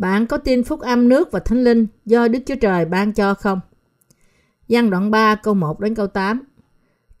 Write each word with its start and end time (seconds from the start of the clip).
Bạn 0.00 0.26
có 0.26 0.36
tin 0.36 0.64
phúc 0.64 0.80
âm 0.80 1.08
nước 1.08 1.32
và 1.32 1.40
thánh 1.40 1.64
linh 1.64 1.86
do 2.06 2.28
Đức 2.28 2.38
Chúa 2.46 2.54
Trời 2.54 2.84
ban 2.84 3.12
cho 3.12 3.34
không? 3.34 3.60
Giăng 4.68 4.90
đoạn 4.90 5.10
3 5.10 5.34
câu 5.34 5.54
1 5.54 5.80
đến 5.80 5.94
câu 5.94 6.06
8 6.06 6.42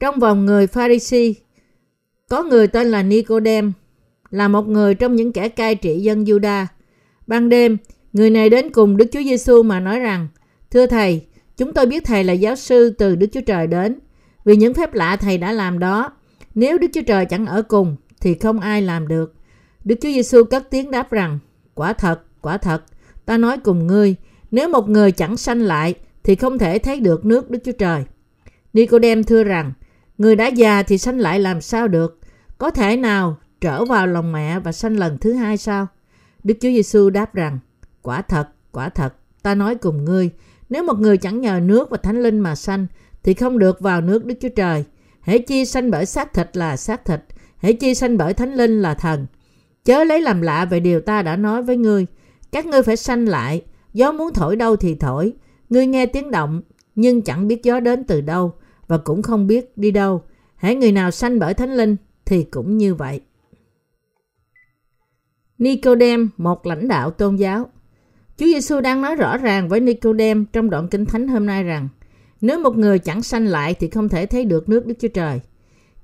Trong 0.00 0.18
vòng 0.18 0.46
người 0.46 0.66
Pharisee, 0.66 1.32
có 2.28 2.42
người 2.42 2.66
tên 2.66 2.86
là 2.86 3.02
Nicodem, 3.02 3.72
là 4.30 4.48
một 4.48 4.68
người 4.68 4.94
trong 4.94 5.16
những 5.16 5.32
kẻ 5.32 5.48
cai 5.48 5.74
trị 5.74 6.00
dân 6.00 6.24
Juda. 6.24 6.66
Ban 7.26 7.48
đêm, 7.48 7.76
người 8.12 8.30
này 8.30 8.50
đến 8.50 8.70
cùng 8.70 8.96
Đức 8.96 9.06
Chúa 9.12 9.22
Giêsu 9.22 9.62
mà 9.62 9.80
nói 9.80 9.98
rằng, 9.98 10.28
Thưa 10.70 10.86
Thầy, 10.86 11.26
chúng 11.56 11.72
tôi 11.72 11.86
biết 11.86 12.04
Thầy 12.04 12.24
là 12.24 12.32
giáo 12.32 12.56
sư 12.56 12.90
từ 12.90 13.16
Đức 13.16 13.26
Chúa 13.32 13.40
Trời 13.40 13.66
đến, 13.66 13.98
vì 14.44 14.56
những 14.56 14.74
phép 14.74 14.94
lạ 14.94 15.16
Thầy 15.16 15.38
đã 15.38 15.52
làm 15.52 15.78
đó. 15.78 16.12
Nếu 16.54 16.78
Đức 16.78 16.88
Chúa 16.92 17.02
Trời 17.06 17.26
chẳng 17.26 17.46
ở 17.46 17.62
cùng, 17.62 17.96
thì 18.20 18.34
không 18.34 18.60
ai 18.60 18.82
làm 18.82 19.08
được. 19.08 19.34
Đức 19.84 19.96
Chúa 20.02 20.10
Giêsu 20.10 20.44
cất 20.44 20.70
tiếng 20.70 20.90
đáp 20.90 21.10
rằng, 21.10 21.38
Quả 21.74 21.92
thật, 21.92 22.20
quả 22.42 22.58
thật, 22.58 22.82
ta 23.26 23.38
nói 23.38 23.58
cùng 23.58 23.86
ngươi, 23.86 24.16
nếu 24.50 24.68
một 24.68 24.88
người 24.88 25.12
chẳng 25.12 25.36
sanh 25.36 25.60
lại, 25.60 25.94
thì 26.22 26.34
không 26.34 26.58
thể 26.58 26.78
thấy 26.78 27.00
được 27.00 27.24
nước 27.24 27.50
Đức 27.50 27.58
Chúa 27.64 27.72
Trời. 27.72 28.04
Nicodem 28.72 29.24
thưa 29.24 29.44
rằng, 29.44 29.72
người 30.18 30.36
đã 30.36 30.46
già 30.46 30.82
thì 30.82 30.98
sanh 30.98 31.18
lại 31.18 31.40
làm 31.40 31.60
sao 31.60 31.88
được? 31.88 32.18
Có 32.58 32.70
thể 32.70 32.96
nào 32.96 33.36
trở 33.60 33.84
vào 33.84 34.06
lòng 34.06 34.32
mẹ 34.32 34.60
và 34.60 34.72
sanh 34.72 34.98
lần 34.98 35.18
thứ 35.18 35.32
hai 35.32 35.56
sao? 35.56 35.86
Đức 36.44 36.54
Chúa 36.60 36.68
Giêsu 36.68 37.10
đáp 37.10 37.34
rằng, 37.34 37.58
quả 38.02 38.22
thật, 38.22 38.48
quả 38.72 38.88
thật, 38.88 39.14
ta 39.42 39.54
nói 39.54 39.74
cùng 39.74 40.04
ngươi, 40.04 40.30
nếu 40.68 40.84
một 40.84 40.98
người 40.98 41.16
chẳng 41.16 41.40
nhờ 41.40 41.60
nước 41.62 41.90
và 41.90 41.96
thánh 41.96 42.22
linh 42.22 42.40
mà 42.40 42.54
sanh, 42.54 42.86
thì 43.22 43.34
không 43.34 43.58
được 43.58 43.80
vào 43.80 44.00
nước 44.00 44.24
Đức 44.24 44.34
Chúa 44.40 44.48
Trời. 44.48 44.84
Hễ 45.20 45.38
chi 45.38 45.64
sanh 45.64 45.90
bởi 45.90 46.06
xác 46.06 46.34
thịt 46.34 46.56
là 46.56 46.76
xác 46.76 47.04
thịt, 47.04 47.20
hễ 47.58 47.72
chi 47.72 47.94
sanh 47.94 48.18
bởi 48.18 48.34
thánh 48.34 48.54
linh 48.54 48.82
là 48.82 48.94
thần. 48.94 49.26
Chớ 49.84 50.04
lấy 50.04 50.20
làm 50.20 50.42
lạ 50.42 50.64
về 50.64 50.80
điều 50.80 51.00
ta 51.00 51.22
đã 51.22 51.36
nói 51.36 51.62
với 51.62 51.76
ngươi. 51.76 52.06
Các 52.52 52.66
ngươi 52.66 52.82
phải 52.82 52.96
sanh 52.96 53.28
lại, 53.28 53.62
gió 53.92 54.12
muốn 54.12 54.32
thổi 54.32 54.56
đâu 54.56 54.76
thì 54.76 54.94
thổi. 54.94 55.32
Ngươi 55.68 55.86
nghe 55.86 56.06
tiếng 56.06 56.30
động, 56.30 56.62
nhưng 56.94 57.22
chẳng 57.22 57.48
biết 57.48 57.62
gió 57.62 57.80
đến 57.80 58.04
từ 58.04 58.20
đâu, 58.20 58.52
và 58.86 58.98
cũng 58.98 59.22
không 59.22 59.46
biết 59.46 59.78
đi 59.78 59.90
đâu. 59.90 60.22
Hãy 60.56 60.74
người 60.74 60.92
nào 60.92 61.10
sanh 61.10 61.38
bởi 61.38 61.54
thánh 61.54 61.76
linh, 61.76 61.96
thì 62.24 62.44
cũng 62.44 62.78
như 62.78 62.94
vậy. 62.94 63.20
Nicodem, 65.58 66.30
một 66.36 66.66
lãnh 66.66 66.88
đạo 66.88 67.10
tôn 67.10 67.36
giáo. 67.36 67.68
Chúa 68.36 68.46
Giêsu 68.46 68.80
đang 68.80 69.02
nói 69.02 69.16
rõ 69.16 69.36
ràng 69.36 69.68
với 69.68 69.80
Nicodem 69.80 70.44
trong 70.52 70.70
đoạn 70.70 70.88
kinh 70.88 71.06
thánh 71.06 71.28
hôm 71.28 71.46
nay 71.46 71.64
rằng 71.64 71.88
nếu 72.40 72.58
một 72.58 72.76
người 72.76 72.98
chẳng 72.98 73.22
sanh 73.22 73.46
lại 73.46 73.74
thì 73.74 73.88
không 73.90 74.08
thể 74.08 74.26
thấy 74.26 74.44
được 74.44 74.68
nước 74.68 74.86
Đức 74.86 74.94
Chúa 75.00 75.08
Trời. 75.08 75.40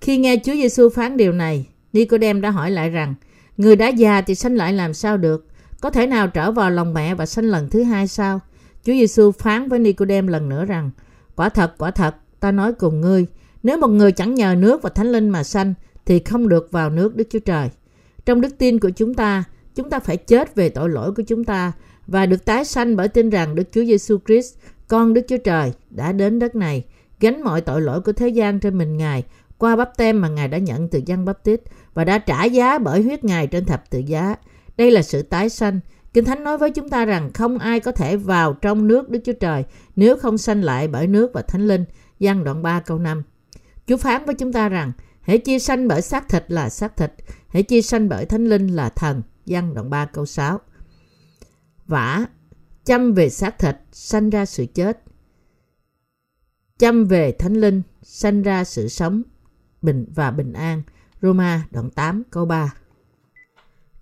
Khi 0.01 0.19
nghe 0.19 0.37
Chúa 0.45 0.53
Giêsu 0.53 0.89
phán 0.89 1.17
điều 1.17 1.33
này, 1.33 1.67
Nicodem 1.93 2.41
đã 2.41 2.51
hỏi 2.51 2.71
lại 2.71 2.91
rằng 2.91 3.15
người 3.57 3.77
đã 3.77 3.89
già 3.89 4.21
thì 4.21 4.35
sanh 4.35 4.57
lại 4.57 4.73
làm 4.73 4.95
sao 4.95 5.17
được? 5.17 5.47
Có 5.81 5.91
thể 5.91 6.07
nào 6.07 6.29
trở 6.29 6.53
vào 6.53 6.71
lòng 6.71 6.95
mẹ 6.95 7.15
và 7.15 7.27
sinh 7.27 7.45
lần 7.45 7.71
thứ 7.71 7.83
hai 7.83 8.07
sao? 8.07 8.41
Chúa 8.85 8.93
Giêsu 8.93 9.33
phán 9.33 9.69
với 9.69 9.79
Nicodem 9.79 10.27
lần 10.27 10.49
nữa 10.49 10.65
rằng 10.65 10.91
quả 11.37 11.49
thật, 11.49 11.75
quả 11.79 11.91
thật, 11.91 12.17
ta 12.41 12.53
nói 12.53 12.73
cùng 12.73 13.01
ngươi, 13.01 13.27
nếu 13.63 13.79
một 13.79 13.89
người 13.89 14.13
chẳng 14.13 14.35
nhờ 14.35 14.55
nước 14.59 14.83
và 14.83 14.91
thánh 14.91 15.13
linh 15.13 15.29
mà 15.29 15.43
sanh 15.43 15.75
thì 16.07 16.19
không 16.19 16.49
được 16.49 16.69
vào 16.73 16.91
nước 16.91 17.17
Đức 17.17 17.27
Chúa 17.31 17.39
Trời. 17.39 17.71
Trong 18.27 18.41
đức 18.41 18.59
tin 18.59 18.79
của 18.79 18.91
chúng 18.91 19.15
ta, 19.15 19.45
chúng 19.75 19.91
ta 19.91 19.99
phải 20.01 20.17
chết 20.17 20.55
về 20.55 20.69
tội 20.69 20.89
lỗi 20.89 21.13
của 21.13 21.23
chúng 21.23 21.45
ta 21.45 21.73
và 22.07 22.27
được 22.27 22.45
tái 22.45 22.65
sanh 22.65 22.97
bởi 22.97 23.09
tin 23.09 23.31
rằng 23.31 23.55
Đức 23.55 23.69
Chúa 23.73 23.85
Giêsu 23.85 24.19
Christ, 24.27 24.55
con 24.89 25.15
Đức 25.15 25.23
Chúa 25.29 25.37
Trời, 25.37 25.73
đã 25.91 26.13
đến 26.13 26.39
đất 26.39 26.55
này, 26.55 26.85
gánh 27.21 27.43
mọi 27.43 27.61
tội 27.61 27.81
lỗi 27.81 28.01
của 28.01 28.13
thế 28.13 28.29
gian 28.29 28.61
trên 28.61 28.79
mình 28.79 28.97
Ngài 28.97 29.25
qua 29.59 29.77
bắp 29.77 29.97
tem 29.97 30.21
mà 30.21 30.29
Ngài 30.29 30.49
đã 30.49 30.59
nhận 30.59 30.89
từ 30.89 31.01
dân 31.07 31.25
bắp 31.25 31.45
tít 31.45 31.61
và 31.95 32.05
đã 32.05 32.19
trả 32.19 32.45
giá 32.45 32.79
bởi 32.79 33.03
huyết 33.03 33.25
Ngài 33.25 33.47
trên 33.47 33.65
thập 33.65 33.91
tự 33.91 33.99
giá. 33.99 34.35
Đây 34.77 34.91
là 34.91 35.03
sự 35.03 35.23
tái 35.23 35.49
sanh. 35.49 35.81
Kinh 36.15 36.25
Thánh 36.25 36.45
nói 36.45 36.59
với 36.59 36.71
chúng 36.71 36.89
ta 36.89 37.05
rằng 37.05 37.33
không 37.33 37.59
ai 37.59 37.81
có 37.81 37.93
thể 37.93 38.17
vào 38.17 38.55
trong 38.55 38.87
nước 38.87 39.11
Đức 39.11 39.21
Chúa 39.25 39.33
Trời 39.33 39.65
nếu 39.97 40.17
không 40.17 40.39
sanh 40.39 40.63
lại 40.63 40.89
bởi 40.89 41.07
nước 41.07 41.31
và 41.35 41.43
Thánh 41.43 41.67
Linh. 41.67 41.85
Giăng 42.19 42.45
đoạn 42.45 42.63
3 42.63 42.81
câu 42.81 42.99
5. 42.99 43.23
Chúa 43.87 43.97
phán 43.97 44.25
với 44.25 44.35
chúng 44.35 44.53
ta 44.53 44.69
rằng 44.69 44.93
hãy 45.21 45.39
chia 45.39 45.59
sanh 45.59 45.89
bởi 45.89 46.03
xác 46.03 46.29
thịt 46.29 46.45
là 46.49 46.69
xác 46.69 46.97
thịt, 46.97 47.13
hãy 47.49 47.63
chia 47.63 47.83
sanh 47.83 48.09
bởi 48.09 48.27
Thánh 48.27 48.45
Linh 48.45 48.67
là 48.67 48.89
thần. 48.89 49.23
Giăng 49.47 49.75
đoạn 49.75 49.91
3 49.91 50.05
câu 50.05 50.27
6. 50.27 50.61
Vả, 51.87 52.27
chăm 52.85 53.13
về 53.13 53.31
xác 53.31 53.59
thịt, 53.59 53.77
sanh 53.93 54.31
ra 54.31 54.47
sự 54.47 54.67
chết. 54.75 55.03
Chăm 56.79 57.05
về 57.05 57.33
Thánh 57.33 57.55
Linh, 57.55 57.83
sanh 58.03 58.43
ra 58.43 58.65
sự 58.65 58.89
sống 58.89 59.23
bình 59.83 60.07
và 60.15 60.31
bình 60.31 60.53
an. 60.53 60.83
Roma 61.23 61.67
đoạn 61.71 61.91
8 61.91 62.23
câu 62.31 62.45
3 62.45 62.75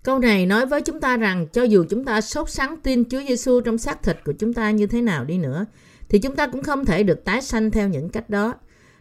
Câu 0.05 0.19
này 0.19 0.45
nói 0.45 0.65
với 0.65 0.81
chúng 0.81 0.99
ta 0.99 1.17
rằng 1.17 1.47
cho 1.47 1.63
dù 1.63 1.85
chúng 1.89 2.05
ta 2.05 2.21
sốt 2.21 2.49
sắng 2.49 2.77
tin 2.83 3.09
Chúa 3.09 3.21
Giêsu 3.27 3.61
trong 3.61 3.77
xác 3.77 4.03
thịt 4.03 4.17
của 4.25 4.33
chúng 4.39 4.53
ta 4.53 4.71
như 4.71 4.87
thế 4.87 5.01
nào 5.01 5.25
đi 5.25 5.37
nữa, 5.37 5.65
thì 6.09 6.19
chúng 6.19 6.35
ta 6.35 6.47
cũng 6.47 6.63
không 6.63 6.85
thể 6.85 7.03
được 7.03 7.25
tái 7.25 7.41
sanh 7.41 7.71
theo 7.71 7.89
những 7.89 8.09
cách 8.09 8.29
đó. 8.29 8.53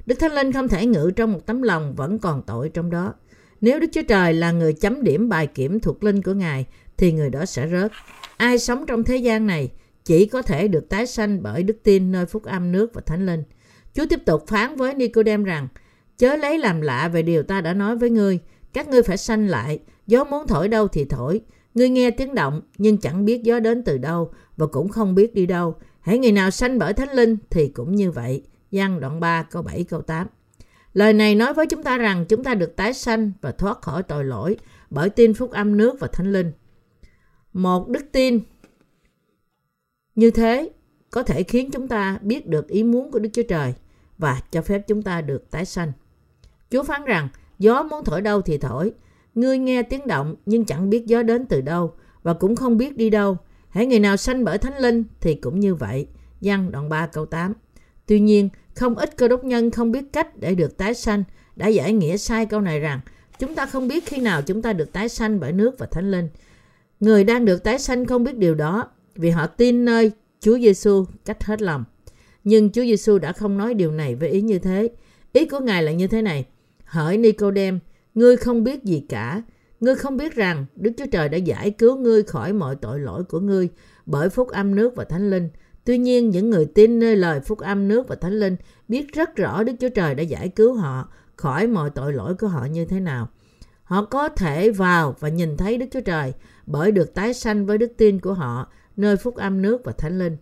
Đức 0.07 0.15
Thánh 0.15 0.33
Linh 0.33 0.53
không 0.53 0.69
thể 0.69 0.87
ngự 0.87 1.11
trong 1.17 1.33
một 1.33 1.47
tấm 1.47 1.63
lòng 1.63 1.95
vẫn 1.95 2.19
còn 2.19 2.43
tội 2.47 2.69
trong 2.69 2.91
đó. 2.91 3.15
Nếu 3.61 3.81
Đức 3.81 3.87
Chúa 3.93 4.03
Trời 4.09 4.33
là 4.33 4.51
người 4.51 4.73
chấm 4.73 5.03
điểm 5.03 5.29
bài 5.29 5.47
kiểm 5.47 5.81
thuộc 5.81 6.05
linh 6.05 6.23
của 6.23 6.33
Ngài, 6.33 6.67
thì 6.97 7.13
người 7.13 7.31
đó 7.31 7.45
sẽ 7.45 7.69
rớt. 7.69 7.93
Ai 8.37 8.59
sống 8.59 8.87
trong 8.87 9.05
thế 9.05 9.17
gian 9.17 9.47
này 9.47 9.71
chỉ 10.05 10.27
có 10.27 10.43
thể 10.43 10.69
được 10.69 10.89
tái 10.89 11.07
sanh 11.07 11.43
bởi 11.43 11.63
đức 11.63 11.77
tin 11.83 12.13
nơi 12.13 12.27
phúc 12.27 12.45
âm 12.45 12.73
nước 12.73 12.95
và 12.95 13.01
thánh 13.07 13.27
linh. 13.27 13.43
Chúa 13.95 14.07
tiếp 14.11 14.21
tục 14.27 14.45
phán 14.47 14.77
với 14.77 14.95
Nicodem 14.95 15.45
rằng, 15.45 15.69
chớ 16.19 16.37
lấy 16.37 16.59
làm 16.59 16.81
lạ 16.81 17.09
về 17.09 17.23
điều 17.23 17.43
ta 17.43 17.61
đã 17.61 17.75
nói 17.75 17.97
với 17.97 18.11
ngươi, 18.11 18.41
các 18.75 18.89
ngươi 18.89 19.03
phải 19.03 19.17
sanh 19.17 19.47
lại, 19.47 19.79
gió 20.07 20.25
muốn 20.25 20.47
thổi 20.47 20.69
đâu 20.69 20.89
thì 20.89 21.05
thổi. 21.05 21.41
Ngươi 21.75 21.89
nghe 21.89 22.11
tiếng 22.11 22.35
động 22.35 22.61
nhưng 22.79 22.99
chẳng 22.99 23.25
biết 23.25 23.43
gió 23.43 23.61
đến 23.61 23.85
từ 23.85 23.99
đâu 23.99 24.33
và 24.57 24.67
cũng 24.67 24.89
không 24.89 25.15
biết 25.15 25.35
đi 25.35 25.47
đâu. 25.47 25.77
Hãy 26.01 26.19
người 26.19 26.33
nào 26.33 26.51
sanh 26.51 26.79
bởi 26.79 26.93
thánh 26.93 27.13
linh 27.13 27.37
thì 27.51 27.69
cũng 27.69 27.95
như 27.95 28.11
vậy. 28.11 28.43
Giăng 28.71 29.01
đoạn 29.01 29.21
3 29.21 29.43
câu 29.43 29.63
7 29.63 29.85
câu 29.85 30.03
8. 30.03 30.27
Lời 30.93 31.13
này 31.13 31.35
nói 31.35 31.55
với 31.55 31.67
chúng 31.67 31.83
ta 31.83 31.99
rằng 31.99 32.25
chúng 32.29 32.45
ta 32.45 32.55
được 32.55 32.77
tái 32.77 32.95
sanh 32.95 33.33
và 33.41 33.53
thoát 33.53 33.83
khỏi 33.83 34.03
tội 34.03 34.25
lỗi 34.25 34.57
bởi 34.91 35.11
tin 35.11 35.35
phúc 35.35 35.51
âm 35.51 35.77
nước 35.77 36.01
và 36.01 36.07
thánh 36.07 36.33
linh. 36.33 36.53
Một 37.53 37.89
đức 37.89 38.05
tin 38.13 38.41
như 40.15 40.31
thế 40.31 40.71
có 41.11 41.23
thể 41.23 41.43
khiến 41.43 41.71
chúng 41.71 41.89
ta 41.89 42.19
biết 42.23 42.47
được 42.47 42.69
ý 42.69 42.83
muốn 42.83 43.11
của 43.11 43.19
Đức 43.19 43.31
Chúa 43.33 43.43
Trời 43.49 43.75
và 44.19 44.41
cho 44.51 44.63
phép 44.63 44.83
chúng 44.89 45.03
ta 45.03 45.21
được 45.21 45.51
tái 45.51 45.65
sanh. 45.65 45.93
Chúa 46.71 46.83
phán 46.83 47.05
rằng, 47.05 47.29
gió 47.59 47.83
muốn 47.83 48.05
thổi 48.05 48.21
đâu 48.21 48.41
thì 48.41 48.59
thổi. 48.59 48.93
Ngươi 49.35 49.59
nghe 49.59 49.83
tiếng 49.83 50.07
động 50.07 50.35
nhưng 50.47 50.65
chẳng 50.65 50.91
biết 50.91 51.07
gió 51.07 51.23
đến 51.23 51.47
từ 51.47 51.61
đâu 51.61 51.93
và 52.23 52.35
cũng 52.35 52.57
không 52.57 52.77
biết 52.77 52.97
đi 52.97 53.11
đâu. 53.11 53.37
Hãy 53.69 53.87
người 53.87 54.01
nào 54.01 54.17
sanh 54.17 54.45
bởi 54.45 54.59
Thánh 54.59 54.79
Linh 54.79 55.05
thì 55.21 55.35
cũng 55.35 55.61
như 55.61 55.75
vậy. 55.75 56.07
Văn 56.41 56.71
đoạn 56.73 56.89
3 56.89 57.07
câu 57.07 57.27
8. 57.27 57.53
Tuy 58.07 58.21
nhiên, 58.21 58.49
không 58.75 58.95
ít 58.95 59.17
cơ 59.17 59.29
đốc 59.29 59.45
nhân 59.45 59.71
không 59.71 59.93
biết 59.93 60.13
cách 60.13 60.37
để 60.37 60.55
được 60.55 60.77
tái 60.77 60.95
sanh 60.95 61.25
đã 61.57 61.67
giải 61.67 61.93
nghĩa 61.93 62.17
sai 62.17 62.47
câu 62.47 62.61
này 62.61 62.81
rằng 62.81 63.01
chúng 63.39 63.55
ta 63.55 63.67
không 63.67 63.89
biết 63.89 64.07
khi 64.07 64.21
nào 64.21 64.43
chúng 64.43 64.63
ta 64.63 64.73
được 64.73 64.93
tái 64.93 65.09
sanh 65.09 65.41
bởi 65.41 65.53
nước 65.53 65.79
và 65.79 65.87
Thánh 65.87 66.11
Linh. 66.11 66.29
Người 67.01 67.25
đang 67.25 67.45
được 67.45 67.65
tái 67.65 67.79
sanh 67.79 68.07
không 68.07 68.25
biết 68.25 68.37
điều 68.37 68.55
đó 68.55 68.89
vì 69.15 69.31
họ 69.31 69.47
tin 69.47 69.85
nơi 69.85 70.11
Chúa 70.41 70.59
Giêsu 70.59 71.05
cách 71.25 71.45
hết 71.45 71.63
lòng. 71.63 71.85
Nhưng 72.45 72.71
Chúa 72.71 72.83
Giêsu 72.83 73.19
đã 73.19 73.33
không 73.33 73.59
nói 73.59 73.75
điều 73.75 73.93
này 73.93 74.15
với 74.15 74.29
ý 74.29 74.41
như 74.41 74.59
thế. 74.59 74.89
Ý 75.33 75.47
của 75.47 75.61
Ngài 75.61 75.83
là 75.83 75.93
như 75.93 76.07
thế 76.07 76.23
này. 76.23 76.45
Hỡi 76.95 77.17
Nicodem, 77.17 77.79
ngươi 78.15 78.37
không 78.37 78.65
biết 78.65 78.85
gì 78.85 79.07
cả. 79.09 79.43
Ngươi 79.81 79.95
không 79.95 80.17
biết 80.17 80.35
rằng 80.35 80.67
Đức 80.77 80.91
Chúa 80.99 81.07
Trời 81.13 81.29
đã 81.29 81.39
giải 81.39 81.71
cứu 81.71 81.97
ngươi 81.97 82.23
khỏi 82.23 82.53
mọi 82.53 82.77
tội 82.77 83.01
lỗi 83.01 83.25
của 83.25 83.41
ngươi 83.41 83.69
bởi 84.07 84.29
phúc 84.29 84.49
âm 84.49 84.75
nước 84.75 84.97
và 84.97 85.05
thánh 85.05 85.31
linh. 85.31 85.49
Tuy 85.85 85.99
nhiên, 85.99 86.31
những 86.31 86.51
người 86.51 86.67
tin 86.67 86.99
nơi 86.99 87.17
lời 87.17 87.41
phúc 87.41 87.59
âm 87.59 87.89
nước 87.89 88.09
và 88.09 88.17
thánh 88.17 88.33
linh 88.33 88.57
biết 88.89 89.13
rất 89.13 89.37
rõ 89.37 89.63
Đức 89.63 89.73
Chúa 89.81 89.89
Trời 89.89 90.15
đã 90.15 90.23
giải 90.23 90.49
cứu 90.49 90.75
họ 90.75 91.09
khỏi 91.37 91.67
mọi 91.67 91.91
tội 91.91 92.13
lỗi 92.13 92.35
của 92.35 92.49
họ 92.49 92.65
như 92.65 92.85
thế 92.85 93.01
nào. 93.01 93.29
Họ 93.85 94.05
có 94.05 94.29
thể 94.29 94.71
vào 94.71 95.17
và 95.21 95.29
nhìn 95.29 95.57
thấy 95.57 95.79
Đức 95.79 95.87
Chúa 95.91 96.01
Trời 96.01 96.33
bởi 96.67 96.93
được 96.93 97.15
tái 97.15 97.35
sanh 97.35 97.67
với 97.67 97.79
đức 97.79 97.93
tin 97.97 98.21
của 98.21 98.35
họ 98.35 98.73
nơi 98.97 99.17
phúc 99.17 99.37
âm 99.37 99.63
nước 99.63 99.85
và 99.85 99.93
thánh 99.93 100.19
linh. 100.19 100.37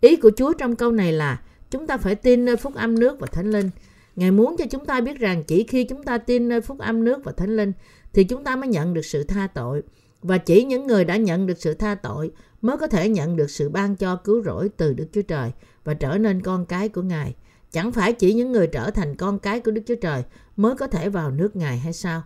Ý 0.00 0.16
của 0.16 0.30
Chúa 0.36 0.52
trong 0.52 0.76
câu 0.76 0.92
này 0.92 1.12
là 1.12 1.40
chúng 1.70 1.86
ta 1.86 1.96
phải 1.96 2.14
tin 2.14 2.44
nơi 2.44 2.56
phúc 2.56 2.74
âm 2.74 2.98
nước 2.98 3.20
và 3.20 3.26
thánh 3.26 3.50
linh. 3.50 3.70
Ngài 4.16 4.30
muốn 4.30 4.56
cho 4.58 4.64
chúng 4.70 4.86
ta 4.86 5.00
biết 5.00 5.18
rằng 5.18 5.44
chỉ 5.44 5.64
khi 5.64 5.84
chúng 5.84 6.02
ta 6.02 6.18
tin 6.18 6.48
nơi 6.48 6.60
phúc 6.60 6.78
âm 6.78 7.04
nước 7.04 7.24
và 7.24 7.32
thánh 7.32 7.56
linh 7.56 7.72
thì 8.12 8.24
chúng 8.24 8.44
ta 8.44 8.56
mới 8.56 8.68
nhận 8.68 8.94
được 8.94 9.04
sự 9.04 9.24
tha 9.24 9.46
tội. 9.46 9.82
Và 10.22 10.38
chỉ 10.38 10.64
những 10.64 10.86
người 10.86 11.04
đã 11.04 11.16
nhận 11.16 11.46
được 11.46 11.58
sự 11.58 11.74
tha 11.74 11.94
tội 11.94 12.30
mới 12.62 12.76
có 12.76 12.86
thể 12.86 13.08
nhận 13.08 13.36
được 13.36 13.50
sự 13.50 13.68
ban 13.68 13.96
cho 13.96 14.16
cứu 14.16 14.42
rỗi 14.42 14.68
từ 14.76 14.92
Đức 14.92 15.06
Chúa 15.12 15.22
Trời 15.22 15.52
và 15.84 15.94
trở 15.94 16.18
nên 16.18 16.42
con 16.42 16.66
cái 16.66 16.88
của 16.88 17.02
Ngài. 17.02 17.34
Chẳng 17.72 17.92
phải 17.92 18.12
chỉ 18.12 18.34
những 18.34 18.52
người 18.52 18.66
trở 18.66 18.90
thành 18.90 19.16
con 19.16 19.38
cái 19.38 19.60
của 19.60 19.70
Đức 19.70 19.82
Chúa 19.86 19.94
Trời 19.94 20.22
mới 20.56 20.74
có 20.74 20.86
thể 20.86 21.08
vào 21.08 21.30
nước 21.30 21.56
Ngài 21.56 21.78
hay 21.78 21.92
sao? 21.92 22.22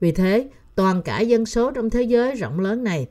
Vì 0.00 0.12
thế, 0.12 0.48
toàn 0.74 1.02
cả 1.02 1.20
dân 1.20 1.46
số 1.46 1.70
trong 1.70 1.90
thế 1.90 2.02
giới 2.02 2.34
rộng 2.34 2.60
lớn 2.60 2.84
này 2.84 3.08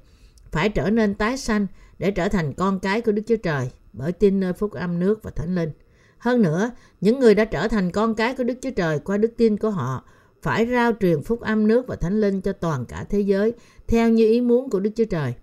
phải 0.52 0.70
trở 0.70 0.90
nên 0.90 1.16
tái 1.16 1.38
sanh 1.38 1.68
để 2.00 2.12
trở 2.12 2.30
thành 2.30 2.54
con 2.54 2.80
cái 2.80 3.02
của 3.02 3.12
Đức 3.12 3.22
Chúa 3.28 3.36
Trời 3.36 3.70
bởi 3.94 4.12
tin 4.12 4.40
nơi 4.40 4.54
phúc 4.54 4.72
âm 4.72 5.00
nước 5.00 5.24
và 5.24 5.32
thánh 5.32 5.56
linh. 5.56 5.72
Hơn 6.20 6.42
nữa, 6.42 6.72
những 7.02 7.20
người 7.20 7.36
đã 7.36 7.46
trở 7.46 7.68
thành 7.68 7.92
con 7.92 8.16
cái 8.16 8.36
của 8.36 8.44
Đức 8.44 8.58
Chúa 8.62 8.72
Trời 8.72 9.00
qua 9.00 9.18
đức 9.18 9.32
tin 9.38 9.58
của 9.58 9.70
họ 9.70 10.06
phải 10.42 10.68
rao 10.72 10.92
truyền 11.00 11.24
phúc 11.24 11.42
âm 11.42 11.68
nước 11.68 11.88
và 11.88 11.96
thánh 11.96 12.22
linh 12.22 12.42
cho 12.42 12.54
toàn 12.54 12.86
cả 12.86 13.06
thế 13.10 13.20
giới 13.20 13.54
theo 13.88 14.10
như 14.10 14.28
ý 14.28 14.42
muốn 14.42 14.70
của 14.70 14.80
Đức 14.80 14.90
Chúa 14.96 15.06
Trời. 15.06 15.34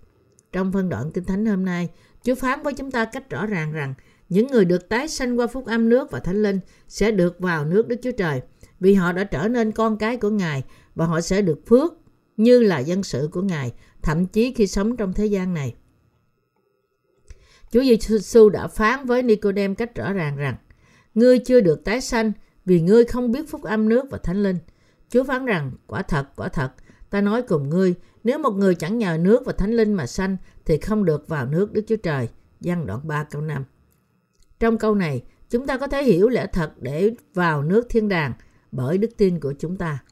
trong 0.51 0.71
phân 0.71 0.89
đoạn 0.89 1.11
Kinh 1.11 1.23
Thánh 1.23 1.45
hôm 1.45 1.65
nay, 1.65 1.89
Chúa 2.23 2.35
phán 2.35 2.63
với 2.63 2.73
chúng 2.73 2.91
ta 2.91 3.05
cách 3.05 3.29
rõ 3.29 3.45
ràng 3.45 3.71
rằng 3.71 3.93
những 4.29 4.47
người 4.47 4.65
được 4.65 4.89
tái 4.89 5.07
sanh 5.07 5.39
qua 5.39 5.47
phúc 5.47 5.65
âm 5.65 5.89
nước 5.89 6.11
và 6.11 6.19
thánh 6.19 6.43
linh 6.43 6.59
sẽ 6.87 7.11
được 7.11 7.39
vào 7.39 7.65
nước 7.65 7.87
Đức 7.87 7.99
Chúa 8.03 8.11
Trời 8.11 8.41
vì 8.79 8.93
họ 8.93 9.11
đã 9.11 9.23
trở 9.23 9.47
nên 9.47 9.71
con 9.71 9.97
cái 9.97 10.17
của 10.17 10.29
Ngài 10.29 10.63
và 10.95 11.05
họ 11.05 11.21
sẽ 11.21 11.41
được 11.41 11.67
phước 11.67 11.93
như 12.37 12.59
là 12.59 12.79
dân 12.79 13.03
sự 13.03 13.29
của 13.31 13.41
Ngài, 13.41 13.73
thậm 14.01 14.25
chí 14.25 14.53
khi 14.53 14.67
sống 14.67 14.97
trong 14.97 15.13
thế 15.13 15.25
gian 15.25 15.53
này. 15.53 15.75
Chúa 17.71 17.83
Giêsu 17.83 18.49
đã 18.49 18.67
phán 18.67 19.05
với 19.05 19.23
Nicodem 19.23 19.75
cách 19.75 19.95
rõ 19.95 20.13
ràng 20.13 20.37
rằng 20.37 20.55
Ngươi 21.17 21.39
chưa 21.39 21.61
được 21.61 21.83
tái 21.83 22.01
sanh 22.01 22.31
vì 22.65 22.81
ngươi 22.81 23.05
không 23.05 23.31
biết 23.31 23.49
phúc 23.49 23.63
âm 23.63 23.89
nước 23.89 24.05
và 24.09 24.17
thánh 24.17 24.43
linh. 24.43 24.57
Chúa 25.09 25.23
phán 25.23 25.45
rằng, 25.45 25.71
quả 25.87 26.01
thật, 26.01 26.27
quả 26.35 26.47
thật, 26.47 26.71
ta 27.09 27.21
nói 27.21 27.41
cùng 27.41 27.69
ngươi, 27.69 27.95
nếu 28.23 28.39
một 28.39 28.51
người 28.51 28.75
chẳng 28.75 28.97
nhờ 28.97 29.17
nước 29.21 29.45
và 29.45 29.53
thánh 29.53 29.71
linh 29.71 29.93
mà 29.93 30.05
sanh 30.05 30.37
thì 30.65 30.77
không 30.77 31.05
được 31.05 31.27
vào 31.27 31.45
nước 31.45 31.73
Đức 31.73 31.81
Chúa 31.87 31.95
Trời. 31.95 32.29
Giăng 32.61 32.85
đoạn 32.85 32.99
3 33.03 33.23
câu 33.23 33.41
5 33.41 33.63
Trong 34.59 34.77
câu 34.77 34.95
này, 34.95 35.23
chúng 35.49 35.67
ta 35.67 35.77
có 35.77 35.87
thể 35.87 36.03
hiểu 36.03 36.29
lẽ 36.29 36.47
thật 36.53 36.71
để 36.81 37.11
vào 37.33 37.61
nước 37.61 37.87
thiên 37.89 38.09
đàng 38.09 38.33
bởi 38.71 38.97
đức 38.97 39.09
tin 39.17 39.39
của 39.39 39.53
chúng 39.59 39.77
ta. 39.77 40.03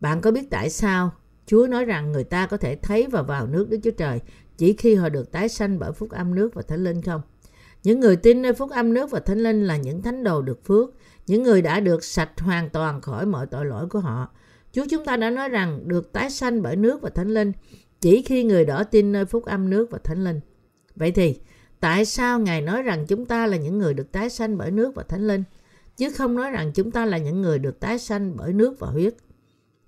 Bạn 0.00 0.20
có 0.20 0.30
biết 0.30 0.50
tại 0.50 0.70
sao 0.70 1.12
Chúa 1.46 1.66
nói 1.66 1.84
rằng 1.84 2.12
người 2.12 2.24
ta 2.24 2.46
có 2.46 2.56
thể 2.56 2.76
thấy 2.76 3.06
và 3.10 3.22
vào 3.22 3.46
nước 3.46 3.68
Đức 3.70 3.78
Chúa 3.82 3.90
Trời 3.90 4.20
chỉ 4.58 4.72
khi 4.72 4.94
họ 4.94 5.08
được 5.08 5.32
tái 5.32 5.48
sanh 5.48 5.78
bởi 5.78 5.92
phúc 5.92 6.10
âm 6.10 6.34
nước 6.34 6.54
và 6.54 6.62
thánh 6.62 6.84
linh 6.84 7.02
không? 7.02 7.20
Những 7.82 8.00
người 8.00 8.16
tin 8.16 8.42
nơi 8.42 8.52
phúc 8.52 8.70
âm 8.70 8.94
nước 8.94 9.10
và 9.10 9.20
thánh 9.20 9.38
linh 9.38 9.64
là 9.64 9.76
những 9.76 10.02
thánh 10.02 10.24
đồ 10.24 10.42
được 10.42 10.64
phước, 10.64 10.90
những 11.26 11.42
người 11.42 11.62
đã 11.62 11.80
được 11.80 12.04
sạch 12.04 12.40
hoàn 12.40 12.70
toàn 12.70 13.00
khỏi 13.00 13.26
mọi 13.26 13.46
tội 13.46 13.64
lỗi 13.64 13.86
của 13.88 14.00
họ. 14.00 14.28
Chúa 14.72 14.84
chúng 14.90 15.04
ta 15.04 15.16
đã 15.16 15.30
nói 15.30 15.48
rằng 15.48 15.88
được 15.88 16.12
tái 16.12 16.30
sanh 16.30 16.62
bởi 16.62 16.76
nước 16.76 17.02
và 17.02 17.10
thánh 17.10 17.28
linh 17.28 17.52
chỉ 18.00 18.22
khi 18.22 18.44
người 18.44 18.64
đó 18.64 18.84
tin 18.84 19.12
nơi 19.12 19.24
phúc 19.24 19.44
âm 19.44 19.70
nước 19.70 19.90
và 19.90 19.98
thánh 20.04 20.24
linh. 20.24 20.40
Vậy 20.96 21.10
thì, 21.10 21.38
tại 21.80 22.04
sao 22.04 22.40
Ngài 22.40 22.60
nói 22.60 22.82
rằng 22.82 23.06
chúng 23.06 23.26
ta 23.26 23.46
là 23.46 23.56
những 23.56 23.78
người 23.78 23.94
được 23.94 24.12
tái 24.12 24.30
sanh 24.30 24.58
bởi 24.58 24.70
nước 24.70 24.94
và 24.94 25.02
thánh 25.02 25.26
linh, 25.26 25.44
chứ 25.96 26.10
không 26.10 26.36
nói 26.36 26.50
rằng 26.50 26.72
chúng 26.74 26.90
ta 26.90 27.06
là 27.06 27.18
những 27.18 27.42
người 27.42 27.58
được 27.58 27.80
tái 27.80 27.98
sanh 27.98 28.36
bởi 28.36 28.52
nước 28.52 28.78
và 28.78 28.88
huyết? 28.88 29.14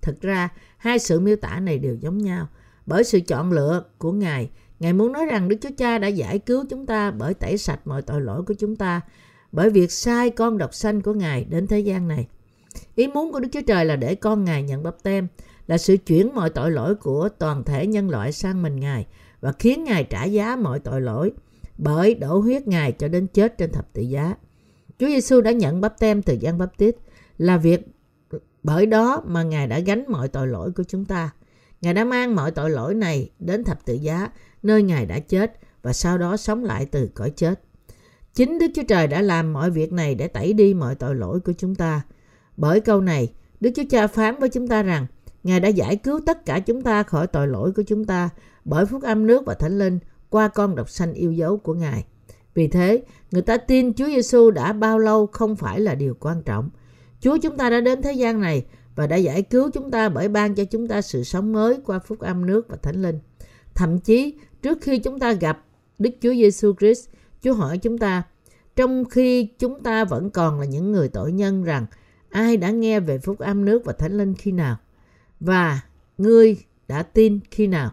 Thực 0.01 0.21
ra, 0.21 0.49
hai 0.77 0.99
sự 0.99 1.19
miêu 1.19 1.35
tả 1.35 1.59
này 1.59 1.77
đều 1.77 1.95
giống 1.95 2.17
nhau. 2.17 2.47
Bởi 2.85 3.03
sự 3.03 3.19
chọn 3.19 3.51
lựa 3.51 3.83
của 3.97 4.11
Ngài, 4.11 4.49
Ngài 4.81 4.93
muốn 4.93 5.11
nói 5.11 5.25
rằng 5.25 5.49
Đức 5.49 5.55
Chúa 5.61 5.69
Cha 5.77 5.97
đã 5.97 6.07
giải 6.07 6.39
cứu 6.39 6.65
chúng 6.69 6.85
ta 6.85 7.11
bởi 7.11 7.33
tẩy 7.33 7.57
sạch 7.57 7.79
mọi 7.85 8.01
tội 8.01 8.21
lỗi 8.21 8.43
của 8.43 8.53
chúng 8.53 8.75
ta, 8.75 9.01
bởi 9.51 9.69
việc 9.69 9.91
sai 9.91 10.29
con 10.29 10.57
độc 10.57 10.73
sanh 10.73 11.01
của 11.01 11.13
Ngài 11.13 11.43
đến 11.43 11.67
thế 11.67 11.79
gian 11.79 12.07
này. 12.07 12.27
Ý 12.95 13.07
muốn 13.07 13.31
của 13.31 13.39
Đức 13.39 13.47
Chúa 13.51 13.61
Trời 13.67 13.85
là 13.85 13.95
để 13.95 14.15
con 14.15 14.45
Ngài 14.45 14.63
nhận 14.63 14.83
bắp 14.83 15.03
tem, 15.03 15.27
là 15.67 15.77
sự 15.77 15.97
chuyển 15.97 16.35
mọi 16.35 16.49
tội 16.49 16.71
lỗi 16.71 16.95
của 16.95 17.29
toàn 17.29 17.63
thể 17.63 17.87
nhân 17.87 18.09
loại 18.09 18.31
sang 18.31 18.61
mình 18.61 18.79
Ngài 18.79 19.07
và 19.41 19.51
khiến 19.51 19.83
Ngài 19.83 20.03
trả 20.03 20.23
giá 20.23 20.55
mọi 20.55 20.79
tội 20.79 21.01
lỗi 21.01 21.31
bởi 21.77 22.15
đổ 22.15 22.39
huyết 22.39 22.67
Ngài 22.67 22.91
cho 22.91 23.07
đến 23.07 23.27
chết 23.27 23.57
trên 23.57 23.71
thập 23.71 23.93
tự 23.93 24.01
giá. 24.01 24.35
Chúa 24.99 25.07
Giêsu 25.07 25.41
đã 25.41 25.51
nhận 25.51 25.81
bắp 25.81 25.99
tem 25.99 26.21
từ 26.21 26.33
Giăng 26.33 26.57
Bắp 26.57 26.77
Tít 26.77 26.95
là 27.37 27.57
việc 27.57 27.87
bởi 28.63 28.85
đó 28.85 29.23
mà 29.25 29.43
Ngài 29.43 29.67
đã 29.67 29.79
gánh 29.79 30.03
mọi 30.07 30.27
tội 30.27 30.47
lỗi 30.47 30.71
của 30.71 30.83
chúng 30.83 31.05
ta. 31.05 31.31
Ngài 31.81 31.93
đã 31.93 32.03
mang 32.03 32.35
mọi 32.35 32.51
tội 32.51 32.69
lỗi 32.69 32.93
này 32.93 33.29
đến 33.39 33.63
thập 33.63 33.85
tự 33.85 33.93
giá, 33.93 34.29
nơi 34.63 34.83
Ngài 34.83 35.05
đã 35.05 35.19
chết 35.19 35.59
và 35.81 35.93
sau 35.93 36.17
đó 36.17 36.37
sống 36.37 36.63
lại 36.63 36.85
từ 36.85 37.09
cõi 37.13 37.29
chết. 37.35 37.61
Chính 38.33 38.59
Đức 38.59 38.67
Chúa 38.75 38.83
Trời 38.87 39.07
đã 39.07 39.21
làm 39.21 39.53
mọi 39.53 39.71
việc 39.71 39.93
này 39.93 40.15
để 40.15 40.27
tẩy 40.27 40.53
đi 40.53 40.73
mọi 40.73 40.95
tội 40.95 41.15
lỗi 41.15 41.39
của 41.39 41.53
chúng 41.57 41.75
ta. 41.75 42.01
Bởi 42.57 42.79
câu 42.79 43.01
này, 43.01 43.33
Đức 43.59 43.71
Chúa 43.75 43.83
Cha 43.89 44.07
phán 44.07 44.39
với 44.39 44.49
chúng 44.49 44.67
ta 44.67 44.83
rằng 44.83 45.05
Ngài 45.43 45.59
đã 45.59 45.69
giải 45.69 45.95
cứu 45.95 46.19
tất 46.25 46.45
cả 46.45 46.59
chúng 46.59 46.81
ta 46.81 47.03
khỏi 47.03 47.27
tội 47.27 47.47
lỗi 47.47 47.71
của 47.71 47.83
chúng 47.87 48.05
ta 48.05 48.29
bởi 48.65 48.85
phúc 48.85 49.03
âm 49.03 49.27
nước 49.27 49.45
và 49.45 49.53
thánh 49.53 49.79
linh 49.79 49.99
qua 50.29 50.47
con 50.47 50.75
độc 50.75 50.89
sanh 50.89 51.13
yêu 51.13 51.31
dấu 51.31 51.57
của 51.57 51.73
Ngài. 51.73 52.05
Vì 52.53 52.67
thế, 52.67 53.03
người 53.31 53.41
ta 53.41 53.57
tin 53.57 53.93
Chúa 53.93 54.07
Giêsu 54.07 54.51
đã 54.51 54.73
bao 54.73 54.99
lâu 54.99 55.27
không 55.27 55.55
phải 55.55 55.79
là 55.79 55.95
điều 55.95 56.15
quan 56.19 56.43
trọng. 56.43 56.69
Chúa 57.21 57.37
chúng 57.37 57.57
ta 57.57 57.69
đã 57.69 57.81
đến 57.81 58.01
thế 58.01 58.13
gian 58.13 58.41
này 58.41 58.65
và 59.01 59.07
đã 59.07 59.15
giải 59.15 59.41
cứu 59.41 59.69
chúng 59.73 59.91
ta 59.91 60.09
bởi 60.09 60.27
ban 60.27 60.55
cho 60.55 60.63
chúng 60.63 60.87
ta 60.87 61.01
sự 61.01 61.23
sống 61.23 61.53
mới 61.53 61.79
qua 61.85 61.99
phúc 61.99 62.19
âm 62.19 62.45
nước 62.45 62.67
và 62.69 62.77
thánh 62.81 63.01
linh. 63.01 63.19
Thậm 63.75 63.99
chí, 63.99 64.39
trước 64.61 64.77
khi 64.81 64.99
chúng 64.99 65.19
ta 65.19 65.33
gặp 65.33 65.65
Đức 65.99 66.09
Chúa 66.21 66.33
Giêsu 66.33 66.73
Christ, 66.79 67.09
Chúa 67.43 67.53
hỏi 67.53 67.77
chúng 67.77 67.97
ta, 67.97 68.23
trong 68.75 69.05
khi 69.05 69.45
chúng 69.59 69.83
ta 69.83 70.05
vẫn 70.05 70.29
còn 70.29 70.59
là 70.59 70.65
những 70.65 70.91
người 70.91 71.09
tội 71.09 71.31
nhân 71.31 71.63
rằng 71.63 71.85
ai 72.29 72.57
đã 72.57 72.69
nghe 72.69 72.99
về 72.99 73.17
phúc 73.17 73.39
âm 73.39 73.65
nước 73.65 73.85
và 73.85 73.93
thánh 73.93 74.17
linh 74.17 74.35
khi 74.35 74.51
nào 74.51 74.77
và 75.39 75.81
ngươi 76.17 76.57
đã 76.87 77.03
tin 77.03 77.39
khi 77.51 77.67
nào. 77.67 77.91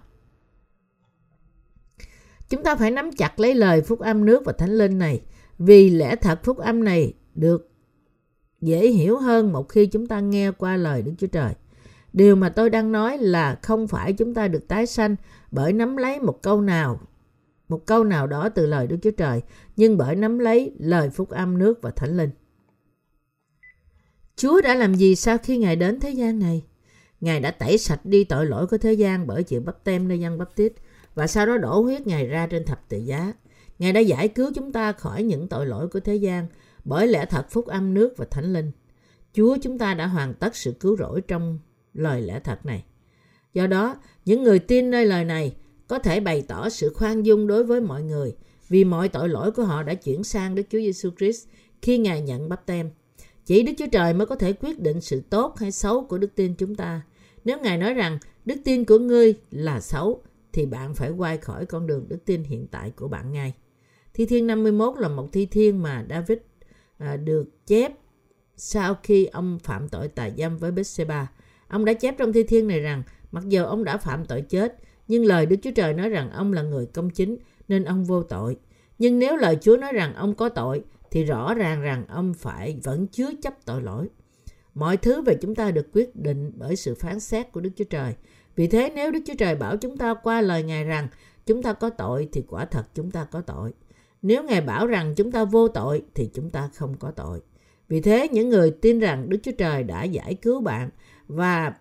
Chúng 2.49 2.63
ta 2.63 2.77
phải 2.77 2.91
nắm 2.91 3.13
chặt 3.13 3.41
lấy 3.41 3.55
lời 3.55 3.83
phúc 3.83 4.01
âm 4.01 4.25
nước 4.25 4.43
và 4.45 4.53
thánh 4.53 4.79
linh 4.79 4.99
này 4.99 5.21
vì 5.59 5.91
lẽ 5.91 6.17
thật 6.17 6.41
phúc 6.45 6.59
âm 6.59 6.85
này 6.85 7.13
được 7.35 7.68
dễ 8.61 8.89
hiểu 8.89 9.19
hơn 9.19 9.53
một 9.53 9.69
khi 9.69 9.87
chúng 9.87 10.07
ta 10.07 10.21
nghe 10.21 10.51
qua 10.51 10.77
lời 10.77 11.03
Đức 11.03 11.13
Chúa 11.19 11.27
Trời. 11.27 11.53
Điều 12.13 12.37
mà 12.37 12.49
tôi 12.49 12.71
đang 12.71 12.93
nói 12.93 13.19
là 13.19 13.59
không 13.63 13.89
phải 13.89 14.13
chúng 14.13 14.35
ta 14.35 14.49
được 14.49 14.69
tái 14.69 14.87
sanh 14.87 15.17
bởi 15.51 15.73
nắm 15.73 15.97
lấy 15.97 16.21
một 16.21 16.43
câu 16.43 16.61
nào 16.61 17.01
một 17.69 17.87
câu 17.87 18.05
nào 18.05 18.27
đó 18.27 18.49
từ 18.49 18.67
lời 18.67 18.87
Đức 18.87 18.97
Chúa 19.03 19.11
Trời, 19.11 19.43
nhưng 19.77 19.97
bởi 19.97 20.17
nắm 20.17 20.39
lấy 20.39 20.73
lời 20.79 21.11
phúc 21.11 21.31
âm 21.31 21.59
nước 21.59 21.83
và 21.83 21.91
thánh 21.91 22.17
linh. 22.17 22.31
Chúa 24.37 24.61
đã 24.61 24.75
làm 24.75 24.95
gì 24.95 25.17
sau 25.17 25.39
khi 25.39 25.59
Ngài 25.59 25.77
đến 25.77 26.01
thế 26.01 26.11
gian 26.11 26.39
này? 26.39 26.65
Ngài 27.21 27.41
đã 27.41 27.51
tẩy 27.51 27.79
sạch 27.79 28.01
đi 28.05 28.25
tội 28.25 28.47
lỗi 28.47 28.67
của 28.67 28.79
thế 28.79 28.93
gian 28.93 29.27
bởi 29.27 29.43
chịu 29.43 29.61
bắp 29.61 29.85
tem 29.85 30.09
nơi 30.09 30.21
dân 30.21 30.39
bắp 30.39 30.57
tít 30.57 30.73
và 31.15 31.27
sau 31.27 31.47
đó 31.47 31.57
đổ 31.57 31.81
huyết 31.81 32.07
Ngài 32.07 32.27
ra 32.27 32.47
trên 32.47 32.65
thập 32.65 32.89
tự 32.89 32.99
giá. 32.99 33.33
Ngài 33.79 33.93
đã 33.93 34.01
giải 34.01 34.29
cứu 34.29 34.51
chúng 34.55 34.73
ta 34.73 34.93
khỏi 34.93 35.23
những 35.23 35.49
tội 35.49 35.67
lỗi 35.67 35.89
của 35.89 36.01
thế 36.01 36.15
gian 36.17 36.47
bởi 36.89 37.07
lẽ 37.07 37.27
thật 37.27 37.47
phúc 37.51 37.67
âm 37.67 37.95
nước 37.95 38.15
và 38.17 38.25
thánh 38.31 38.53
linh. 38.53 38.71
Chúa 39.33 39.57
chúng 39.63 39.79
ta 39.79 39.95
đã 39.95 40.07
hoàn 40.07 40.35
tất 40.35 40.57
sự 40.57 40.73
cứu 40.81 40.97
rỗi 40.97 41.21
trong 41.21 41.59
lời 41.95 42.23
lẽ 42.23 42.41
thật 42.45 42.67
này. 42.67 42.85
Do 43.55 43.67
đó, 43.67 43.97
những 44.25 44.43
người 44.43 44.59
tin 44.59 44.91
nơi 44.91 45.07
lời 45.07 45.25
này 45.25 45.57
có 45.89 45.99
thể 45.99 46.21
bày 46.21 46.43
tỏ 46.49 46.69
sự 46.69 46.93
khoan 46.95 47.27
dung 47.27 47.47
đối 47.47 47.65
với 47.65 47.81
mọi 47.81 48.03
người 48.03 48.37
vì 48.69 48.85
mọi 48.85 49.09
tội 49.09 49.29
lỗi 49.29 49.53
của 49.53 49.65
họ 49.65 49.83
đã 49.83 49.95
chuyển 49.95 50.25
sang 50.25 50.55
Đức 50.55 50.63
Chúa 50.71 50.79
Giêsu 50.79 51.11
Christ 51.19 51.49
khi 51.83 51.99
Ngài 51.99 52.23
nhận 52.23 52.49
bắp 52.49 52.67
tem. 52.67 52.91
Chỉ 53.47 53.63
Đức 53.63 53.73
Chúa 53.79 53.87
Trời 53.93 54.15
mới 54.15 54.27
có 54.27 54.37
thể 54.37 54.53
quyết 54.53 54.81
định 54.81 55.01
sự 55.01 55.23
tốt 55.31 55.59
hay 55.59 55.73
xấu 55.73 56.05
của 56.05 56.19
đức 56.19 56.35
tin 56.35 56.55
chúng 56.55 56.75
ta. 56.75 57.03
Nếu 57.45 57.59
Ngài 57.61 57.79
nói 57.79 57.95
rằng 57.95 58.19
đức 58.45 58.57
tin 58.65 58.85
của 58.85 58.99
ngươi 58.99 59.35
là 59.51 59.81
xấu, 59.81 60.23
thì 60.53 60.67
bạn 60.67 60.95
phải 60.95 61.11
quay 61.11 61.39
khỏi 61.39 61.67
con 61.67 61.87
đường 61.87 62.09
đức 62.09 62.25
tin 62.25 62.43
hiện 62.43 62.67
tại 62.67 62.91
của 62.91 63.09
bạn 63.09 63.33
ngay. 63.33 63.55
Thi 64.15 64.27
thiên 64.27 64.47
51 64.47 64.99
là 64.99 65.09
một 65.09 65.33
thi 65.33 65.47
thiên 65.47 65.83
mà 65.83 66.07
David 66.11 66.39
À, 66.99 67.17
được 67.17 67.67
chép 67.67 67.93
sau 68.57 68.97
khi 69.03 69.27
ông 69.27 69.59
phạm 69.59 69.89
tội 69.89 70.09
tà 70.09 70.31
dâm 70.39 70.59
với 70.59 70.71
Bethsheba. 70.71 71.27
Ông 71.69 71.85
đã 71.85 71.93
chép 71.93 72.15
trong 72.19 72.33
thi 72.33 72.43
thiên 72.43 72.69
này 72.69 72.81
rằng 72.81 73.03
mặc 73.33 73.45
dù 73.49 73.65
ông 73.65 73.85
đã 73.85 73.97
phạm 73.97 74.25
tội 74.25 74.43
chết, 74.43 74.77
nhưng 75.09 75.25
lời 75.25 75.47
Đức 75.47 75.57
Chúa 75.63 75.71
Trời 75.71 75.95
nói 75.95 76.09
rằng 76.09 76.31
ông 76.31 76.53
là 76.53 76.63
người 76.63 76.87
công 76.87 77.11
chính 77.11 77.37
nên 77.69 77.85
ông 77.85 78.05
vô 78.05 78.23
tội. 78.23 78.57
Nhưng 78.99 79.19
nếu 79.19 79.37
lời 79.37 79.59
Chúa 79.61 79.77
nói 79.77 79.93
rằng 79.93 80.15
ông 80.15 80.35
có 80.35 80.49
tội 80.49 80.83
thì 81.11 81.25
rõ 81.25 81.55
ràng 81.55 81.81
rằng 81.81 82.05
ông 82.09 82.35
phải 82.35 82.79
vẫn 82.83 83.07
chứa 83.07 83.31
chấp 83.43 83.55
tội 83.65 83.83
lỗi. 83.83 84.09
Mọi 84.75 84.97
thứ 84.97 85.23
về 85.23 85.35
chúng 85.41 85.55
ta 85.55 85.71
được 85.71 85.87
quyết 85.93 86.17
định 86.17 86.53
bởi 86.55 86.77
sự 86.77 86.95
phán 86.95 87.21
xét 87.21 87.53
của 87.53 87.61
Đức 87.61 87.71
Chúa 87.77 87.85
Trời. 87.85 88.15
Vì 88.57 88.67
thế 88.67 88.93
nếu 88.95 89.11
Đức 89.11 89.21
Chúa 89.27 89.35
Trời 89.39 89.55
bảo 89.55 89.77
chúng 89.77 89.97
ta 89.97 90.15
qua 90.15 90.41
lời 90.41 90.63
Ngài 90.63 90.85
rằng 90.85 91.09
chúng 91.47 91.63
ta 91.63 91.73
có 91.73 91.91
tội 91.91 92.29
thì 92.33 92.43
quả 92.49 92.65
thật 92.65 92.87
chúng 92.95 93.11
ta 93.11 93.25
có 93.25 93.41
tội. 93.41 93.73
Nếu 94.23 94.45
Ngài 94.45 94.61
bảo 94.61 94.87
rằng 94.87 95.15
chúng 95.15 95.33
ta 95.33 95.45
vô 95.45 95.69
tội 95.69 96.03
thì 96.15 96.31
chúng 96.35 96.51
ta 96.51 96.71
không 96.75 96.97
có 96.97 97.11
tội. 97.11 97.41
Vì 97.89 98.01
thế 98.01 98.29
những 98.33 98.49
người 98.49 98.71
tin 98.71 98.99
rằng 98.99 99.29
Đức 99.29 99.39
Chúa 99.43 99.53
Trời 99.59 99.83
đã 99.83 100.05
giải 100.05 100.35
cứu 100.35 100.61
bạn 100.61 100.91
và 101.27 101.75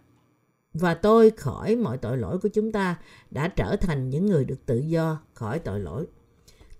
và 0.73 0.93
tôi 0.93 1.29
khỏi 1.29 1.75
mọi 1.75 1.97
tội 1.97 2.17
lỗi 2.17 2.39
của 2.39 2.49
chúng 2.49 2.71
ta 2.71 2.95
đã 3.31 3.47
trở 3.47 3.75
thành 3.75 4.09
những 4.09 4.25
người 4.25 4.45
được 4.45 4.65
tự 4.65 4.79
do 4.79 5.21
khỏi 5.33 5.59
tội 5.59 5.79
lỗi. 5.79 6.05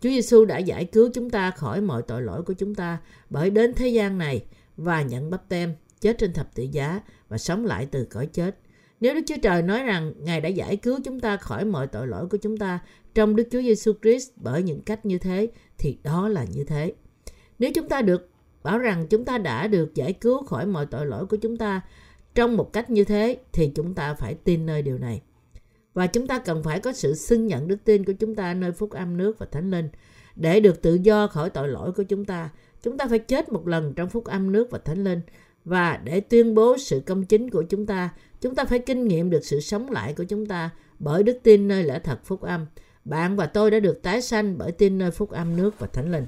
Chúa 0.02 0.10
Giêsu 0.10 0.46
đã 0.46 0.58
giải 0.58 0.86
cứu 0.86 1.10
chúng 1.14 1.30
ta 1.30 1.52
khỏi 1.52 1.82
mọi 1.82 2.02
tội 2.02 2.22
lỗi 2.22 2.44
của 2.44 2.54
chúng 2.54 2.76
ta 2.76 2.98
bởi 3.30 3.50
đến 3.50 3.74
thế 3.74 3.88
gian 3.88 4.18
này 4.18 4.46
và 4.78 5.02
nhận 5.02 5.30
bắp 5.30 5.50
tem, 5.50 5.76
chết 6.02 6.18
trên 6.18 6.34
thập 6.34 6.56
tự 6.56 6.64
giá 6.64 7.02
và 7.28 7.38
sống 7.38 7.66
lại 7.66 7.88
từ 7.92 8.06
cõi 8.06 8.26
chết. 8.26 8.58
Nếu 9.00 9.16
Đức 9.16 9.22
Chúa 9.28 9.38
Trời 9.42 9.62
nói 9.62 9.84
rằng 9.84 10.14
Ngài 10.18 10.42
đã 10.42 10.50
giải 10.50 10.78
cứu 10.78 11.00
chúng 11.04 11.20
ta 11.20 11.38
khỏi 11.38 11.66
mọi 11.66 11.88
tội 11.88 12.08
lỗi 12.08 12.28
của 12.28 12.38
chúng 12.38 12.58
ta 12.58 12.80
trong 13.16 13.36
Đức 13.36 13.48
Chúa 13.52 13.62
Giêsu 13.62 13.94
Christ 14.02 14.30
bởi 14.36 14.64
những 14.64 14.82
cách 14.82 15.06
như 15.06 15.18
thế 15.18 15.48
thì 15.78 15.98
đó 16.04 16.28
là 16.28 16.46
như 16.54 16.64
thế. 16.64 16.94
Nếu 17.60 17.72
chúng 17.76 17.90
ta 17.90 18.02
được 18.02 18.30
bảo 18.64 18.80
rằng 18.80 19.08
chúng 19.10 19.26
ta 19.26 19.38
đã 19.38 19.68
được 19.68 19.96
giải 19.96 20.14
cứu 20.14 20.46
khỏi 20.46 20.66
mọi 20.66 20.86
tội 20.86 21.06
lỗi 21.06 21.26
của 21.26 21.38
chúng 21.38 21.58
ta 21.58 21.82
trong 22.36 22.58
một 22.58 22.74
cách 22.74 22.90
như 22.90 23.04
thế 23.04 23.38
thì 23.54 23.72
chúng 23.76 23.94
ta 23.94 24.14
phải 24.14 24.34
tin 24.34 24.66
nơi 24.66 24.82
điều 24.82 24.98
này. 24.98 25.22
Và 25.94 26.08
chúng 26.08 26.28
ta 26.28 26.40
cần 26.40 26.64
phải 26.64 26.80
có 26.80 26.94
sự 26.94 27.16
xưng 27.16 27.48
nhận 27.48 27.68
đức 27.68 27.78
tin 27.84 28.06
của 28.06 28.14
chúng 28.14 28.36
ta 28.36 28.54
nơi 28.54 28.72
phúc 28.72 28.92
âm 28.92 29.18
nước 29.18 29.40
và 29.40 29.46
thánh 29.52 29.72
linh. 29.72 29.90
Để 30.36 30.60
được 30.60 30.82
tự 30.82 30.96
do 30.96 31.28
khỏi 31.28 31.50
tội 31.50 31.68
lỗi 31.68 31.92
của 31.92 32.04
chúng 32.04 32.26
ta, 32.26 32.50
chúng 32.84 32.98
ta 32.98 33.08
phải 33.08 33.20
chết 33.20 33.52
một 33.52 33.68
lần 33.68 33.94
trong 33.94 34.10
phúc 34.10 34.26
âm 34.26 34.52
nước 34.52 34.72
và 34.72 34.78
thánh 34.78 35.04
linh. 35.04 35.22
Và 35.66 36.00
để 36.04 36.20
tuyên 36.20 36.56
bố 36.56 36.78
sự 36.78 37.02
công 37.06 37.26
chính 37.26 37.50
của 37.50 37.64
chúng 37.64 37.86
ta, 37.86 38.10
chúng 38.42 38.56
ta 38.56 38.66
phải 38.66 38.80
kinh 38.80 39.08
nghiệm 39.08 39.30
được 39.30 39.46
sự 39.46 39.60
sống 39.60 39.92
lại 39.92 40.14
của 40.14 40.24
chúng 40.24 40.46
ta 40.46 40.70
bởi 41.00 41.24
đức 41.24 41.40
tin 41.44 41.68
nơi 41.68 41.84
lẽ 41.84 42.00
thật 42.04 42.20
phúc 42.24 42.42
âm. 42.42 42.66
Bạn 43.06 43.36
và 43.36 43.46
tôi 43.46 43.72
đã 43.72 43.80
được 43.80 44.04
tái 44.04 44.22
sanh 44.22 44.58
bởi 44.58 44.72
tin 44.72 44.98
nơi 44.98 45.12
phúc 45.12 45.30
âm 45.30 45.56
nước 45.56 45.80
và 45.80 45.88
thánh 45.88 46.12
linh. 46.12 46.26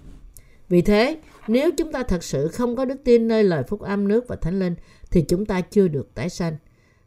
Vì 0.69 0.81
thế, 0.81 1.19
nếu 1.47 1.71
chúng 1.77 1.91
ta 1.91 2.03
thật 2.03 2.23
sự 2.23 2.47
không 2.47 2.75
có 2.75 2.85
đức 2.85 2.95
tin 3.03 3.27
nơi 3.27 3.43
lời 3.43 3.63
phúc 3.63 3.81
âm 3.81 4.07
nước 4.07 4.27
và 4.27 4.35
thánh 4.35 4.59
linh, 4.59 4.75
thì 5.11 5.21
chúng 5.21 5.45
ta 5.45 5.61
chưa 5.61 5.87
được 5.87 6.15
tái 6.15 6.29
sanh. 6.29 6.57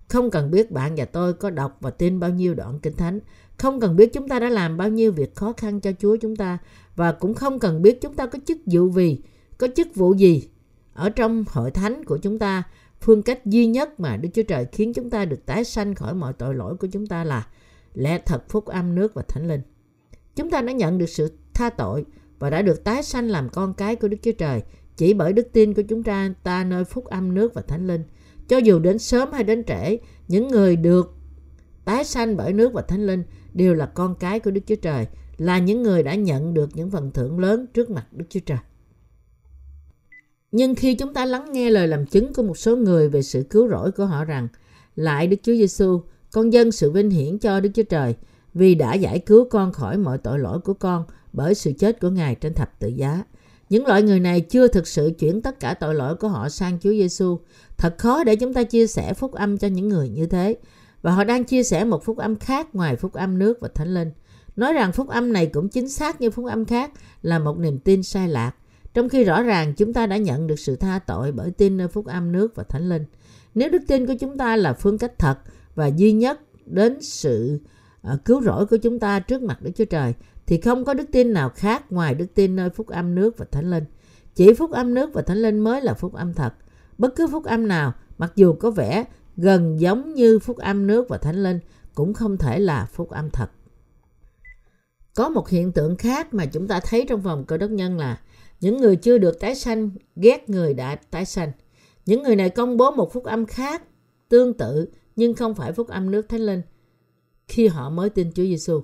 Không 0.09 0.31
cần 0.31 0.51
biết 0.51 0.71
bạn 0.71 0.95
và 0.97 1.05
tôi 1.05 1.33
có 1.33 1.51
đọc 1.51 1.77
và 1.81 1.91
tin 1.91 2.21
bao 2.21 2.31
nhiêu 2.31 2.55
đoạn 2.55 2.79
kinh 2.83 2.97
thánh, 2.97 3.21
không 3.59 3.81
cần 3.81 3.97
biết 3.97 4.13
chúng 4.13 4.29
ta 4.29 4.39
đã 4.39 4.49
làm 4.49 4.77
bao 4.77 4.89
nhiêu 4.89 5.13
việc 5.13 5.35
khó 5.35 5.53
khăn 5.53 5.81
cho 5.81 5.93
Chúa 5.99 6.17
chúng 6.17 6.37
ta 6.37 6.59
và 6.97 7.13
cũng 7.13 7.35
không 7.35 7.59
cần 7.59 7.83
biết 7.83 8.01
chúng 8.01 8.15
ta 8.15 8.27
có 8.27 8.39
chức 8.47 8.59
vụ 8.67 8.91
gì, 8.91 9.19
có 9.59 9.69
chức 9.77 9.95
vụ 9.95 10.15
gì 10.15 10.49
ở 10.95 11.11
trong 11.11 11.45
hội 11.49 11.71
thánh 11.71 12.05
của 12.05 12.19
chúng 12.19 12.39
ta. 12.39 12.63
Phương 13.03 13.23
cách 13.23 13.47
duy 13.47 13.67
nhất 13.67 14.01
mà 14.01 14.17
Đức 14.17 14.29
Chúa 14.35 14.43
Trời 14.43 14.67
khiến 14.73 14.93
chúng 14.95 15.11
ta 15.11 15.25
được 15.25 15.47
tái 15.47 15.65
sanh 15.65 15.95
khỏi 15.95 16.15
mọi 16.15 16.33
tội 16.33 16.55
lỗi 16.55 16.77
của 16.77 16.87
chúng 16.93 17.07
ta 17.07 17.25
là 17.25 17.47
lẽ 17.95 18.19
thật 18.27 18.49
phúc 18.49 18.67
âm 18.67 18.95
nước 18.95 19.15
và 19.15 19.23
thánh 19.29 19.49
linh. 19.49 19.61
Chúng 20.37 20.51
ta 20.51 20.63
đã 20.63 20.73
nhận 20.73 20.99
được 20.99 21.09
sự 21.09 21.33
tha 21.55 21.71
tội 21.71 22.05
và 22.39 22.51
đã 22.51 22.63
được 22.63 22.85
tái 22.85 23.03
sanh 23.03 23.29
làm 23.29 23.49
con 23.49 23.75
cái 23.75 23.97
của 23.97 24.09
Đức 24.09 24.17
Chúa 24.23 24.33
Trời 24.33 24.63
chỉ 24.97 25.15
bởi 25.15 25.33
đức 25.33 25.53
tin 25.53 25.75
của 25.75 25.83
chúng 25.83 26.03
ta 26.03 26.35
ta 26.43 26.65
nơi 26.65 26.85
phúc 26.85 27.05
âm 27.05 27.35
nước 27.35 27.55
và 27.55 27.63
thánh 27.63 27.87
linh. 27.87 28.03
Cho 28.49 28.57
dù 28.57 28.79
đến 28.79 28.99
sớm 28.99 29.33
hay 29.33 29.45
đến 29.45 29.65
trễ, 29.65 29.99
những 30.29 30.49
người 30.49 30.77
được 30.77 31.15
tái 31.85 32.05
sanh 32.05 32.37
bởi 32.37 32.53
nước 32.53 32.73
và 32.73 32.83
thánh 32.83 33.07
linh 33.07 33.25
đều 33.55 33.75
là 33.75 33.87
con 33.87 34.15
cái 34.15 34.41
của 34.41 34.51
Đức 34.51 34.61
Chúa 34.67 34.77
Trời, 34.77 35.07
là 35.37 35.59
những 35.59 35.83
người 35.83 36.03
đã 36.03 36.15
nhận 36.15 36.55
được 36.55 36.71
những 36.75 36.91
phần 36.91 37.11
thưởng 37.11 37.39
lớn 37.39 37.67
trước 37.75 37.91
mặt 37.91 38.07
Đức 38.13 38.25
Chúa 38.29 38.41
Trời. 38.41 38.59
Nhưng 40.53 40.75
khi 40.75 40.95
chúng 40.95 41.15
ta 41.15 41.25
lắng 41.25 41.53
nghe 41.53 41.71
lời 41.71 41.89
làm 41.89 42.07
chứng 42.07 42.35
của 42.35 42.43
một 42.43 42.59
số 42.59 42.77
người 42.77 43.09
về 43.09 43.23
sự 43.23 43.43
cứu 43.51 43.69
rỗi 43.69 43.93
của 43.93 44.07
họ 44.07 44.25
rằng 44.25 44.49
lại 44.97 45.27
Đức 45.27 45.37
Chúa 45.43 45.55
Giêsu, 45.55 46.03
con 46.33 46.53
dân 46.53 46.73
sự 46.73 46.91
vinh 46.91 47.11
hiển 47.11 47.39
cho 47.39 47.61
Đức 47.61 47.71
Chúa 47.75 47.83
Trời 47.83 48.15
vì 48.55 48.75
đã 48.75 48.95
giải 48.95 49.19
cứu 49.19 49.45
con 49.51 49.73
khỏi 49.73 49.97
mọi 49.99 50.19
tội 50.19 50.39
lỗi 50.39 50.59
của 50.61 50.75
con 50.75 51.05
bởi 51.33 51.55
sự 51.55 51.73
chết 51.79 52.01
của 52.01 52.11
Ngài 52.11 52.35
trên 52.35 52.55
thập 52.55 52.79
tự 52.79 52.89
giá. 52.89 53.23
Những 53.69 53.87
loại 53.87 54.03
người 54.03 54.21
này 54.21 54.41
chưa 54.41 54.69
thực 54.69 54.87
sự 54.87 55.13
chuyển 55.19 55.43
tất 55.43 55.61
cả 55.61 55.75
tội 55.75 55.95
lỗi 55.95 56.17
của 56.17 56.29
họ 56.29 56.49
sang 56.49 56.79
Chúa 56.83 56.91
Giêsu. 56.91 57.39
Thật 57.79 57.95
khó 57.99 58.25
để 58.25 58.37
chúng 58.37 58.55
ta 58.55 58.63
chia 58.63 58.87
sẻ 58.87 59.15
phúc 59.15 59.33
âm 59.33 59.59
cho 59.59 59.69
những 59.69 59.89
người 59.89 60.09
như 60.09 60.27
thế. 60.27 60.57
Và 61.03 61.11
họ 61.11 61.25
đang 61.25 61.45
chia 61.45 61.63
sẻ 61.63 61.85
một 61.85 62.05
phúc 62.05 62.19
âm 62.19 62.37
khác 62.37 62.75
ngoài 62.75 62.97
phúc 62.97 63.13
âm 63.13 63.39
nước 63.39 63.61
và 63.61 63.69
thánh 63.75 63.95
linh. 63.95 64.11
Nói 64.57 64.73
rằng 64.73 64.93
phúc 64.93 65.09
âm 65.09 65.33
này 65.33 65.47
cũng 65.47 65.69
chính 65.69 65.89
xác 65.89 66.21
như 66.21 66.31
phúc 66.31 66.47
âm 66.47 66.65
khác 66.65 66.93
là 67.23 67.39
một 67.39 67.59
niềm 67.59 67.79
tin 67.79 68.03
sai 68.03 68.29
lạc. 68.29 68.53
Trong 68.95 69.09
khi 69.09 69.25
rõ 69.25 69.43
ràng 69.43 69.75
chúng 69.75 69.93
ta 69.93 70.07
đã 70.07 70.17
nhận 70.17 70.47
được 70.47 70.59
sự 70.59 70.77
tha 70.77 70.99
tội 70.99 71.33
bởi 71.33 71.51
tin 71.51 71.77
nơi 71.77 71.89
phúc 71.89 72.07
âm 72.07 72.33
nước 72.33 72.57
và 72.57 72.65
thánh 72.65 72.89
linh. 72.89 73.05
Nếu 73.55 73.71
đức 73.71 73.83
tin 73.89 74.07
của 74.07 74.15
chúng 74.21 74.39
ta 74.39 74.57
là 74.57 74.73
phương 74.73 74.99
cách 74.99 75.19
thật 75.19 75.39
và 75.75 75.87
duy 75.87 76.13
nhất 76.13 76.41
đến 76.67 77.03
sự 77.03 77.61
ờ, 78.03 78.19
cứu 78.25 78.43
rỗi 78.43 78.67
của 78.67 78.77
chúng 78.77 78.99
ta 78.99 79.21
trước 79.21 79.43
mặt 79.43 79.63
Đức 79.63 79.71
Chúa 79.75 79.85
Trời 79.85 80.15
thì 80.47 80.61
không 80.61 80.85
có 80.85 80.95
đức 80.95 81.05
tin 81.13 81.33
nào 81.33 81.49
khác 81.49 81.93
ngoài 81.93 82.15
đức 82.15 82.27
tin 82.35 82.57
nơi 82.57 82.71
phúc 82.71 82.89
âm 82.89 83.15
nước 83.15 83.39
và 83.39 83.47
thánh 83.51 83.71
linh. 83.71 83.85
Chỉ 84.35 84.55
phúc 84.55 84.71
âm 84.71 84.95
nước 84.95 85.11
và 85.15 85.23
thánh 85.23 85.43
linh 85.43 85.59
mới 85.59 85.81
là 85.81 85.95
phúc 85.95 86.15
âm 86.15 86.35
thật. 86.35 86.55
Bất 86.99 87.17
cứ 87.17 87.27
phúc 87.27 87.45
âm 87.45 87.69
nào, 87.69 87.93
mặc 88.19 88.33
dù 88.37 88.53
có 88.53 88.71
vẻ 88.71 89.05
gần 89.37 89.81
giống 89.81 90.15
như 90.15 90.39
phúc 90.39 90.57
âm 90.57 90.87
nước 90.87 91.09
và 91.09 91.19
thánh 91.19 91.43
linh, 91.43 91.59
cũng 91.95 92.15
không 92.15 92.39
thể 92.39 92.59
là 92.59 92.87
phúc 92.93 93.11
âm 93.11 93.31
thật. 93.31 93.51
Có 95.15 95.29
một 95.29 95.49
hiện 95.49 95.73
tượng 95.73 95.97
khác 95.97 96.35
mà 96.35 96.47
chúng 96.47 96.69
ta 96.69 96.81
thấy 96.81 97.07
trong 97.09 97.21
vòng 97.21 97.45
cơ 97.45 97.57
đốc 97.57 97.71
nhân 97.71 97.99
là 97.99 98.21
những 98.63 98.77
người 98.77 98.97
chưa 98.97 99.19
được 99.19 99.41
tái 99.41 99.55
sanh 99.55 99.91
ghét 100.17 100.51
người 100.51 100.75
đã 100.75 100.95
tái 100.95 101.25
sanh. 101.25 101.53
Những 102.07 102.23
người 102.23 102.37
này 102.37 102.51
công 102.51 102.77
bố 102.77 102.91
một 102.91 103.13
phúc 103.13 103.25
âm 103.25 103.47
khác, 103.47 103.83
tương 104.29 104.55
tự 104.55 104.89
nhưng 105.17 105.35
không 105.35 105.55
phải 105.55 105.73
phúc 105.73 105.89
âm 105.89 106.11
nước 106.11 106.29
thánh 106.29 106.41
linh 106.41 106.63
khi 107.49 107.67
họ 107.67 107.91
mới 107.91 108.11
tin 108.11 108.33
Chúa 108.33 108.43
Giêsu. 108.43 108.83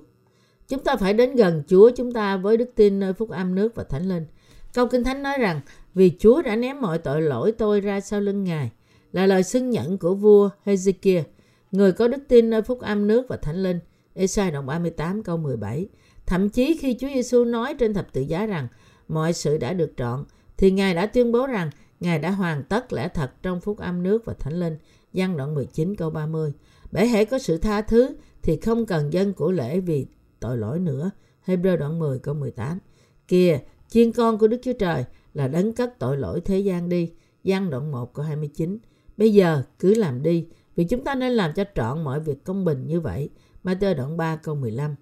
Chúng 0.67 0.83
ta 0.83 0.95
phải 0.95 1.13
đến 1.13 1.35
gần 1.35 1.63
Chúa 1.67 1.91
chúng 1.95 2.13
ta 2.13 2.37
với 2.37 2.57
đức 2.57 2.69
tin 2.75 2.99
nơi 2.99 3.13
phúc 3.13 3.29
âm 3.29 3.55
nước 3.55 3.75
và 3.75 3.83
thánh 3.83 4.09
linh. 4.09 4.25
Câu 4.73 4.87
Kinh 4.87 5.03
Thánh 5.03 5.23
nói 5.23 5.37
rằng 5.39 5.61
vì 5.93 6.11
Chúa 6.19 6.41
đã 6.41 6.55
ném 6.55 6.81
mọi 6.81 6.97
tội 6.97 7.21
lỗi 7.21 7.51
tôi 7.51 7.81
ra 7.81 7.99
sau 7.99 8.21
lưng 8.21 8.43
Ngài 8.43 8.71
là 9.11 9.25
lời 9.25 9.43
xưng 9.43 9.69
nhận 9.69 9.97
của 9.97 10.15
vua 10.15 10.49
Hezekiah, 10.65 11.23
người 11.71 11.91
có 11.91 12.07
đức 12.07 12.23
tin 12.27 12.49
nơi 12.49 12.61
phúc 12.61 12.79
âm 12.79 13.07
nước 13.07 13.25
và 13.29 13.37
thánh 13.37 13.63
linh. 13.63 13.79
Esai 14.13 14.51
đoạn 14.51 14.65
38 14.65 15.23
câu 15.23 15.37
17. 15.37 15.87
Thậm 16.25 16.49
chí 16.49 16.77
khi 16.77 16.97
Chúa 16.99 17.07
Giêsu 17.07 17.43
nói 17.43 17.73
trên 17.73 17.93
thập 17.93 18.13
tự 18.13 18.21
giá 18.21 18.45
rằng 18.45 18.67
mọi 19.09 19.33
sự 19.33 19.57
đã 19.57 19.73
được 19.73 19.93
trọn, 19.97 20.25
thì 20.57 20.71
Ngài 20.71 20.93
đã 20.93 21.05
tuyên 21.05 21.31
bố 21.31 21.47
rằng 21.47 21.69
Ngài 21.99 22.19
đã 22.19 22.31
hoàn 22.31 22.63
tất 22.63 22.93
lẽ 22.93 23.09
thật 23.13 23.31
trong 23.43 23.59
phúc 23.59 23.77
âm 23.77 24.03
nước 24.03 24.25
và 24.25 24.33
thánh 24.33 24.59
linh. 24.59 24.77
Giăng 25.13 25.37
đoạn 25.37 25.55
19 25.55 25.95
câu 25.95 26.09
30. 26.09 26.53
Bởi 26.91 27.07
hệ 27.07 27.25
có 27.25 27.39
sự 27.39 27.57
tha 27.57 27.81
thứ 27.81 28.15
thì 28.41 28.57
không 28.57 28.85
cần 28.85 29.13
dân 29.13 29.33
của 29.33 29.51
lễ 29.51 29.79
vì 29.79 30.07
tội 30.39 30.57
lỗi 30.57 30.79
nữa. 30.79 31.11
Hebrew 31.45 31.77
đoạn 31.77 31.99
10 31.99 32.19
câu 32.19 32.35
18. 32.35 32.79
Kìa, 33.27 33.59
chiên 33.87 34.11
con 34.11 34.37
của 34.37 34.47
Đức 34.47 34.59
Chúa 34.63 34.73
Trời 34.73 35.05
là 35.33 35.47
đấng 35.47 35.73
cất 35.73 35.99
tội 35.99 36.17
lỗi 36.17 36.41
thế 36.45 36.59
gian 36.59 36.89
đi. 36.89 37.11
Giăng 37.43 37.69
đoạn 37.69 37.91
1 37.91 38.13
câu 38.13 38.25
29. 38.25 38.77
Bây 39.17 39.33
giờ 39.33 39.63
cứ 39.79 39.93
làm 39.93 40.23
đi, 40.23 40.47
vì 40.75 40.83
chúng 40.83 41.03
ta 41.03 41.15
nên 41.15 41.31
làm 41.31 41.53
cho 41.53 41.63
trọn 41.75 42.03
mọi 42.03 42.19
việc 42.19 42.43
công 42.43 42.65
bình 42.65 42.87
như 42.87 42.99
vậy. 42.99 43.29
Matthew 43.63 43.95
đoạn 43.95 44.17
3 44.17 44.35
câu 44.35 44.55
15. 44.55 44.95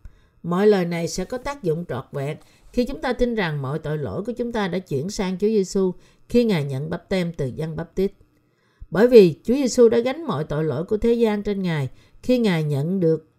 Mọi 0.43 0.67
lời 0.67 0.85
này 0.85 1.07
sẽ 1.07 1.25
có 1.25 1.37
tác 1.37 1.63
dụng 1.63 1.85
trọt 1.85 2.05
vẹn 2.11 2.37
khi 2.77 2.85
chúng 2.85 3.01
ta 3.01 3.13
tin 3.13 3.35
rằng 3.35 3.61
mọi 3.61 3.79
tội 3.79 3.97
lỗi 3.97 4.23
của 4.23 4.31
chúng 4.31 4.51
ta 4.51 4.67
đã 4.67 4.79
chuyển 4.79 5.09
sang 5.09 5.37
Chúa 5.37 5.47
Giêsu 5.47 5.93
khi 6.29 6.43
Ngài 6.43 6.63
nhận 6.63 6.89
bắp 6.89 7.09
tem 7.09 7.33
từ 7.33 7.51
dân 7.55 7.75
bắp 7.75 7.95
tít. 7.95 8.11
Bởi 8.89 9.07
vì 9.07 9.39
Chúa 9.43 9.53
Giêsu 9.53 9.89
đã 9.89 9.99
gánh 9.99 10.23
mọi 10.25 10.43
tội 10.43 10.63
lỗi 10.63 10.83
của 10.83 10.97
thế 10.97 11.13
gian 11.13 11.43
trên 11.43 11.61
Ngài 11.61 11.89
khi 12.23 12.37
Ngài 12.37 12.63
nhận 12.63 12.99
được 12.99 13.29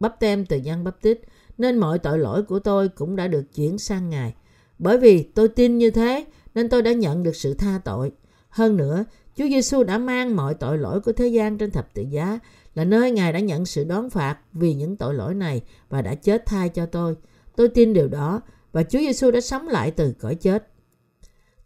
bắp 0.00 0.20
tem 0.20 0.46
từ 0.46 0.56
dân 0.56 0.84
bắp 0.84 1.02
tít, 1.02 1.20
nên 1.58 1.78
mọi 1.78 1.98
tội 1.98 2.18
lỗi 2.18 2.42
của 2.42 2.58
tôi 2.58 2.88
cũng 2.88 3.16
đã 3.16 3.28
được 3.28 3.54
chuyển 3.54 3.78
sang 3.78 4.08
Ngài. 4.08 4.34
Bởi 4.78 4.98
vì 4.98 5.22
tôi 5.22 5.48
tin 5.48 5.78
như 5.78 5.90
thế, 5.90 6.24
nên 6.54 6.68
tôi 6.68 6.82
đã 6.82 6.92
nhận 6.92 7.22
được 7.22 7.36
sự 7.36 7.54
tha 7.54 7.80
tội. 7.84 8.12
Hơn 8.48 8.76
nữa, 8.76 9.04
Chúa 9.36 9.48
Giêsu 9.48 9.82
đã 9.82 9.98
mang 9.98 10.36
mọi 10.36 10.54
tội 10.54 10.78
lỗi 10.78 11.00
của 11.00 11.12
thế 11.12 11.28
gian 11.28 11.58
trên 11.58 11.70
thập 11.70 11.94
tự 11.94 12.02
giá, 12.02 12.38
là 12.74 12.84
nơi 12.84 13.10
Ngài 13.10 13.32
đã 13.32 13.40
nhận 13.40 13.66
sự 13.66 13.84
đón 13.84 14.10
phạt 14.10 14.38
vì 14.52 14.74
những 14.74 14.96
tội 14.96 15.14
lỗi 15.14 15.34
này 15.34 15.62
và 15.88 16.02
đã 16.02 16.14
chết 16.14 16.46
thay 16.46 16.68
cho 16.68 16.86
tôi. 16.86 17.14
Tôi 17.58 17.68
tin 17.68 17.92
điều 17.92 18.08
đó 18.08 18.40
và 18.72 18.82
Chúa 18.82 18.98
Giêsu 18.98 19.30
đã 19.30 19.40
sống 19.40 19.68
lại 19.68 19.90
từ 19.90 20.14
cõi 20.20 20.34
chết. 20.34 20.68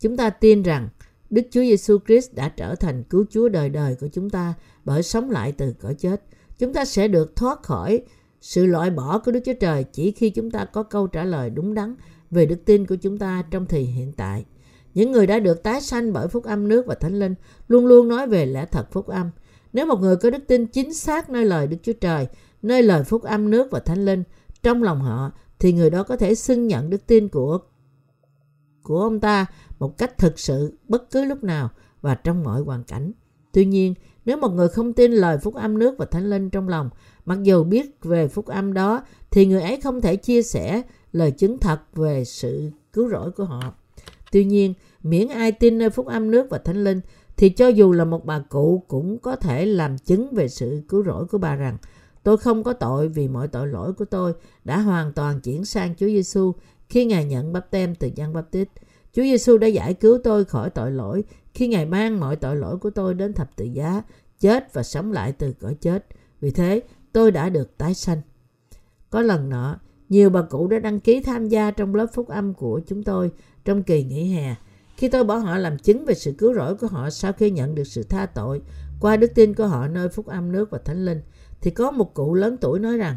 Chúng 0.00 0.16
ta 0.16 0.30
tin 0.30 0.62
rằng 0.62 0.88
Đức 1.30 1.42
Chúa 1.50 1.60
Giêsu 1.60 1.98
Christ 2.06 2.34
đã 2.34 2.48
trở 2.48 2.74
thành 2.74 3.02
cứu 3.04 3.24
Chúa 3.30 3.48
đời 3.48 3.68
đời 3.68 3.96
của 4.00 4.08
chúng 4.12 4.30
ta 4.30 4.54
bởi 4.84 5.02
sống 5.02 5.30
lại 5.30 5.52
từ 5.52 5.74
cõi 5.80 5.94
chết. 5.94 6.22
Chúng 6.58 6.72
ta 6.72 6.84
sẽ 6.84 7.08
được 7.08 7.36
thoát 7.36 7.62
khỏi 7.62 8.02
sự 8.40 8.66
loại 8.66 8.90
bỏ 8.90 9.18
của 9.18 9.32
Đức 9.32 9.40
Chúa 9.44 9.52
Trời 9.60 9.84
chỉ 9.84 10.12
khi 10.12 10.30
chúng 10.30 10.50
ta 10.50 10.64
có 10.64 10.82
câu 10.82 11.06
trả 11.06 11.24
lời 11.24 11.50
đúng 11.50 11.74
đắn 11.74 11.94
về 12.30 12.46
đức 12.46 12.58
tin 12.64 12.86
của 12.86 12.96
chúng 12.96 13.18
ta 13.18 13.44
trong 13.50 13.66
thời 13.66 13.82
hiện 13.82 14.12
tại. 14.12 14.44
Những 14.94 15.12
người 15.12 15.26
đã 15.26 15.38
được 15.38 15.62
tái 15.62 15.80
sanh 15.80 16.12
bởi 16.12 16.28
phúc 16.28 16.44
âm 16.44 16.68
nước 16.68 16.86
và 16.86 16.94
thánh 16.94 17.18
linh 17.18 17.34
luôn 17.68 17.86
luôn 17.86 18.08
nói 18.08 18.26
về 18.26 18.46
lẽ 18.46 18.66
thật 18.66 18.92
phúc 18.92 19.06
âm. 19.06 19.30
Nếu 19.72 19.86
một 19.86 20.00
người 20.00 20.16
có 20.16 20.30
đức 20.30 20.44
tin 20.46 20.66
chính 20.66 20.94
xác 20.94 21.30
nơi 21.30 21.44
lời 21.44 21.66
Đức 21.66 21.76
Chúa 21.82 21.92
Trời, 22.00 22.26
nơi 22.62 22.82
lời 22.82 23.04
phúc 23.04 23.22
âm 23.22 23.50
nước 23.50 23.70
và 23.70 23.80
thánh 23.80 24.04
linh 24.04 24.22
trong 24.62 24.82
lòng 24.82 25.00
họ, 25.00 25.32
thì 25.62 25.72
người 25.72 25.90
đó 25.90 26.02
có 26.02 26.16
thể 26.16 26.34
xưng 26.34 26.66
nhận 26.66 26.90
đức 26.90 27.06
tin 27.06 27.28
của 27.28 27.58
của 28.82 29.00
ông 29.00 29.20
ta 29.20 29.46
một 29.78 29.98
cách 29.98 30.18
thực 30.18 30.38
sự 30.38 30.78
bất 30.88 31.10
cứ 31.10 31.24
lúc 31.24 31.44
nào 31.44 31.70
và 32.00 32.14
trong 32.14 32.44
mọi 32.44 32.62
hoàn 32.62 32.84
cảnh. 32.84 33.12
Tuy 33.52 33.64
nhiên, 33.64 33.94
nếu 34.24 34.36
một 34.36 34.48
người 34.48 34.68
không 34.68 34.92
tin 34.92 35.12
lời 35.12 35.38
phúc 35.38 35.54
âm 35.54 35.78
nước 35.78 35.94
và 35.98 36.04
thánh 36.04 36.30
linh 36.30 36.50
trong 36.50 36.68
lòng, 36.68 36.90
mặc 37.24 37.38
dù 37.42 37.64
biết 37.64 38.02
về 38.02 38.28
phúc 38.28 38.46
âm 38.46 38.72
đó, 38.72 39.04
thì 39.30 39.46
người 39.46 39.62
ấy 39.62 39.80
không 39.80 40.00
thể 40.00 40.16
chia 40.16 40.42
sẻ 40.42 40.82
lời 41.12 41.30
chứng 41.30 41.58
thật 41.58 41.80
về 41.94 42.24
sự 42.24 42.70
cứu 42.92 43.08
rỗi 43.08 43.30
của 43.30 43.44
họ. 43.44 43.74
Tuy 44.32 44.44
nhiên, 44.44 44.74
miễn 45.02 45.28
ai 45.28 45.52
tin 45.52 45.78
nơi 45.78 45.90
phúc 45.90 46.06
âm 46.06 46.30
nước 46.30 46.46
và 46.50 46.58
thánh 46.58 46.84
linh, 46.84 47.00
thì 47.36 47.48
cho 47.48 47.68
dù 47.68 47.92
là 47.92 48.04
một 48.04 48.24
bà 48.24 48.38
cụ 48.38 48.84
cũng 48.88 49.18
có 49.18 49.36
thể 49.36 49.66
làm 49.66 49.98
chứng 49.98 50.34
về 50.34 50.48
sự 50.48 50.82
cứu 50.88 51.04
rỗi 51.04 51.26
của 51.26 51.38
bà 51.38 51.56
rằng 51.56 51.78
tôi 52.22 52.36
không 52.36 52.64
có 52.64 52.72
tội 52.72 53.08
vì 53.08 53.28
mọi 53.28 53.48
tội 53.48 53.68
lỗi 53.68 53.92
của 53.92 54.04
tôi 54.04 54.32
đã 54.64 54.78
hoàn 54.78 55.12
toàn 55.12 55.40
chuyển 55.40 55.64
sang 55.64 55.94
Chúa 55.94 56.06
Giêsu 56.06 56.52
khi 56.88 57.04
Ngài 57.04 57.24
nhận 57.24 57.52
bắp 57.52 57.70
tem 57.70 57.94
từ 57.94 58.10
Giăng 58.14 58.32
Bắp 58.32 58.50
Tít. 58.50 58.68
Chúa 59.12 59.22
Giêsu 59.22 59.58
đã 59.58 59.66
giải 59.66 59.94
cứu 59.94 60.18
tôi 60.24 60.44
khỏi 60.44 60.70
tội 60.70 60.90
lỗi 60.90 61.24
khi 61.54 61.68
Ngài 61.68 61.86
mang 61.86 62.20
mọi 62.20 62.36
tội 62.36 62.56
lỗi 62.56 62.78
của 62.78 62.90
tôi 62.90 63.14
đến 63.14 63.32
thập 63.32 63.56
tự 63.56 63.64
giá, 63.64 64.02
chết 64.40 64.74
và 64.74 64.82
sống 64.82 65.12
lại 65.12 65.32
từ 65.32 65.52
cõi 65.52 65.74
chết. 65.80 66.06
Vì 66.40 66.50
thế, 66.50 66.82
tôi 67.12 67.30
đã 67.30 67.48
được 67.48 67.78
tái 67.78 67.94
sanh. 67.94 68.20
Có 69.10 69.22
lần 69.22 69.48
nọ, 69.48 69.76
nhiều 70.08 70.30
bà 70.30 70.42
cụ 70.42 70.66
đã 70.66 70.78
đăng 70.78 71.00
ký 71.00 71.20
tham 71.20 71.48
gia 71.48 71.70
trong 71.70 71.94
lớp 71.94 72.06
phúc 72.14 72.28
âm 72.28 72.54
của 72.54 72.80
chúng 72.86 73.02
tôi 73.02 73.30
trong 73.64 73.82
kỳ 73.82 74.04
nghỉ 74.04 74.24
hè. 74.24 74.54
Khi 74.96 75.08
tôi 75.08 75.24
bảo 75.24 75.40
họ 75.40 75.58
làm 75.58 75.78
chứng 75.78 76.04
về 76.04 76.14
sự 76.14 76.32
cứu 76.38 76.54
rỗi 76.54 76.74
của 76.74 76.86
họ 76.86 77.10
sau 77.10 77.32
khi 77.32 77.50
nhận 77.50 77.74
được 77.74 77.84
sự 77.84 78.02
tha 78.02 78.26
tội 78.26 78.62
qua 79.02 79.16
đức 79.16 79.34
tin 79.34 79.54
của 79.54 79.66
họ 79.66 79.88
nơi 79.88 80.08
phúc 80.08 80.26
âm 80.26 80.52
nước 80.52 80.70
và 80.70 80.78
thánh 80.78 81.04
linh, 81.04 81.20
thì 81.60 81.70
có 81.70 81.90
một 81.90 82.14
cụ 82.14 82.34
lớn 82.34 82.56
tuổi 82.60 82.78
nói 82.78 82.96
rằng 82.96 83.16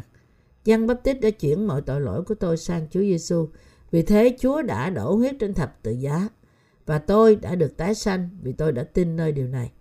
Giăng 0.64 0.86
Báp 0.86 1.02
Tít 1.02 1.20
đã 1.20 1.30
chuyển 1.30 1.66
mọi 1.66 1.82
tội 1.82 2.00
lỗi 2.00 2.22
của 2.22 2.34
tôi 2.34 2.56
sang 2.56 2.86
Chúa 2.90 3.00
Giêsu. 3.00 3.48
Vì 3.90 4.02
thế 4.02 4.36
Chúa 4.40 4.62
đã 4.62 4.90
đổ 4.90 5.14
huyết 5.14 5.34
trên 5.40 5.54
thập 5.54 5.82
tự 5.82 5.90
giá 5.90 6.28
và 6.86 6.98
tôi 6.98 7.36
đã 7.36 7.54
được 7.54 7.76
tái 7.76 7.94
sanh 7.94 8.28
vì 8.42 8.52
tôi 8.52 8.72
đã 8.72 8.84
tin 8.84 9.16
nơi 9.16 9.32
điều 9.32 9.48
này. 9.48 9.72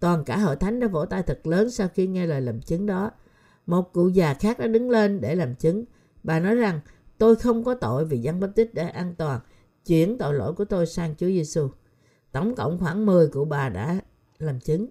Toàn 0.00 0.24
cả 0.24 0.36
hội 0.36 0.56
thánh 0.56 0.80
đã 0.80 0.86
vỗ 0.86 1.04
tay 1.04 1.22
thật 1.22 1.46
lớn 1.46 1.70
sau 1.70 1.88
khi 1.94 2.06
nghe 2.06 2.26
lời 2.26 2.40
làm 2.40 2.60
chứng 2.60 2.86
đó. 2.86 3.10
Một 3.66 3.92
cụ 3.92 4.08
già 4.08 4.34
khác 4.34 4.58
đã 4.58 4.66
đứng 4.66 4.90
lên 4.90 5.20
để 5.20 5.34
làm 5.34 5.54
chứng. 5.54 5.84
Bà 6.22 6.40
nói 6.40 6.54
rằng, 6.54 6.80
tôi 7.18 7.36
không 7.36 7.64
có 7.64 7.74
tội 7.74 8.04
vì 8.04 8.18
báp-tít 8.18 8.74
đã 8.74 8.88
an 8.88 9.14
toàn, 9.18 9.40
chuyển 9.86 10.18
tội 10.18 10.34
lỗi 10.34 10.52
của 10.52 10.64
tôi 10.64 10.86
sang 10.86 11.14
Chúa 11.18 11.26
Giêsu. 11.26 11.68
Tổng 12.32 12.54
cộng 12.54 12.78
khoảng 12.78 13.06
10 13.06 13.28
cụ 13.28 13.44
bà 13.44 13.68
đã 13.68 14.00
làm 14.38 14.60
chứng, 14.60 14.86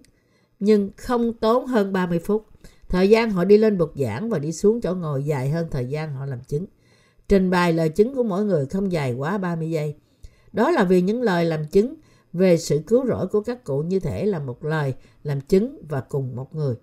nhưng 0.60 0.90
không 0.96 1.32
tốn 1.32 1.66
hơn 1.66 1.92
30 1.92 2.18
phút. 2.18 2.46
Thời 2.88 3.10
gian 3.10 3.30
họ 3.30 3.44
đi 3.44 3.58
lên 3.58 3.78
bục 3.78 3.92
giảng 3.96 4.30
và 4.30 4.38
đi 4.38 4.52
xuống 4.52 4.80
chỗ 4.80 4.94
ngồi 4.94 5.24
dài 5.24 5.50
hơn 5.50 5.68
thời 5.70 5.86
gian 5.86 6.12
họ 6.12 6.26
làm 6.26 6.40
chứng. 6.40 6.66
Trình 7.28 7.50
bày 7.50 7.72
lời 7.72 7.88
chứng 7.88 8.14
của 8.14 8.22
mỗi 8.22 8.44
người 8.44 8.66
không 8.66 8.92
dài 8.92 9.12
quá 9.12 9.38
30 9.38 9.70
giây. 9.70 9.94
Đó 10.52 10.70
là 10.70 10.84
vì 10.84 11.00
những 11.02 11.22
lời 11.22 11.44
làm 11.44 11.64
chứng 11.64 11.94
về 12.32 12.56
sự 12.56 12.82
cứu 12.86 13.06
rỗi 13.06 13.26
của 13.26 13.40
các 13.40 13.64
cụ 13.64 13.82
như 13.82 14.00
thể 14.00 14.26
là 14.26 14.38
một 14.38 14.64
lời 14.64 14.94
làm 15.22 15.40
chứng 15.40 15.82
và 15.88 16.00
cùng 16.00 16.36
một 16.36 16.54
người. 16.54 16.74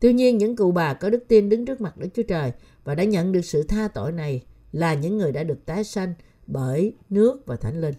Tuy 0.00 0.12
nhiên, 0.12 0.38
những 0.38 0.56
cụ 0.56 0.72
bà 0.72 0.94
có 0.94 1.10
đức 1.10 1.24
tin 1.28 1.48
đứng 1.48 1.66
trước 1.66 1.80
mặt 1.80 1.96
Đức 1.98 2.08
Chúa 2.14 2.22
Trời 2.22 2.52
và 2.84 2.94
đã 2.94 3.04
nhận 3.04 3.32
được 3.32 3.44
sự 3.44 3.62
tha 3.62 3.88
tội 3.88 4.12
này 4.12 4.42
là 4.72 4.94
những 4.94 5.18
người 5.18 5.32
đã 5.32 5.44
được 5.44 5.66
tái 5.66 5.84
sanh 5.84 6.14
bởi 6.46 6.96
nước 7.08 7.46
và 7.46 7.56
thánh 7.56 7.80
linh. 7.80 7.94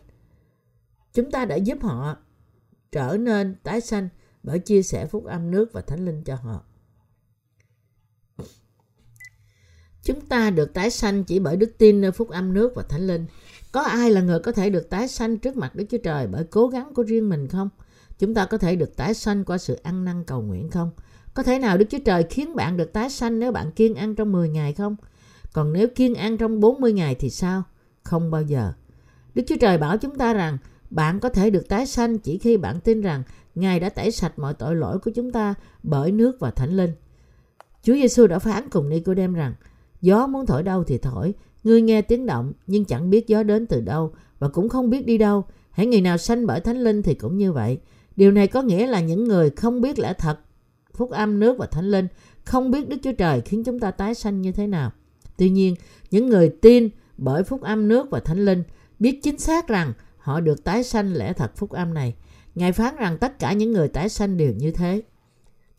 Chúng 1.13 1.31
ta 1.31 1.45
đã 1.45 1.55
giúp 1.55 1.77
họ 1.81 2.17
trở 2.91 3.17
nên 3.17 3.55
tái 3.63 3.81
sanh 3.81 4.09
bởi 4.43 4.59
chia 4.59 4.83
sẻ 4.83 5.05
phúc 5.05 5.25
âm 5.25 5.51
nước 5.51 5.73
và 5.73 5.81
thánh 5.81 6.05
linh 6.05 6.23
cho 6.23 6.35
họ. 6.35 6.63
Chúng 10.03 10.21
ta 10.21 10.49
được 10.49 10.73
tái 10.73 10.89
sanh 10.89 11.23
chỉ 11.23 11.39
bởi 11.39 11.55
đức 11.55 11.71
tin 11.77 12.01
nơi 12.01 12.11
phúc 12.11 12.29
âm 12.29 12.53
nước 12.53 12.75
và 12.75 12.83
thánh 12.83 13.07
linh. 13.07 13.25
Có 13.71 13.81
ai 13.81 14.11
là 14.11 14.21
người 14.21 14.39
có 14.39 14.51
thể 14.51 14.69
được 14.69 14.89
tái 14.89 15.07
sanh 15.07 15.37
trước 15.37 15.57
mặt 15.57 15.75
Đức 15.75 15.85
Chúa 15.89 15.97
Trời 15.97 16.27
bởi 16.27 16.43
cố 16.43 16.67
gắng 16.67 16.93
của 16.93 17.03
riêng 17.03 17.29
mình 17.29 17.47
không? 17.47 17.69
Chúng 18.19 18.33
ta 18.33 18.45
có 18.45 18.57
thể 18.57 18.75
được 18.75 18.95
tái 18.95 19.13
sanh 19.13 19.45
qua 19.45 19.57
sự 19.57 19.79
ăn 19.83 20.05
năn 20.05 20.23
cầu 20.23 20.41
nguyện 20.41 20.69
không? 20.69 20.91
Có 21.33 21.43
thể 21.43 21.59
nào 21.59 21.77
Đức 21.77 21.85
Chúa 21.89 21.99
Trời 22.05 22.23
khiến 22.29 22.55
bạn 22.55 22.77
được 22.77 22.93
tái 22.93 23.09
sanh 23.09 23.39
nếu 23.39 23.51
bạn 23.51 23.71
kiên 23.71 23.95
ăn 23.95 24.15
trong 24.15 24.31
10 24.31 24.49
ngày 24.49 24.73
không? 24.73 24.95
Còn 25.53 25.73
nếu 25.73 25.87
kiên 25.95 26.15
ăn 26.15 26.37
trong 26.37 26.59
40 26.59 26.93
ngày 26.93 27.15
thì 27.15 27.29
sao? 27.29 27.63
Không 28.03 28.31
bao 28.31 28.41
giờ. 28.41 28.73
Đức 29.35 29.43
Chúa 29.47 29.57
Trời 29.61 29.77
bảo 29.77 29.97
chúng 29.97 30.17
ta 30.17 30.33
rằng 30.33 30.57
bạn 30.89 31.19
có 31.19 31.29
thể 31.29 31.49
được 31.49 31.67
tái 31.67 31.85
sanh 31.85 32.17
chỉ 32.17 32.37
khi 32.37 32.57
bạn 32.57 32.79
tin 32.79 33.01
rằng 33.01 33.23
Ngài 33.55 33.79
đã 33.79 33.89
tẩy 33.89 34.11
sạch 34.11 34.39
mọi 34.39 34.53
tội 34.53 34.75
lỗi 34.75 34.99
của 34.99 35.11
chúng 35.15 35.31
ta 35.31 35.55
bởi 35.83 36.11
nước 36.11 36.39
và 36.39 36.51
thánh 36.51 36.77
linh. 36.77 36.91
Chúa 37.83 37.93
Giêsu 37.93 38.27
đã 38.27 38.39
phán 38.39 38.69
cùng 38.69 38.89
Nicodem 38.89 39.33
rằng 39.33 39.53
gió 40.01 40.27
muốn 40.27 40.45
thổi 40.45 40.63
đâu 40.63 40.83
thì 40.83 40.97
thổi, 40.97 41.33
ngươi 41.63 41.81
nghe 41.81 42.01
tiếng 42.01 42.25
động 42.25 42.53
nhưng 42.67 42.85
chẳng 42.85 43.09
biết 43.09 43.27
gió 43.27 43.43
đến 43.43 43.65
từ 43.65 43.81
đâu 43.81 44.11
và 44.39 44.49
cũng 44.49 44.69
không 44.69 44.89
biết 44.89 45.05
đi 45.05 45.17
đâu. 45.17 45.45
Hãy 45.71 45.85
người 45.85 46.01
nào 46.01 46.17
sanh 46.17 46.47
bởi 46.47 46.59
thánh 46.59 46.83
linh 46.83 47.01
thì 47.01 47.13
cũng 47.13 47.37
như 47.37 47.51
vậy. 47.51 47.79
Điều 48.15 48.31
này 48.31 48.47
có 48.47 48.61
nghĩa 48.61 48.87
là 48.87 49.01
những 49.01 49.23
người 49.23 49.49
không 49.49 49.81
biết 49.81 49.99
lẽ 49.99 50.13
thật, 50.13 50.39
phúc 50.93 51.11
âm 51.11 51.39
nước 51.39 51.57
và 51.57 51.65
thánh 51.65 51.91
linh, 51.91 52.07
không 52.43 52.71
biết 52.71 52.89
Đức 52.89 52.97
Chúa 53.03 53.11
Trời 53.11 53.41
khiến 53.41 53.63
chúng 53.63 53.79
ta 53.79 53.91
tái 53.91 54.15
sanh 54.15 54.41
như 54.41 54.51
thế 54.51 54.67
nào. 54.67 54.91
Tuy 55.37 55.49
nhiên, 55.49 55.75
những 56.11 56.29
người 56.29 56.49
tin 56.61 56.89
bởi 57.17 57.43
phúc 57.43 57.61
âm 57.61 57.87
nước 57.87 58.09
và 58.09 58.19
thánh 58.19 58.45
linh 58.45 58.63
biết 58.99 59.19
chính 59.23 59.39
xác 59.39 59.67
rằng 59.67 59.93
họ 60.17 60.39
được 60.39 60.63
tái 60.63 60.83
sanh 60.83 61.13
lẽ 61.13 61.33
thật 61.33 61.51
phúc 61.55 61.69
âm 61.69 61.93
này. 61.93 62.15
Ngài 62.55 62.71
phán 62.71 62.95
rằng 62.95 63.17
tất 63.17 63.39
cả 63.39 63.53
những 63.53 63.71
người 63.71 63.87
tái 63.87 64.09
sanh 64.09 64.37
đều 64.37 64.53
như 64.53 64.71
thế. 64.71 65.01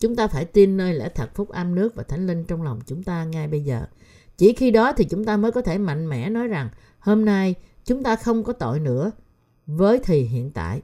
Chúng 0.00 0.16
ta 0.16 0.26
phải 0.26 0.44
tin 0.44 0.76
nơi 0.76 0.94
lẽ 0.94 1.08
thật 1.14 1.30
phúc 1.34 1.48
âm 1.48 1.74
nước 1.74 1.94
và 1.94 2.02
thánh 2.02 2.26
linh 2.26 2.44
trong 2.44 2.62
lòng 2.62 2.80
chúng 2.86 3.02
ta 3.02 3.24
ngay 3.24 3.48
bây 3.48 3.64
giờ. 3.64 3.86
Chỉ 4.38 4.52
khi 4.52 4.70
đó 4.70 4.92
thì 4.92 5.04
chúng 5.04 5.24
ta 5.24 5.36
mới 5.36 5.52
có 5.52 5.62
thể 5.62 5.78
mạnh 5.78 6.08
mẽ 6.08 6.30
nói 6.30 6.48
rằng 6.48 6.68
hôm 6.98 7.24
nay 7.24 7.54
chúng 7.84 8.02
ta 8.02 8.16
không 8.16 8.44
có 8.44 8.52
tội 8.52 8.80
nữa 8.80 9.10
với 9.66 10.00
thì 10.04 10.22
hiện 10.22 10.50
tại. 10.50 10.82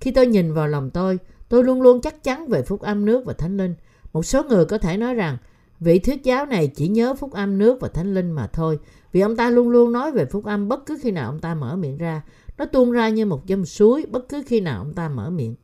Khi 0.00 0.10
tôi 0.10 0.26
nhìn 0.26 0.54
vào 0.54 0.68
lòng 0.68 0.90
tôi, 0.90 1.18
tôi 1.48 1.64
luôn 1.64 1.82
luôn 1.82 2.00
chắc 2.00 2.24
chắn 2.24 2.46
về 2.46 2.62
phúc 2.62 2.80
âm 2.80 3.04
nước 3.04 3.24
và 3.26 3.32
thánh 3.32 3.56
linh. 3.56 3.74
Một 4.12 4.26
số 4.26 4.44
người 4.44 4.64
có 4.64 4.78
thể 4.78 4.96
nói 4.96 5.14
rằng 5.14 5.36
vị 5.80 5.98
thuyết 5.98 6.24
giáo 6.24 6.46
này 6.46 6.68
chỉ 6.68 6.88
nhớ 6.88 7.14
phúc 7.14 7.32
âm 7.32 7.58
nước 7.58 7.80
và 7.80 7.88
thánh 7.88 8.14
linh 8.14 8.30
mà 8.30 8.46
thôi. 8.46 8.78
Vì 9.12 9.20
ông 9.20 9.36
ta 9.36 9.50
luôn 9.50 9.70
luôn 9.70 9.92
nói 9.92 10.12
về 10.12 10.24
phúc 10.24 10.44
âm 10.44 10.68
bất 10.68 10.86
cứ 10.86 10.98
khi 11.02 11.10
nào 11.10 11.30
ông 11.30 11.40
ta 11.40 11.54
mở 11.54 11.76
miệng 11.76 11.98
ra. 11.98 12.22
Nó 12.58 12.66
tuôn 12.66 12.90
ra 12.90 13.08
như 13.08 13.26
một 13.26 13.46
dòng 13.46 13.66
suối 13.66 14.06
bất 14.10 14.28
cứ 14.28 14.42
khi 14.46 14.60
nào 14.60 14.78
ông 14.78 14.94
ta 14.94 15.08
mở 15.08 15.30
miệng. 15.30 15.54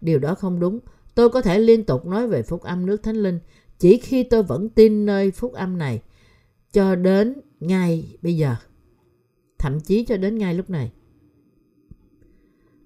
Điều 0.00 0.18
đó 0.18 0.34
không 0.34 0.60
đúng. 0.60 0.80
Tôi 1.14 1.28
có 1.28 1.42
thể 1.42 1.58
liên 1.58 1.84
tục 1.84 2.06
nói 2.06 2.28
về 2.28 2.42
phúc 2.42 2.62
âm 2.62 2.86
nước 2.86 3.02
thánh 3.02 3.16
linh 3.16 3.38
chỉ 3.78 3.98
khi 3.98 4.22
tôi 4.22 4.42
vẫn 4.42 4.68
tin 4.68 5.06
nơi 5.06 5.30
phúc 5.30 5.52
âm 5.52 5.78
này 5.78 6.02
cho 6.72 6.94
đến 6.94 7.34
ngay 7.60 8.18
bây 8.22 8.36
giờ. 8.36 8.56
Thậm 9.58 9.80
chí 9.80 10.04
cho 10.04 10.16
đến 10.16 10.38
ngay 10.38 10.54
lúc 10.54 10.70
này. 10.70 10.92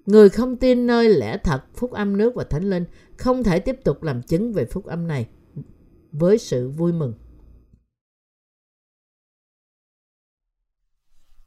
Người 0.05 0.29
không 0.29 0.57
tin 0.57 0.87
nơi 0.87 1.09
lẽ 1.09 1.37
thật 1.37 1.63
phúc 1.73 1.91
âm 1.91 2.17
nước 2.17 2.35
và 2.35 2.43
thánh 2.43 2.69
linh 2.69 2.85
không 3.17 3.43
thể 3.43 3.59
tiếp 3.59 3.79
tục 3.83 4.03
làm 4.03 4.21
chứng 4.21 4.53
về 4.53 4.65
phúc 4.65 4.85
âm 4.85 5.07
này 5.07 5.29
với 6.11 6.37
sự 6.37 6.69
vui 6.69 6.93
mừng. 6.93 7.13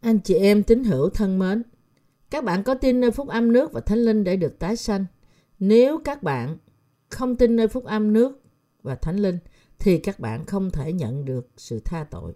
Anh 0.01 0.19
chị 0.19 0.35
em 0.35 0.63
tín 0.63 0.85
hữu 0.85 1.11
thân 1.11 1.39
mến, 1.39 1.63
các 2.31 2.45
bạn 2.45 2.63
có 2.63 2.75
tin 2.75 3.01
nơi 3.01 3.11
phúc 3.11 3.29
âm 3.29 3.53
nước 3.53 3.73
và 3.73 3.81
thánh 3.81 3.99
linh 3.99 4.25
để 4.25 4.37
được 4.37 4.59
tái 4.59 4.77
sanh. 4.77 5.05
Nếu 5.59 5.99
các 6.05 6.23
bạn 6.23 6.57
không 7.09 7.37
tin 7.37 7.57
nơi 7.57 7.69
phúc 7.69 7.85
âm 7.85 8.13
nước 8.13 8.43
và 8.83 8.95
thánh 8.95 9.17
linh 9.17 9.39
thì 9.79 9.99
các 9.99 10.21
bạn 10.21 10.47
không 10.47 10.71
thể 10.71 10.93
nhận 10.93 11.25
được 11.25 11.49
sự 11.57 11.81
tha 11.85 12.07
tội. 12.11 12.33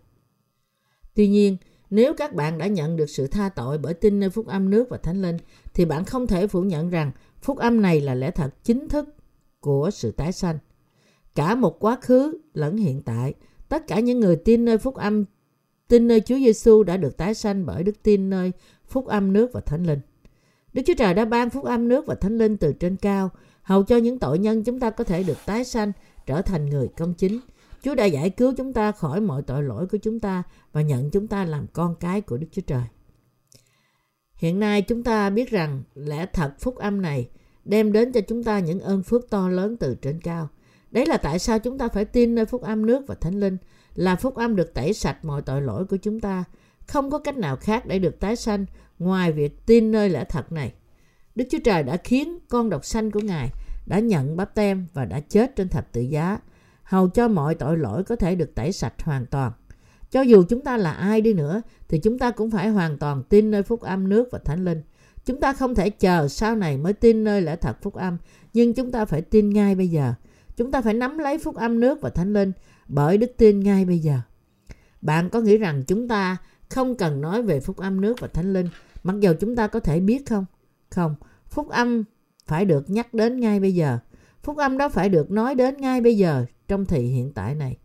Tuy 1.14 1.28
nhiên, 1.28 1.56
nếu 1.90 2.14
các 2.14 2.34
bạn 2.34 2.58
đã 2.58 2.66
nhận 2.66 2.96
được 2.96 3.10
sự 3.10 3.26
tha 3.26 3.48
tội 3.48 3.78
bởi 3.78 3.94
tin 3.94 4.20
nơi 4.20 4.30
phúc 4.30 4.46
âm 4.46 4.70
nước 4.70 4.88
và 4.90 4.96
thánh 4.96 5.22
linh 5.22 5.36
thì 5.74 5.84
bạn 5.84 6.04
không 6.04 6.26
thể 6.26 6.46
phủ 6.46 6.62
nhận 6.62 6.90
rằng 6.90 7.12
phúc 7.42 7.58
âm 7.58 7.82
này 7.82 8.00
là 8.00 8.14
lẽ 8.14 8.30
thật 8.30 8.54
chính 8.64 8.88
thức 8.88 9.08
của 9.60 9.90
sự 9.92 10.10
tái 10.10 10.32
sanh. 10.32 10.58
Cả 11.34 11.54
một 11.54 11.76
quá 11.80 11.98
khứ 12.00 12.40
lẫn 12.54 12.76
hiện 12.76 13.02
tại, 13.02 13.34
tất 13.68 13.86
cả 13.86 14.00
những 14.00 14.20
người 14.20 14.36
tin 14.36 14.64
nơi 14.64 14.78
phúc 14.78 14.94
âm 14.94 15.24
tin 15.90 16.08
nơi 16.08 16.20
Chúa 16.20 16.36
Giêsu 16.38 16.82
đã 16.82 16.96
được 16.96 17.16
tái 17.16 17.34
sanh 17.34 17.66
bởi 17.66 17.82
đức 17.82 18.02
tin 18.02 18.30
nơi 18.30 18.52
phúc 18.88 19.06
âm 19.06 19.32
nước 19.32 19.52
và 19.52 19.60
thánh 19.60 19.86
linh. 19.86 20.00
Đức 20.72 20.82
Chúa 20.86 20.94
Trời 20.94 21.14
đã 21.14 21.24
ban 21.24 21.50
phúc 21.50 21.64
âm 21.64 21.88
nước 21.88 22.06
và 22.06 22.14
thánh 22.14 22.38
linh 22.38 22.56
từ 22.56 22.72
trên 22.72 22.96
cao, 22.96 23.30
hầu 23.62 23.82
cho 23.82 23.96
những 23.96 24.18
tội 24.18 24.38
nhân 24.38 24.64
chúng 24.64 24.80
ta 24.80 24.90
có 24.90 25.04
thể 25.04 25.22
được 25.22 25.38
tái 25.46 25.64
sanh, 25.64 25.92
trở 26.26 26.42
thành 26.42 26.70
người 26.70 26.88
công 26.96 27.14
chính. 27.14 27.40
Chúa 27.82 27.94
đã 27.94 28.04
giải 28.04 28.30
cứu 28.30 28.52
chúng 28.56 28.72
ta 28.72 28.92
khỏi 28.92 29.20
mọi 29.20 29.42
tội 29.42 29.62
lỗi 29.62 29.86
của 29.86 29.98
chúng 29.98 30.20
ta 30.20 30.42
và 30.72 30.82
nhận 30.82 31.10
chúng 31.10 31.26
ta 31.26 31.44
làm 31.44 31.66
con 31.72 31.94
cái 32.00 32.20
của 32.20 32.36
Đức 32.36 32.46
Chúa 32.52 32.62
Trời. 32.66 32.82
Hiện 34.34 34.60
nay 34.60 34.82
chúng 34.82 35.02
ta 35.02 35.30
biết 35.30 35.50
rằng 35.50 35.82
lẽ 35.94 36.26
thật 36.32 36.52
phúc 36.58 36.76
âm 36.76 37.02
này 37.02 37.28
đem 37.64 37.92
đến 37.92 38.12
cho 38.12 38.20
chúng 38.20 38.44
ta 38.44 38.58
những 38.58 38.80
ơn 38.80 39.02
phước 39.02 39.30
to 39.30 39.48
lớn 39.48 39.76
từ 39.76 39.94
trên 39.94 40.20
cao. 40.20 40.48
Đấy 40.90 41.06
là 41.06 41.16
tại 41.16 41.38
sao 41.38 41.58
chúng 41.58 41.78
ta 41.78 41.88
phải 41.88 42.04
tin 42.04 42.34
nơi 42.34 42.44
phúc 42.44 42.62
âm 42.62 42.86
nước 42.86 43.04
và 43.06 43.14
thánh 43.14 43.40
linh, 43.40 43.56
là 44.00 44.16
phúc 44.16 44.34
âm 44.34 44.56
được 44.56 44.74
tẩy 44.74 44.92
sạch 44.92 45.24
mọi 45.24 45.42
tội 45.42 45.62
lỗi 45.62 45.84
của 45.84 45.96
chúng 45.96 46.20
ta. 46.20 46.44
Không 46.86 47.10
có 47.10 47.18
cách 47.18 47.36
nào 47.36 47.56
khác 47.56 47.86
để 47.86 47.98
được 47.98 48.20
tái 48.20 48.36
sanh 48.36 48.66
ngoài 48.98 49.32
việc 49.32 49.66
tin 49.66 49.92
nơi 49.92 50.08
lẽ 50.08 50.24
thật 50.24 50.52
này. 50.52 50.72
Đức 51.34 51.44
Chúa 51.50 51.58
Trời 51.64 51.82
đã 51.82 51.96
khiến 51.96 52.38
con 52.48 52.70
độc 52.70 52.84
sanh 52.84 53.10
của 53.10 53.20
Ngài 53.20 53.50
đã 53.86 53.98
nhận 53.98 54.36
bắp 54.36 54.54
tem 54.54 54.86
và 54.94 55.04
đã 55.04 55.20
chết 55.20 55.56
trên 55.56 55.68
thập 55.68 55.92
tự 55.92 56.00
giá, 56.00 56.38
hầu 56.82 57.08
cho 57.08 57.28
mọi 57.28 57.54
tội 57.54 57.78
lỗi 57.78 58.04
có 58.04 58.16
thể 58.16 58.34
được 58.34 58.54
tẩy 58.54 58.72
sạch 58.72 59.02
hoàn 59.02 59.26
toàn. 59.26 59.52
Cho 60.10 60.20
dù 60.20 60.44
chúng 60.48 60.60
ta 60.60 60.76
là 60.76 60.92
ai 60.92 61.20
đi 61.20 61.32
nữa, 61.32 61.62
thì 61.88 61.98
chúng 61.98 62.18
ta 62.18 62.30
cũng 62.30 62.50
phải 62.50 62.68
hoàn 62.68 62.98
toàn 62.98 63.22
tin 63.22 63.50
nơi 63.50 63.62
phúc 63.62 63.80
âm 63.80 64.08
nước 64.08 64.28
và 64.32 64.38
thánh 64.38 64.64
linh. 64.64 64.82
Chúng 65.24 65.40
ta 65.40 65.52
không 65.52 65.74
thể 65.74 65.90
chờ 65.90 66.28
sau 66.28 66.56
này 66.56 66.76
mới 66.76 66.92
tin 66.92 67.24
nơi 67.24 67.42
lẽ 67.42 67.56
thật 67.56 67.76
phúc 67.82 67.94
âm, 67.94 68.16
nhưng 68.52 68.74
chúng 68.74 68.92
ta 68.92 69.04
phải 69.04 69.22
tin 69.22 69.50
ngay 69.50 69.74
bây 69.74 69.88
giờ. 69.88 70.14
Chúng 70.56 70.70
ta 70.70 70.80
phải 70.80 70.94
nắm 70.94 71.18
lấy 71.18 71.38
phúc 71.38 71.56
âm 71.56 71.80
nước 71.80 72.00
và 72.00 72.10
thánh 72.10 72.32
linh 72.32 72.52
bởi 72.90 73.18
đức 73.18 73.32
tin 73.36 73.60
ngay 73.60 73.84
bây 73.84 73.98
giờ. 73.98 74.20
Bạn 75.02 75.30
có 75.30 75.40
nghĩ 75.40 75.58
rằng 75.58 75.82
chúng 75.86 76.08
ta 76.08 76.36
không 76.68 76.94
cần 76.94 77.20
nói 77.20 77.42
về 77.42 77.60
phúc 77.60 77.76
âm 77.76 78.00
nước 78.00 78.20
và 78.20 78.28
thánh 78.28 78.52
linh, 78.52 78.68
mặc 79.02 79.14
dù 79.20 79.32
chúng 79.40 79.56
ta 79.56 79.66
có 79.66 79.80
thể 79.80 80.00
biết 80.00 80.28
không? 80.28 80.44
Không, 80.90 81.14
phúc 81.46 81.68
âm 81.68 82.04
phải 82.46 82.64
được 82.64 82.90
nhắc 82.90 83.14
đến 83.14 83.40
ngay 83.40 83.60
bây 83.60 83.74
giờ. 83.74 83.98
Phúc 84.42 84.56
âm 84.56 84.78
đó 84.78 84.88
phải 84.88 85.08
được 85.08 85.30
nói 85.30 85.54
đến 85.54 85.76
ngay 85.76 86.00
bây 86.00 86.16
giờ 86.16 86.44
trong 86.68 86.84
thị 86.84 87.00
hiện 87.00 87.32
tại 87.32 87.54
này. 87.54 87.76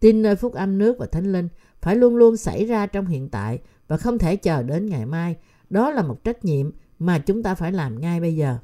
Tin 0.00 0.22
nơi 0.22 0.36
phúc 0.36 0.54
âm 0.54 0.78
nước 0.78 0.96
và 0.98 1.06
thánh 1.06 1.32
linh 1.32 1.48
phải 1.80 1.96
luôn 1.96 2.16
luôn 2.16 2.36
xảy 2.36 2.66
ra 2.66 2.86
trong 2.86 3.06
hiện 3.06 3.28
tại 3.28 3.58
và 3.88 3.96
không 3.96 4.18
thể 4.18 4.36
chờ 4.36 4.62
đến 4.62 4.86
ngày 4.86 5.06
mai. 5.06 5.36
Đó 5.70 5.90
là 5.90 6.02
một 6.02 6.24
trách 6.24 6.44
nhiệm 6.44 6.70
mà 6.98 7.18
chúng 7.18 7.42
ta 7.42 7.54
phải 7.54 7.72
làm 7.72 8.00
ngay 8.00 8.20
bây 8.20 8.36
giờ. 8.36 8.58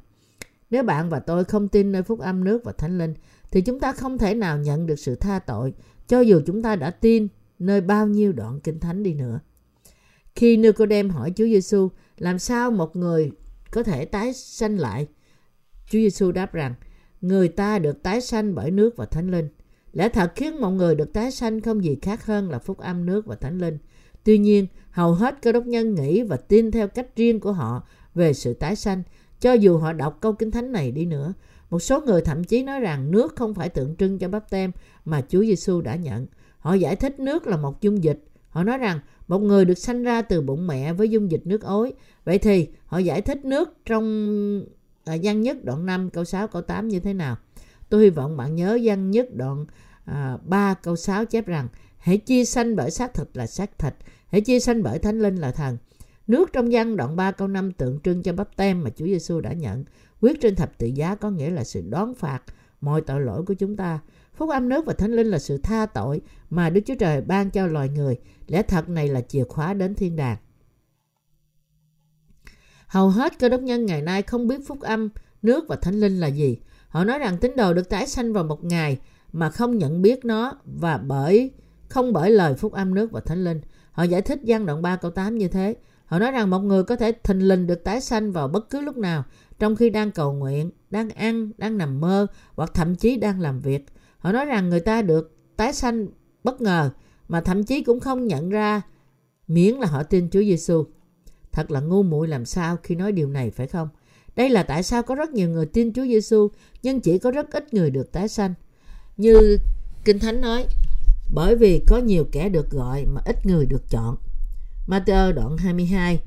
Nếu 0.69 0.83
bạn 0.83 1.09
và 1.09 1.19
tôi 1.19 1.43
không 1.43 1.67
tin 1.67 1.91
nơi 1.91 2.03
phúc 2.03 2.19
âm 2.19 2.43
nước 2.43 2.63
và 2.63 2.71
thánh 2.71 2.97
linh 2.97 3.13
thì 3.51 3.61
chúng 3.61 3.79
ta 3.79 3.93
không 3.93 4.17
thể 4.17 4.33
nào 4.33 4.57
nhận 4.57 4.85
được 4.85 4.99
sự 4.99 5.15
tha 5.15 5.39
tội 5.39 5.73
cho 6.07 6.19
dù 6.19 6.41
chúng 6.45 6.61
ta 6.61 6.75
đã 6.75 6.91
tin 6.91 7.27
nơi 7.59 7.81
bao 7.81 8.07
nhiêu 8.07 8.31
đoạn 8.31 8.59
kinh 8.59 8.79
thánh 8.79 9.03
đi 9.03 9.13
nữa. 9.13 9.39
Khi 10.35 10.57
Nicodem 10.57 11.09
hỏi 11.09 11.33
Chúa 11.35 11.45
Giêsu 11.45 11.89
làm 12.17 12.39
sao 12.39 12.71
một 12.71 12.95
người 12.95 13.31
có 13.71 13.83
thể 13.83 14.05
tái 14.05 14.33
sanh 14.33 14.79
lại, 14.79 15.07
Chúa 15.85 15.99
Giêsu 15.99 16.31
đáp 16.31 16.53
rằng 16.53 16.73
người 17.21 17.47
ta 17.47 17.79
được 17.79 18.03
tái 18.03 18.21
sanh 18.21 18.55
bởi 18.55 18.71
nước 18.71 18.97
và 18.97 19.05
thánh 19.05 19.31
linh. 19.31 19.49
Lẽ 19.93 20.09
thật 20.09 20.31
khiến 20.35 20.61
mọi 20.61 20.71
người 20.71 20.95
được 20.95 21.13
tái 21.13 21.31
sanh 21.31 21.61
không 21.61 21.83
gì 21.83 21.97
khác 22.01 22.25
hơn 22.25 22.49
là 22.49 22.59
phúc 22.59 22.77
âm 22.77 23.05
nước 23.05 23.25
và 23.25 23.35
thánh 23.35 23.57
linh. 23.57 23.77
Tuy 24.23 24.37
nhiên, 24.37 24.67
hầu 24.91 25.13
hết 25.13 25.41
cơ 25.41 25.51
đốc 25.51 25.65
nhân 25.65 25.95
nghĩ 25.95 26.23
và 26.23 26.37
tin 26.37 26.71
theo 26.71 26.87
cách 26.87 27.15
riêng 27.15 27.39
của 27.39 27.51
họ 27.51 27.83
về 28.15 28.33
sự 28.33 28.53
tái 28.53 28.75
sanh, 28.75 29.03
cho 29.39 29.53
dù 29.53 29.77
họ 29.77 29.93
đọc 29.93 30.17
câu 30.21 30.33
kinh 30.33 30.51
thánh 30.51 30.71
này 30.71 30.91
đi 30.91 31.05
nữa. 31.05 31.33
Một 31.69 31.79
số 31.79 32.01
người 32.01 32.21
thậm 32.21 32.43
chí 32.43 32.63
nói 32.63 32.79
rằng 32.79 33.11
nước 33.11 33.35
không 33.35 33.53
phải 33.53 33.69
tượng 33.69 33.95
trưng 33.95 34.19
cho 34.19 34.27
bắp 34.27 34.49
tem 34.49 34.71
mà 35.05 35.21
Chúa 35.29 35.41
Giêsu 35.41 35.81
đã 35.81 35.95
nhận. 35.95 36.27
Họ 36.59 36.73
giải 36.73 36.95
thích 36.95 37.19
nước 37.19 37.47
là 37.47 37.57
một 37.57 37.81
dung 37.81 38.03
dịch. 38.03 38.23
Họ 38.49 38.63
nói 38.63 38.77
rằng 38.77 38.99
một 39.27 39.39
người 39.39 39.65
được 39.65 39.77
sanh 39.77 40.03
ra 40.03 40.21
từ 40.21 40.41
bụng 40.41 40.67
mẹ 40.67 40.93
với 40.93 41.09
dung 41.09 41.31
dịch 41.31 41.47
nước 41.47 41.61
ối. 41.61 41.93
Vậy 42.25 42.37
thì 42.37 42.67
họ 42.85 42.97
giải 42.97 43.21
thích 43.21 43.45
nước 43.45 43.73
trong 43.85 44.63
à, 45.05 45.15
văn 45.23 45.41
nhất 45.41 45.57
đoạn 45.63 45.85
5 45.85 46.09
câu 46.09 46.25
6 46.25 46.47
câu 46.47 46.61
8 46.61 46.87
như 46.87 46.99
thế 46.99 47.13
nào? 47.13 47.37
Tôi 47.89 48.03
hy 48.03 48.09
vọng 48.09 48.37
bạn 48.37 48.55
nhớ 48.55 48.79
văn 48.83 49.11
nhất 49.11 49.27
đoạn 49.35 49.65
à, 50.05 50.37
3 50.43 50.73
câu 50.73 50.95
6 50.95 51.25
chép 51.25 51.47
rằng 51.47 51.67
hãy 51.97 52.17
chia 52.17 52.45
sanh 52.45 52.75
bởi 52.75 52.91
xác 52.91 53.13
thịt 53.13 53.27
là 53.33 53.47
xác 53.47 53.79
thịt, 53.79 53.93
hãy 54.27 54.41
chia 54.41 54.59
sanh 54.59 54.83
bởi 54.83 54.99
thánh 54.99 55.19
linh 55.19 55.35
là 55.35 55.51
thần. 55.51 55.77
Nước 56.27 56.53
trong 56.53 56.69
văn 56.71 56.95
đoạn 56.95 57.15
3 57.15 57.31
câu 57.31 57.47
5 57.47 57.71
tượng 57.71 57.99
trưng 58.03 58.23
cho 58.23 58.33
bắp 58.33 58.55
tem 58.55 58.83
mà 58.83 58.89
Chúa 58.89 59.05
Giêsu 59.05 59.41
đã 59.41 59.53
nhận. 59.53 59.83
Quyết 60.21 60.41
trên 60.41 60.55
thập 60.55 60.77
tự 60.77 60.87
giá 60.87 61.15
có 61.15 61.29
nghĩa 61.29 61.49
là 61.49 61.63
sự 61.63 61.81
đón 61.89 62.15
phạt 62.15 62.43
mọi 62.81 63.01
tội 63.01 63.21
lỗi 63.21 63.43
của 63.45 63.53
chúng 63.53 63.75
ta. 63.75 63.99
Phúc 64.33 64.49
âm 64.49 64.69
nước 64.69 64.85
và 64.85 64.93
thánh 64.93 65.11
linh 65.11 65.27
là 65.27 65.39
sự 65.39 65.57
tha 65.57 65.85
tội 65.85 66.21
mà 66.49 66.69
Đức 66.69 66.81
Chúa 66.85 66.95
Trời 66.95 67.21
ban 67.21 67.49
cho 67.49 67.67
loài 67.67 67.89
người. 67.89 68.19
Lẽ 68.47 68.61
thật 68.61 68.89
này 68.89 69.07
là 69.07 69.21
chìa 69.21 69.43
khóa 69.43 69.73
đến 69.73 69.95
thiên 69.95 70.15
đàng. 70.15 70.37
Hầu 72.87 73.09
hết 73.09 73.39
cơ 73.39 73.49
đốc 73.49 73.61
nhân 73.61 73.85
ngày 73.85 74.01
nay 74.01 74.21
không 74.21 74.47
biết 74.47 74.67
phúc 74.67 74.81
âm, 74.81 75.09
nước 75.41 75.65
và 75.67 75.75
thánh 75.75 75.99
linh 75.99 76.19
là 76.19 76.27
gì. 76.27 76.57
Họ 76.89 77.03
nói 77.03 77.19
rằng 77.19 77.37
tín 77.37 77.55
đồ 77.55 77.73
được 77.73 77.89
tái 77.89 78.07
sanh 78.07 78.33
vào 78.33 78.43
một 78.43 78.63
ngày 78.63 78.99
mà 79.31 79.49
không 79.49 79.77
nhận 79.77 80.01
biết 80.01 80.25
nó 80.25 80.53
và 80.65 80.97
bởi 80.97 81.51
không 81.87 82.13
bởi 82.13 82.31
lời 82.31 82.53
phúc 82.55 82.73
âm 82.73 82.93
nước 82.93 83.11
và 83.11 83.19
thánh 83.19 83.43
linh. 83.43 83.61
Họ 83.91 84.03
giải 84.03 84.21
thích 84.21 84.39
gian 84.43 84.65
đoạn 84.65 84.81
3 84.81 84.95
câu 84.95 85.11
8 85.11 85.37
như 85.37 85.47
thế. 85.47 85.75
Họ 86.05 86.19
nói 86.19 86.31
rằng 86.31 86.49
một 86.49 86.59
người 86.59 86.83
có 86.83 86.95
thể 86.95 87.11
thình 87.11 87.47
lình 87.47 87.67
được 87.67 87.83
tái 87.83 88.01
sanh 88.01 88.31
vào 88.31 88.47
bất 88.47 88.69
cứ 88.69 88.81
lúc 88.81 88.97
nào 88.97 89.23
trong 89.59 89.75
khi 89.75 89.89
đang 89.89 90.11
cầu 90.11 90.33
nguyện, 90.33 90.71
đang 90.89 91.09
ăn, 91.09 91.51
đang 91.57 91.77
nằm 91.77 91.99
mơ 91.99 92.27
hoặc 92.55 92.71
thậm 92.73 92.95
chí 92.95 93.17
đang 93.17 93.41
làm 93.41 93.59
việc. 93.59 93.85
Họ 94.17 94.31
nói 94.31 94.45
rằng 94.45 94.69
người 94.69 94.79
ta 94.79 95.01
được 95.01 95.35
tái 95.55 95.73
sanh 95.73 96.07
bất 96.43 96.61
ngờ 96.61 96.89
mà 97.27 97.41
thậm 97.41 97.63
chí 97.63 97.83
cũng 97.83 97.99
không 97.99 98.27
nhận 98.27 98.49
ra 98.49 98.81
miễn 99.47 99.75
là 99.75 99.87
họ 99.87 100.03
tin 100.03 100.29
Chúa 100.29 100.41
Giêsu. 100.41 100.83
Thật 101.51 101.71
là 101.71 101.79
ngu 101.79 102.03
muội 102.03 102.27
làm 102.27 102.45
sao 102.45 102.77
khi 102.83 102.95
nói 102.95 103.11
điều 103.11 103.29
này 103.29 103.51
phải 103.51 103.67
không? 103.67 103.89
Đây 104.35 104.49
là 104.49 104.63
tại 104.63 104.83
sao 104.83 105.03
có 105.03 105.15
rất 105.15 105.29
nhiều 105.29 105.49
người 105.49 105.65
tin 105.65 105.93
Chúa 105.93 106.05
Giêsu 106.05 106.47
nhưng 106.83 106.99
chỉ 106.99 107.17
có 107.17 107.31
rất 107.31 107.51
ít 107.51 107.73
người 107.73 107.89
được 107.89 108.11
tái 108.11 108.27
sanh. 108.27 108.53
Như 109.17 109.57
Kinh 110.05 110.19
Thánh 110.19 110.41
nói, 110.41 110.65
bởi 111.33 111.55
vì 111.55 111.83
có 111.87 111.97
nhiều 111.97 112.25
kẻ 112.31 112.49
được 112.49 112.69
gọi 112.69 113.05
mà 113.05 113.21
ít 113.25 113.45
người 113.45 113.65
được 113.65 113.89
chọn. 113.89 114.15
Matthew 114.87 115.33
đoạn 115.33 115.57
22 115.57 116.19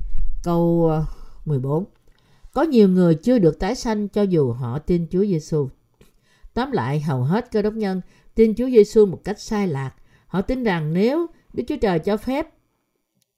câu 0.43 0.87
ờ, 0.89 1.05
14 1.45 1.85
có 2.53 2.61
nhiều 2.61 2.89
người 2.89 3.15
chưa 3.15 3.39
được 3.39 3.59
tái 3.59 3.75
sanh 3.75 4.07
cho 4.07 4.21
dù 4.21 4.51
họ 4.51 4.79
tin 4.79 5.07
Chúa 5.11 5.25
Giêsu. 5.25 5.69
Tóm 6.53 6.71
lại, 6.71 6.99
hầu 6.99 7.23
hết 7.23 7.51
cơ 7.51 7.61
đốc 7.61 7.73
nhân 7.73 8.01
tin 8.35 8.55
Chúa 8.55 8.69
Giêsu 8.69 9.05
một 9.05 9.21
cách 9.23 9.39
sai 9.39 9.67
lạc. 9.67 9.93
Họ 10.27 10.41
tin 10.41 10.63
rằng 10.63 10.93
nếu 10.93 11.27
Đức 11.53 11.63
Chúa 11.67 11.77
Trời 11.81 11.99
cho 11.99 12.17
phép 12.17 12.47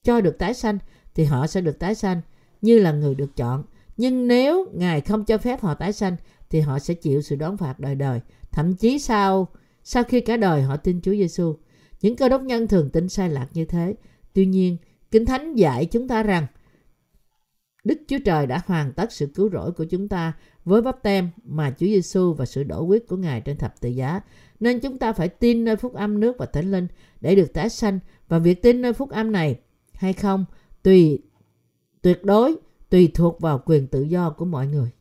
cho 0.04 0.21
được 0.21 0.38
tái 0.38 0.54
sanh 0.54 0.78
thì 1.13 1.23
họ 1.23 1.47
sẽ 1.47 1.62
được 1.62 1.80
tái 1.80 1.95
sanh 1.95 2.21
như 2.62 2.80
là 2.80 2.91
người 2.91 3.15
được 3.15 3.36
chọn. 3.36 3.63
Nhưng 3.97 4.28
nếu 4.28 4.65
Ngài 4.73 5.01
không 5.01 5.25
cho 5.25 5.38
phép 5.38 5.62
họ 5.62 5.73
tái 5.73 5.93
sanh 5.93 6.15
thì 6.49 6.60
họ 6.60 6.80
sẽ 6.80 6.93
chịu 6.93 7.21
sự 7.21 7.36
đón 7.36 7.58
phạt 7.58 7.80
đời 7.80 7.95
đời. 7.95 8.19
Thậm 8.51 8.75
chí 8.75 8.99
sau 8.99 9.47
sau 9.84 10.04
khi 10.04 10.21
cả 10.21 10.38
đời 10.38 10.62
họ 10.62 10.78
tin 10.78 11.01
Chúa 11.01 11.12
Giêsu. 11.12 11.56
Những 12.01 12.15
cơ 12.15 12.30
đốc 12.30 12.41
nhân 12.41 12.67
thường 12.67 12.89
tin 12.89 13.10
sai 13.10 13.30
lạc 13.30 13.47
như 13.54 13.65
thế. 13.65 13.95
Tuy 14.34 14.45
nhiên, 14.45 14.78
Kinh 15.12 15.25
Thánh 15.25 15.56
dạy 15.56 15.86
chúng 15.86 16.08
ta 16.08 16.23
rằng 16.23 16.47
Đức 17.86 17.98
Chúa 18.08 18.19
Trời 18.26 18.48
đã 18.48 18.62
hoàn 18.65 18.93
tất 18.93 19.12
sự 19.12 19.28
cứu 19.36 19.50
rỗi 19.50 19.71
của 19.71 19.86
chúng 19.86 20.08
ta 20.08 20.34
với 20.65 20.82
bắp 20.82 21.04
tem 21.04 21.30
mà 21.43 21.71
Chúa 21.71 21.86
Giêsu 21.86 22.34
và 22.34 22.45
sự 22.45 22.63
đổ 22.63 22.84
huyết 22.84 23.04
của 23.08 23.17
Ngài 23.17 23.41
trên 23.41 23.58
thập 23.58 23.82
tự 23.82 23.89
giá. 23.89 24.21
Nên 24.60 24.80
chúng 24.80 24.98
ta 24.98 25.13
phải 25.13 25.30
tin 25.30 25.65
nơi 25.65 25.76
phúc 25.76 25.93
âm 25.93 26.19
nước 26.19 26.38
và 26.38 26.45
thánh 26.45 26.71
linh 26.71 26.88
để 27.21 27.36
được 27.36 27.54
tái 27.54 27.69
sanh 27.69 28.00
và 28.28 28.39
việc 28.39 28.62
tin 28.62 28.82
nơi 28.82 28.93
phúc 28.93 29.10
âm 29.10 29.32
này 29.32 29.60
hay 29.93 30.13
không, 30.13 30.45
tùy, 30.84 31.19
tuyệt 32.02 32.24
đối 32.24 32.56
tùy 32.89 33.12
thuộc 33.13 33.41
vào 33.41 33.62
quyền 33.65 33.88
tự 33.88 34.02
do 34.02 34.30
của 34.30 34.45
mọi 34.45 34.67
người. 34.67 34.91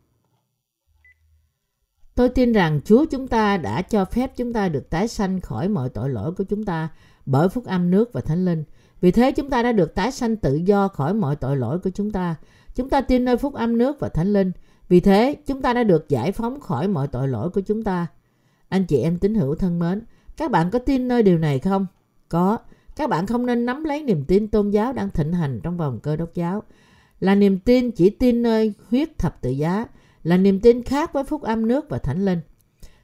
Tôi 2.15 2.29
tin 2.29 2.53
rằng 2.53 2.81
Chúa 2.85 3.05
chúng 3.05 3.29
ta 3.29 3.57
đã 3.57 3.83
cho 3.83 4.05
phép 4.05 4.37
chúng 4.37 4.53
ta 4.53 4.69
được 4.69 4.91
tái 4.91 5.09
sanh 5.09 5.41
khỏi 5.41 5.69
mọi 5.69 5.89
tội 5.89 6.11
lỗi 6.11 6.33
của 6.33 6.45
chúng 6.45 6.65
ta 6.65 6.89
bởi 7.27 7.49
phúc 7.49 7.65
âm 7.65 7.91
nước 7.91 8.13
và 8.13 8.21
thánh 8.21 8.45
linh. 8.45 8.65
Vì 9.01 9.11
thế 9.11 9.33
chúng 9.33 9.51
ta 9.51 9.63
đã 9.63 9.73
được 9.73 9.95
tái 9.95 10.13
sanh 10.13 10.37
tự 10.37 10.55
do 10.55 10.89
khỏi 10.89 11.15
mọi 11.15 11.37
tội 11.37 11.57
lỗi 11.57 11.79
của 11.79 11.91
chúng 11.91 12.11
ta. 12.11 12.37
Chúng 12.75 12.91
ta 12.91 13.01
tin 13.01 13.25
nơi 13.25 13.37
phúc 13.37 13.55
âm 13.55 13.79
nước 13.79 14.01
và 14.01 14.09
thánh 14.09 14.33
linh. 14.33 14.53
Vì 14.89 15.01
thế 15.01 15.37
chúng 15.47 15.63
ta 15.63 15.73
đã 15.73 15.83
được 15.83 16.09
giải 16.09 16.33
phóng 16.33 16.61
khỏi 16.61 16.89
mọi 16.89 17.09
tội 17.09 17.29
lỗi 17.29 17.51
của 17.51 17.61
chúng 17.61 17.83
ta. 17.83 18.07
Anh 18.69 18.85
chị 18.85 18.99
em 18.99 19.19
tín 19.19 19.35
hữu 19.35 19.55
thân 19.55 19.79
mến, 19.79 20.03
các 20.37 20.51
bạn 20.51 20.71
có 20.71 20.79
tin 20.79 21.09
nơi 21.09 21.23
điều 21.23 21.39
này 21.39 21.59
không? 21.59 21.87
Có. 22.29 22.59
Các 22.97 23.11
bạn 23.11 23.27
không 23.27 23.47
nên 23.47 23.67
nắm 23.67 23.85
lấy 23.85 24.03
niềm 24.03 24.25
tin 24.25 24.49
tôn 24.49 24.71
giáo 24.71 24.93
đang 24.93 25.11
thịnh 25.11 25.33
hành 25.33 25.61
trong 25.63 25.77
vòng 25.77 26.01
cơ 26.01 26.17
đốc 26.17 26.35
giáo. 26.35 26.63
Là 27.21 27.35
niềm 27.35 27.59
tin 27.59 27.91
chỉ 27.91 28.11
tin 28.11 28.43
nơi 28.43 28.73
huyết 28.91 29.19
thập 29.19 29.41
tự 29.41 29.51
giá, 29.51 29.87
là 30.23 30.37
niềm 30.37 30.61
tin 30.61 30.83
khác 30.83 31.13
với 31.13 31.25
phúc 31.25 31.43
âm 31.43 31.69
nước 31.69 31.89
và 31.89 31.99
thánh 31.99 32.25
linh. 32.25 32.41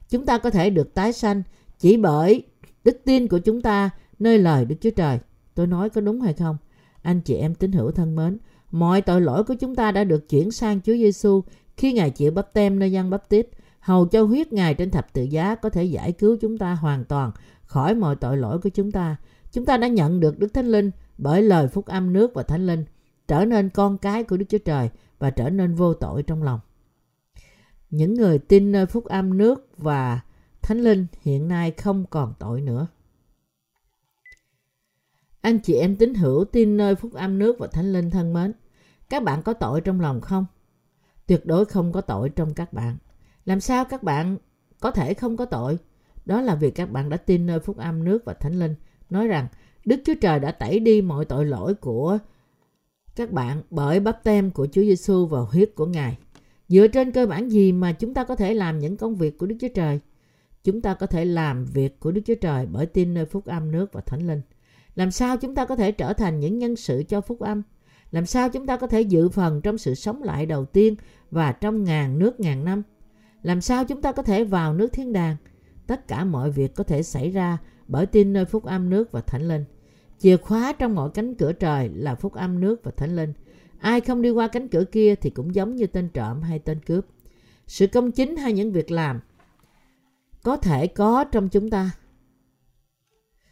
Chúng 0.09 0.25
ta 0.25 0.37
có 0.37 0.49
thể 0.49 0.69
được 0.69 0.93
tái 0.93 1.13
sanh 1.13 1.43
chỉ 1.79 1.97
bởi 1.97 2.43
đức 2.83 3.01
tin 3.05 3.27
của 3.27 3.39
chúng 3.39 3.61
ta 3.61 3.89
nơi 4.19 4.37
lời 4.37 4.65
Đức 4.65 4.75
Chúa 4.81 4.89
Trời. 4.89 5.19
Tôi 5.55 5.67
nói 5.67 5.89
có 5.89 6.01
đúng 6.01 6.21
hay 6.21 6.33
không? 6.33 6.57
Anh 7.01 7.21
chị 7.21 7.35
em 7.35 7.55
tín 7.55 7.71
hữu 7.71 7.91
thân 7.91 8.15
mến, 8.15 8.37
mọi 8.71 9.01
tội 9.01 9.21
lỗi 9.21 9.43
của 9.43 9.53
chúng 9.53 9.75
ta 9.75 9.91
đã 9.91 10.03
được 10.03 10.29
chuyển 10.29 10.51
sang 10.51 10.81
Chúa 10.81 10.93
Giêsu 10.93 11.43
khi 11.77 11.93
Ngài 11.93 12.09
chịu 12.09 12.31
bắp 12.31 12.53
tem 12.53 12.79
nơi 12.79 12.91
dân 12.91 13.09
bắp 13.09 13.29
tít, 13.29 13.47
hầu 13.79 14.05
cho 14.05 14.23
huyết 14.23 14.53
Ngài 14.53 14.73
trên 14.73 14.91
thập 14.91 15.13
tự 15.13 15.23
giá 15.23 15.55
có 15.55 15.69
thể 15.69 15.83
giải 15.83 16.11
cứu 16.11 16.37
chúng 16.41 16.57
ta 16.57 16.73
hoàn 16.73 17.05
toàn 17.05 17.31
khỏi 17.63 17.95
mọi 17.95 18.15
tội 18.15 18.37
lỗi 18.37 18.59
của 18.59 18.69
chúng 18.69 18.91
ta. 18.91 19.15
Chúng 19.51 19.65
ta 19.65 19.77
đã 19.77 19.87
nhận 19.87 20.19
được 20.19 20.39
Đức 20.39 20.53
Thánh 20.53 20.67
Linh 20.67 20.91
bởi 21.17 21.41
lời 21.43 21.67
phúc 21.67 21.85
âm 21.85 22.13
nước 22.13 22.33
và 22.33 22.43
Thánh 22.43 22.67
Linh, 22.67 22.85
trở 23.27 23.45
nên 23.45 23.69
con 23.69 23.97
cái 23.97 24.23
của 24.23 24.37
Đức 24.37 24.45
Chúa 24.49 24.57
Trời 24.57 24.89
và 25.19 25.29
trở 25.29 25.49
nên 25.49 25.75
vô 25.75 25.93
tội 25.93 26.23
trong 26.23 26.43
lòng. 26.43 26.59
Những 27.89 28.13
người 28.13 28.39
tin 28.39 28.71
nơi 28.71 28.85
phúc 28.85 29.05
âm 29.05 29.37
nước 29.37 29.67
và 29.77 30.19
Thánh 30.61 30.79
Linh 30.79 31.07
hiện 31.21 31.47
nay 31.47 31.71
không 31.71 32.05
còn 32.09 32.33
tội 32.39 32.61
nữa. 32.61 32.87
Anh 35.41 35.59
chị 35.59 35.73
em 35.73 35.95
tín 35.95 36.13
hữu 36.13 36.45
tin 36.45 36.77
nơi 36.77 36.95
phúc 36.95 37.13
âm 37.13 37.39
nước 37.39 37.59
và 37.59 37.67
thánh 37.67 37.93
linh 37.93 38.09
thân 38.09 38.33
mến. 38.33 38.53
Các 39.11 39.23
bạn 39.23 39.41
có 39.41 39.53
tội 39.53 39.81
trong 39.81 40.01
lòng 40.01 40.21
không? 40.21 40.45
Tuyệt 41.27 41.45
đối 41.45 41.65
không 41.65 41.91
có 41.91 42.01
tội 42.01 42.29
trong 42.29 42.53
các 42.53 42.73
bạn. 42.73 42.97
Làm 43.45 43.59
sao 43.59 43.85
các 43.85 44.03
bạn 44.03 44.37
có 44.79 44.91
thể 44.91 45.13
không 45.13 45.37
có 45.37 45.45
tội? 45.45 45.77
Đó 46.25 46.41
là 46.41 46.55
vì 46.55 46.71
các 46.71 46.91
bạn 46.91 47.09
đã 47.09 47.17
tin 47.17 47.45
nơi 47.45 47.59
phúc 47.59 47.77
âm 47.77 48.03
nước 48.03 48.25
và 48.25 48.33
thánh 48.33 48.59
linh. 48.59 48.75
Nói 49.09 49.27
rằng, 49.27 49.47
Đức 49.85 50.01
Chúa 50.05 50.13
Trời 50.21 50.39
đã 50.39 50.51
tẩy 50.51 50.79
đi 50.79 51.01
mọi 51.01 51.25
tội 51.25 51.45
lỗi 51.45 51.73
của 51.73 52.17
các 53.15 53.31
bạn 53.31 53.61
bởi 53.69 53.99
bắp 53.99 54.23
tem 54.23 54.51
của 54.51 54.67
Chúa 54.71 54.81
Giêsu 54.81 55.25
và 55.25 55.39
huyết 55.39 55.71
của 55.75 55.85
Ngài. 55.85 56.17
Dựa 56.67 56.87
trên 56.87 57.11
cơ 57.11 57.25
bản 57.25 57.51
gì 57.51 57.71
mà 57.71 57.91
chúng 57.91 58.13
ta 58.13 58.23
có 58.23 58.35
thể 58.35 58.53
làm 58.53 58.79
những 58.79 58.97
công 58.97 59.15
việc 59.15 59.37
của 59.37 59.45
Đức 59.45 59.55
Chúa 59.61 59.73
Trời? 59.75 59.99
Chúng 60.63 60.81
ta 60.81 60.93
có 60.93 61.07
thể 61.07 61.25
làm 61.25 61.65
việc 61.65 61.99
của 61.99 62.11
Đức 62.11 62.21
Chúa 62.25 62.35
Trời 62.35 62.65
bởi 62.65 62.85
tin 62.85 63.13
nơi 63.13 63.25
phúc 63.25 63.45
âm 63.45 63.71
nước 63.71 63.93
và 63.93 64.01
thánh 64.01 64.27
linh. 64.27 64.41
Làm 64.95 65.11
sao 65.11 65.37
chúng 65.37 65.55
ta 65.55 65.65
có 65.65 65.75
thể 65.75 65.91
trở 65.91 66.13
thành 66.13 66.39
những 66.39 66.59
nhân 66.59 66.75
sự 66.75 67.03
cho 67.03 67.21
phúc 67.21 67.39
âm? 67.39 67.61
Làm 68.11 68.25
sao 68.25 68.49
chúng 68.49 68.65
ta 68.65 68.77
có 68.77 68.87
thể 68.87 69.01
dự 69.01 69.29
phần 69.29 69.61
trong 69.61 69.77
sự 69.77 69.95
sống 69.95 70.23
lại 70.23 70.45
đầu 70.45 70.65
tiên 70.65 70.95
và 71.31 71.51
trong 71.51 71.83
ngàn 71.83 72.19
nước 72.19 72.39
ngàn 72.39 72.65
năm? 72.65 72.83
Làm 73.43 73.61
sao 73.61 73.85
chúng 73.85 74.01
ta 74.01 74.11
có 74.11 74.23
thể 74.23 74.43
vào 74.43 74.73
nước 74.73 74.93
thiên 74.93 75.13
đàng? 75.13 75.35
Tất 75.87 76.07
cả 76.07 76.23
mọi 76.25 76.51
việc 76.51 76.75
có 76.75 76.83
thể 76.83 77.03
xảy 77.03 77.29
ra 77.29 77.57
bởi 77.87 78.05
tin 78.05 78.33
nơi 78.33 78.45
phúc 78.45 78.63
âm 78.63 78.89
nước 78.89 79.11
và 79.11 79.21
thánh 79.21 79.47
linh. 79.47 79.65
Chìa 80.19 80.37
khóa 80.37 80.73
trong 80.73 80.95
mọi 80.95 81.09
cánh 81.13 81.35
cửa 81.35 81.51
trời 81.53 81.89
là 81.89 82.15
phúc 82.15 82.33
âm 82.33 82.59
nước 82.59 82.83
và 82.83 82.91
thánh 82.97 83.15
linh. 83.15 83.33
Ai 83.79 84.01
không 84.01 84.21
đi 84.21 84.29
qua 84.29 84.47
cánh 84.47 84.67
cửa 84.67 84.83
kia 84.83 85.15
thì 85.15 85.29
cũng 85.29 85.55
giống 85.55 85.75
như 85.75 85.87
tên 85.87 86.09
trộm 86.09 86.41
hay 86.41 86.59
tên 86.59 86.79
cướp. 86.79 87.05
Sự 87.67 87.87
công 87.87 88.11
chính 88.11 88.35
hay 88.35 88.53
những 88.53 88.71
việc 88.71 88.91
làm 88.91 89.19
có 90.43 90.57
thể 90.57 90.87
có 90.87 91.23
trong 91.23 91.49
chúng 91.49 91.69
ta 91.69 91.91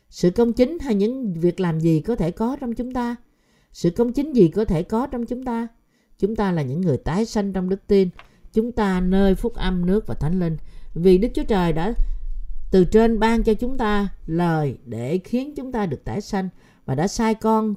sự 0.10 0.30
công 0.30 0.54
chính 0.54 0.80
hay 0.80 0.96
những 0.96 1.34
việc 1.34 1.60
làm 1.60 1.80
gì 1.80 2.02
có 2.02 2.16
thể 2.16 2.32
có 2.32 2.58
trong 2.62 2.74
chúng 2.74 2.94
ta? 2.94 3.16
Sự 3.74 3.90
công 3.90 4.14
chính 4.14 4.34
gì 4.34 4.48
có 4.48 4.66
thể 4.66 4.84
có 4.84 5.08
trong 5.08 5.26
chúng 5.26 5.44
ta? 5.44 5.68
Chúng 6.20 6.36
ta 6.36 6.52
là 6.52 6.62
những 6.62 6.82
người 6.82 6.98
tái 6.98 7.26
sanh 7.26 7.54
trong 7.54 7.70
đức 7.70 7.88
tin. 7.88 8.10
Chúng 8.54 8.72
ta 8.72 9.02
nơi 9.02 9.36
phúc 9.36 9.54
âm, 9.56 9.86
nước 9.86 10.08
và 10.08 10.16
thánh 10.16 10.40
linh. 10.40 10.58
Vì 10.94 11.18
Đức 11.18 11.28
Chúa 11.34 11.44
Trời 11.44 11.74
đã 11.74 11.94
từ 12.72 12.86
trên 12.86 13.20
ban 13.20 13.44
cho 13.44 13.54
chúng 13.54 13.78
ta 13.78 14.08
lời 14.26 14.78
để 14.86 15.18
khiến 15.24 15.54
chúng 15.56 15.72
ta 15.72 15.86
được 15.86 16.04
tái 16.06 16.22
sanh 16.22 16.50
và 16.86 16.96
đã 16.96 17.08
sai 17.08 17.36
con 17.36 17.76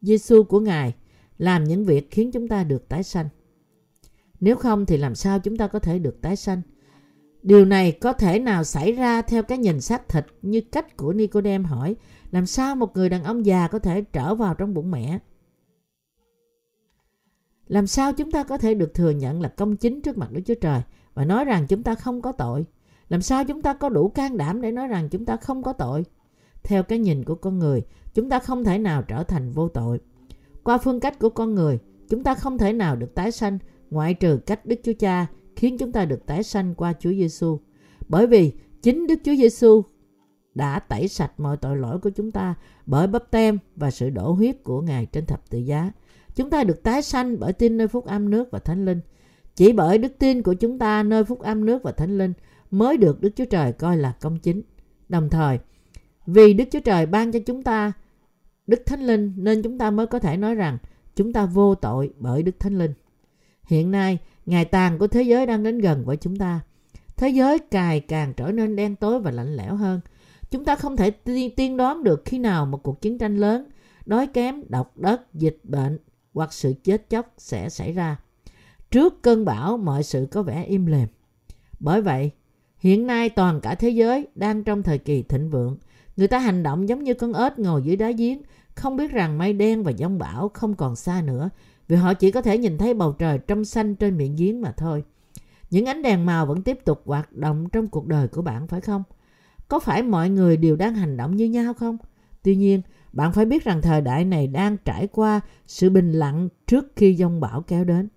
Giêsu 0.00 0.42
của 0.42 0.60
Ngài 0.60 0.94
làm 1.38 1.64
những 1.64 1.84
việc 1.84 2.10
khiến 2.10 2.32
chúng 2.32 2.48
ta 2.48 2.64
được 2.64 2.88
tái 2.88 3.02
sanh. 3.02 3.28
Nếu 4.40 4.56
không 4.56 4.86
thì 4.86 4.96
làm 4.96 5.14
sao 5.14 5.38
chúng 5.38 5.56
ta 5.56 5.66
có 5.66 5.78
thể 5.78 5.98
được 5.98 6.22
tái 6.22 6.36
sanh? 6.36 6.62
Điều 7.42 7.64
này 7.64 7.92
có 7.92 8.12
thể 8.12 8.38
nào 8.38 8.64
xảy 8.64 8.92
ra 8.92 9.22
theo 9.22 9.42
cái 9.42 9.58
nhìn 9.58 9.80
xác 9.80 10.08
thịt 10.08 10.26
như 10.42 10.60
cách 10.72 10.96
của 10.96 11.12
Nicodem 11.12 11.64
hỏi 11.64 11.96
làm 12.30 12.46
sao 12.46 12.76
một 12.76 12.96
người 12.96 13.08
đàn 13.08 13.24
ông 13.24 13.46
già 13.46 13.68
có 13.68 13.78
thể 13.78 14.02
trở 14.02 14.34
vào 14.34 14.54
trong 14.54 14.74
bụng 14.74 14.90
mẹ? 14.90 15.18
Làm 17.66 17.86
sao 17.86 18.12
chúng 18.12 18.30
ta 18.30 18.42
có 18.42 18.58
thể 18.58 18.74
được 18.74 18.94
thừa 18.94 19.10
nhận 19.10 19.40
là 19.40 19.48
công 19.48 19.76
chính 19.76 20.02
trước 20.02 20.18
mặt 20.18 20.32
Đức 20.32 20.40
Chúa 20.46 20.54
Trời 20.54 20.80
và 21.14 21.24
nói 21.24 21.44
rằng 21.44 21.66
chúng 21.66 21.82
ta 21.82 21.94
không 21.94 22.22
có 22.22 22.32
tội? 22.32 22.66
Làm 23.08 23.22
sao 23.22 23.44
chúng 23.44 23.62
ta 23.62 23.74
có 23.74 23.88
đủ 23.88 24.08
can 24.08 24.36
đảm 24.36 24.60
để 24.60 24.72
nói 24.72 24.88
rằng 24.88 25.08
chúng 25.08 25.24
ta 25.24 25.36
không 25.36 25.62
có 25.62 25.72
tội? 25.72 26.04
Theo 26.62 26.82
cái 26.82 26.98
nhìn 26.98 27.24
của 27.24 27.34
con 27.34 27.58
người, 27.58 27.82
chúng 28.14 28.28
ta 28.28 28.38
không 28.38 28.64
thể 28.64 28.78
nào 28.78 29.02
trở 29.02 29.22
thành 29.22 29.50
vô 29.50 29.68
tội. 29.68 30.00
Qua 30.62 30.78
phương 30.78 31.00
cách 31.00 31.18
của 31.18 31.30
con 31.30 31.54
người, 31.54 31.78
chúng 32.08 32.22
ta 32.22 32.34
không 32.34 32.58
thể 32.58 32.72
nào 32.72 32.96
được 32.96 33.14
tái 33.14 33.32
sanh 33.32 33.58
ngoại 33.90 34.14
trừ 34.14 34.38
cách 34.46 34.66
Đức 34.66 34.76
Chúa 34.84 34.92
Cha 34.98 35.26
khiến 35.56 35.78
chúng 35.78 35.92
ta 35.92 36.04
được 36.04 36.26
tái 36.26 36.42
sanh 36.42 36.74
qua 36.74 36.92
Chúa 37.00 37.10
Giêsu. 37.10 37.58
Bởi 38.08 38.26
vì 38.26 38.52
chính 38.82 39.06
Đức 39.06 39.18
Chúa 39.24 39.34
Giêsu 39.34 39.82
đã 40.56 40.78
tẩy 40.78 41.08
sạch 41.08 41.32
mọi 41.38 41.56
tội 41.56 41.76
lỗi 41.76 41.98
của 41.98 42.10
chúng 42.10 42.30
ta 42.30 42.54
bởi 42.86 43.06
bắp 43.06 43.30
tem 43.30 43.58
và 43.76 43.90
sự 43.90 44.10
đổ 44.10 44.32
huyết 44.32 44.64
của 44.64 44.80
Ngài 44.80 45.06
trên 45.06 45.26
thập 45.26 45.50
tự 45.50 45.58
giá. 45.58 45.92
Chúng 46.34 46.50
ta 46.50 46.64
được 46.64 46.82
tái 46.82 47.02
sanh 47.02 47.40
bởi 47.40 47.52
tin 47.52 47.76
nơi 47.76 47.88
phúc 47.88 48.06
âm 48.06 48.30
nước 48.30 48.48
và 48.50 48.58
thánh 48.58 48.84
linh. 48.84 49.00
Chỉ 49.56 49.72
bởi 49.72 49.98
đức 49.98 50.12
tin 50.18 50.42
của 50.42 50.54
chúng 50.54 50.78
ta 50.78 51.02
nơi 51.02 51.24
phúc 51.24 51.40
âm 51.40 51.64
nước 51.64 51.82
và 51.82 51.92
thánh 51.92 52.18
linh 52.18 52.32
mới 52.70 52.96
được 52.96 53.20
Đức 53.20 53.30
Chúa 53.36 53.44
Trời 53.44 53.72
coi 53.72 53.96
là 53.96 54.12
công 54.20 54.38
chính. 54.38 54.62
Đồng 55.08 55.30
thời, 55.30 55.58
vì 56.26 56.54
Đức 56.54 56.64
Chúa 56.70 56.80
Trời 56.80 57.06
ban 57.06 57.32
cho 57.32 57.38
chúng 57.46 57.62
ta 57.62 57.92
Đức 58.66 58.82
Thánh 58.86 59.00
Linh 59.00 59.32
nên 59.36 59.62
chúng 59.62 59.78
ta 59.78 59.90
mới 59.90 60.06
có 60.06 60.18
thể 60.18 60.36
nói 60.36 60.54
rằng 60.54 60.78
chúng 61.16 61.32
ta 61.32 61.46
vô 61.46 61.74
tội 61.74 62.10
bởi 62.18 62.42
Đức 62.42 62.60
Thánh 62.60 62.78
Linh. 62.78 62.92
Hiện 63.64 63.90
nay, 63.90 64.18
ngày 64.46 64.64
tàn 64.64 64.98
của 64.98 65.06
thế 65.06 65.22
giới 65.22 65.46
đang 65.46 65.62
đến 65.62 65.78
gần 65.78 66.04
với 66.04 66.16
chúng 66.16 66.36
ta. 66.36 66.60
Thế 67.16 67.28
giới 67.28 67.58
càng 67.58 68.00
càng 68.08 68.34
trở 68.36 68.52
nên 68.52 68.76
đen 68.76 68.96
tối 68.96 69.20
và 69.20 69.30
lạnh 69.30 69.56
lẽo 69.56 69.76
hơn. 69.76 70.00
Chúng 70.50 70.64
ta 70.64 70.76
không 70.76 70.96
thể 70.96 71.10
tiên 71.56 71.76
đoán 71.76 72.04
được 72.04 72.22
khi 72.24 72.38
nào 72.38 72.66
một 72.66 72.82
cuộc 72.82 73.00
chiến 73.00 73.18
tranh 73.18 73.36
lớn, 73.36 73.64
đói 74.06 74.26
kém, 74.26 74.62
độc 74.68 74.98
đất, 74.98 75.34
dịch 75.34 75.58
bệnh 75.62 75.98
hoặc 76.34 76.52
sự 76.52 76.74
chết 76.84 77.10
chóc 77.10 77.34
sẽ 77.38 77.68
xảy 77.68 77.92
ra. 77.92 78.16
Trước 78.90 79.22
cơn 79.22 79.44
bão, 79.44 79.76
mọi 79.76 80.02
sự 80.02 80.26
có 80.30 80.42
vẻ 80.42 80.64
im 80.64 80.86
lìm. 80.86 81.06
Bởi 81.80 82.02
vậy, 82.02 82.30
hiện 82.78 83.06
nay 83.06 83.28
toàn 83.28 83.60
cả 83.60 83.74
thế 83.74 83.88
giới 83.88 84.26
đang 84.34 84.64
trong 84.64 84.82
thời 84.82 84.98
kỳ 84.98 85.22
thịnh 85.22 85.50
vượng. 85.50 85.78
Người 86.16 86.28
ta 86.28 86.38
hành 86.38 86.62
động 86.62 86.88
giống 86.88 87.04
như 87.04 87.14
con 87.14 87.32
ếch 87.32 87.58
ngồi 87.58 87.82
dưới 87.82 87.96
đá 87.96 88.10
giếng, 88.10 88.42
không 88.74 88.96
biết 88.96 89.10
rằng 89.10 89.38
mây 89.38 89.52
đen 89.52 89.82
và 89.82 89.90
giông 89.90 90.18
bão 90.18 90.50
không 90.54 90.74
còn 90.74 90.96
xa 90.96 91.22
nữa, 91.22 91.50
vì 91.88 91.96
họ 91.96 92.14
chỉ 92.14 92.30
có 92.30 92.42
thể 92.42 92.58
nhìn 92.58 92.78
thấy 92.78 92.94
bầu 92.94 93.12
trời 93.12 93.38
trong 93.38 93.64
xanh 93.64 93.94
trên 93.94 94.16
miệng 94.16 94.36
giếng 94.36 94.60
mà 94.60 94.72
thôi. 94.76 95.04
Những 95.70 95.86
ánh 95.86 96.02
đèn 96.02 96.26
màu 96.26 96.46
vẫn 96.46 96.62
tiếp 96.62 96.78
tục 96.84 97.02
hoạt 97.04 97.32
động 97.32 97.68
trong 97.72 97.86
cuộc 97.86 98.06
đời 98.06 98.28
của 98.28 98.42
bạn 98.42 98.66
phải 98.66 98.80
không? 98.80 99.02
Có 99.68 99.78
phải 99.78 100.02
mọi 100.02 100.30
người 100.30 100.56
đều 100.56 100.76
đang 100.76 100.94
hành 100.94 101.16
động 101.16 101.36
như 101.36 101.44
nhau 101.44 101.74
không? 101.74 101.96
Tuy 102.42 102.56
nhiên, 102.56 102.82
bạn 103.12 103.32
phải 103.32 103.44
biết 103.44 103.64
rằng 103.64 103.82
thời 103.82 104.00
đại 104.00 104.24
này 104.24 104.46
đang 104.46 104.76
trải 104.84 105.06
qua 105.06 105.40
sự 105.66 105.90
bình 105.90 106.12
lặng 106.12 106.48
trước 106.66 106.92
khi 106.96 107.16
dông 107.16 107.40
bão 107.40 107.62
kéo 107.62 107.84
đến. 107.84 108.08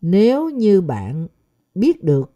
Nếu 0.00 0.50
như 0.50 0.80
bạn 0.80 1.28
biết 1.74 2.04
được 2.04 2.32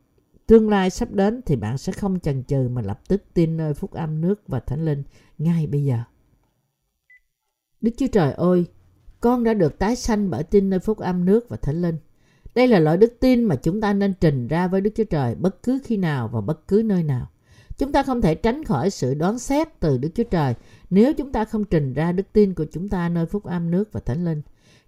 tương 0.47 0.69
lai 0.69 0.91
sắp 0.91 1.13
đến 1.13 1.41
thì 1.47 1.57
bạn 1.57 1.79
sẽ 1.79 1.93
không 1.93 2.21
chần 2.21 2.45
chừ 2.45 2.69
mà 2.73 2.83
lập 2.83 3.01
tức 3.09 3.23
tin 3.35 3.57
nơi 3.57 3.75
phúc 3.75 3.93
âm 3.93 4.21
nước 4.21 4.49
và 4.49 4.61
thánh 4.61 4.85
linh 4.85 5.03
ngay 5.39 5.67
bây 5.67 5.85
giờ. 5.85 5.99
Đức 7.81 7.91
Chúa 7.97 8.07
Trời 8.07 8.33
ơi, 8.33 8.67
con 9.21 9.45
đã 9.45 9.55
được 9.55 9.79
tái 9.79 9.97
sanh 9.97 10.31
bởi 10.31 10.43
tin 10.43 10.71
nơi 10.71 10.81
phúc 10.81 10.99
âm 10.99 11.25
nước 11.25 11.49
và 11.49 11.57
thánh 11.57 11.83
linh. 11.83 11.97
Đây 12.55 12.69
là 12.69 12.79
loại 12.79 12.97
đức 12.97 13.17
tin 13.21 13.45
mà 13.45 13.57
chúng 13.57 13.81
ta 13.81 13.93
nên 13.93 14.15
trình 14.21 14.49
ra 14.49 14.69
với 14.69 14.81
Đức 14.81 14.91
Chúa 14.95 15.05
Trời 15.05 15.35
bất 15.35 15.63
cứ 15.63 15.79
khi 15.85 15.97
nào 15.97 16.29
và 16.29 16.41
bất 16.41 16.69
cứ 16.69 16.83
nơi 16.85 17.03
nào. 17.03 17.32
Chúng 17.83 17.93
ta 17.93 18.03
không 18.03 18.21
thể 18.21 18.35
tránh 18.35 18.65
khỏi 18.65 18.91
sự 18.91 19.15
đoán 19.15 19.39
xét 19.39 19.81
từ 19.81 19.99
Đức 19.99 20.09
Chúa 20.15 20.25
Trời 20.25 20.55
nếu 20.91 21.15
chúng 21.15 21.33
ta 21.33 21.45
không 21.45 21.65
trình 21.65 21.93
ra 21.95 22.13
đức 22.13 22.23
tin 22.33 22.55
của 22.55 22.65
chúng 22.73 22.89
ta 22.89 23.09
nơi 23.09 23.27
phúc 23.27 23.45
âm 23.45 23.71
nước 23.71 23.93
và 23.93 24.01
thánh 24.01 24.25
linh. 24.25 24.43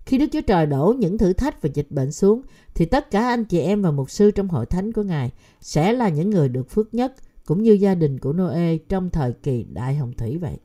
Khi 0.07 0.19
Đức 0.19 0.27
Chúa 0.33 0.41
Trời 0.41 0.67
đổ 0.67 0.95
những 0.99 1.19
thử 1.19 1.33
thách 1.33 1.63
và 1.63 1.71
dịch 1.75 1.87
bệnh 1.91 2.13
xuống, 2.13 2.43
thì 2.75 2.85
tất 2.87 3.11
cả 3.11 3.29
anh 3.29 3.45
chị 3.45 3.59
em 3.61 3.83
và 3.83 3.91
mục 3.91 4.11
sư 4.11 4.31
trong 4.31 4.49
hội 4.49 4.67
thánh 4.67 4.93
của 4.93 5.03
Ngài 5.03 5.31
sẽ 5.61 5.93
là 5.93 6.09
những 6.09 6.31
người 6.31 6.49
được 6.49 6.71
phước 6.71 6.95
nhất, 6.95 7.15
cũng 7.47 7.63
như 7.63 7.73
gia 7.73 7.95
đình 7.95 8.19
của 8.19 8.33
Noe 8.33 8.77
trong 8.89 9.11
thời 9.11 9.33
kỳ 9.33 9.67
đại 9.73 9.95
hồng 9.97 10.13
thủy 10.13 10.39
vậy. 10.39 10.57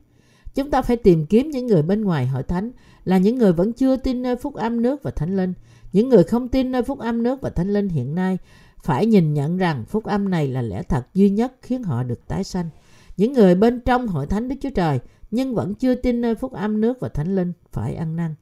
Chúng 0.55 0.71
ta 0.71 0.81
phải 0.81 0.97
tìm 0.97 1.25
kiếm 1.25 1.49
những 1.49 1.67
người 1.67 1.81
bên 1.81 2.01
ngoài 2.01 2.27
hội 2.27 2.43
thánh 2.43 2.71
là 3.05 3.17
những 3.17 3.37
người 3.37 3.53
vẫn 3.53 3.73
chưa 3.73 3.95
tin 3.95 4.21
nơi 4.21 4.35
phúc 4.35 4.53
âm 4.53 4.81
nước 4.81 5.03
và 5.03 5.11
thánh 5.11 5.37
linh. 5.37 5.53
Những 5.93 6.09
người 6.09 6.23
không 6.23 6.47
tin 6.47 6.71
nơi 6.71 6.83
phúc 6.83 6.99
âm 6.99 7.23
nước 7.23 7.41
và 7.41 7.49
thánh 7.49 7.73
linh 7.73 7.89
hiện 7.89 8.15
nay 8.15 8.37
phải 8.83 9.05
nhìn 9.05 9.33
nhận 9.33 9.57
rằng 9.57 9.85
phúc 9.85 10.03
âm 10.03 10.29
này 10.29 10.47
là 10.47 10.61
lẽ 10.61 10.83
thật 10.83 11.07
duy 11.13 11.29
nhất 11.29 11.53
khiến 11.61 11.83
họ 11.83 12.03
được 12.03 12.27
tái 12.27 12.43
sanh. 12.43 12.69
Những 13.17 13.33
người 13.33 13.55
bên 13.55 13.79
trong 13.79 14.07
hội 14.07 14.27
thánh 14.27 14.47
Đức 14.47 14.55
Chúa 14.61 14.69
Trời 14.75 14.99
nhưng 15.31 15.55
vẫn 15.55 15.75
chưa 15.75 15.95
tin 15.95 16.21
nơi 16.21 16.35
phúc 16.35 16.53
âm 16.53 16.81
nước 16.81 16.99
và 16.99 17.09
thánh 17.09 17.35
linh 17.35 17.53
phải 17.71 17.95
ăn 17.95 18.15
năn. 18.15 18.35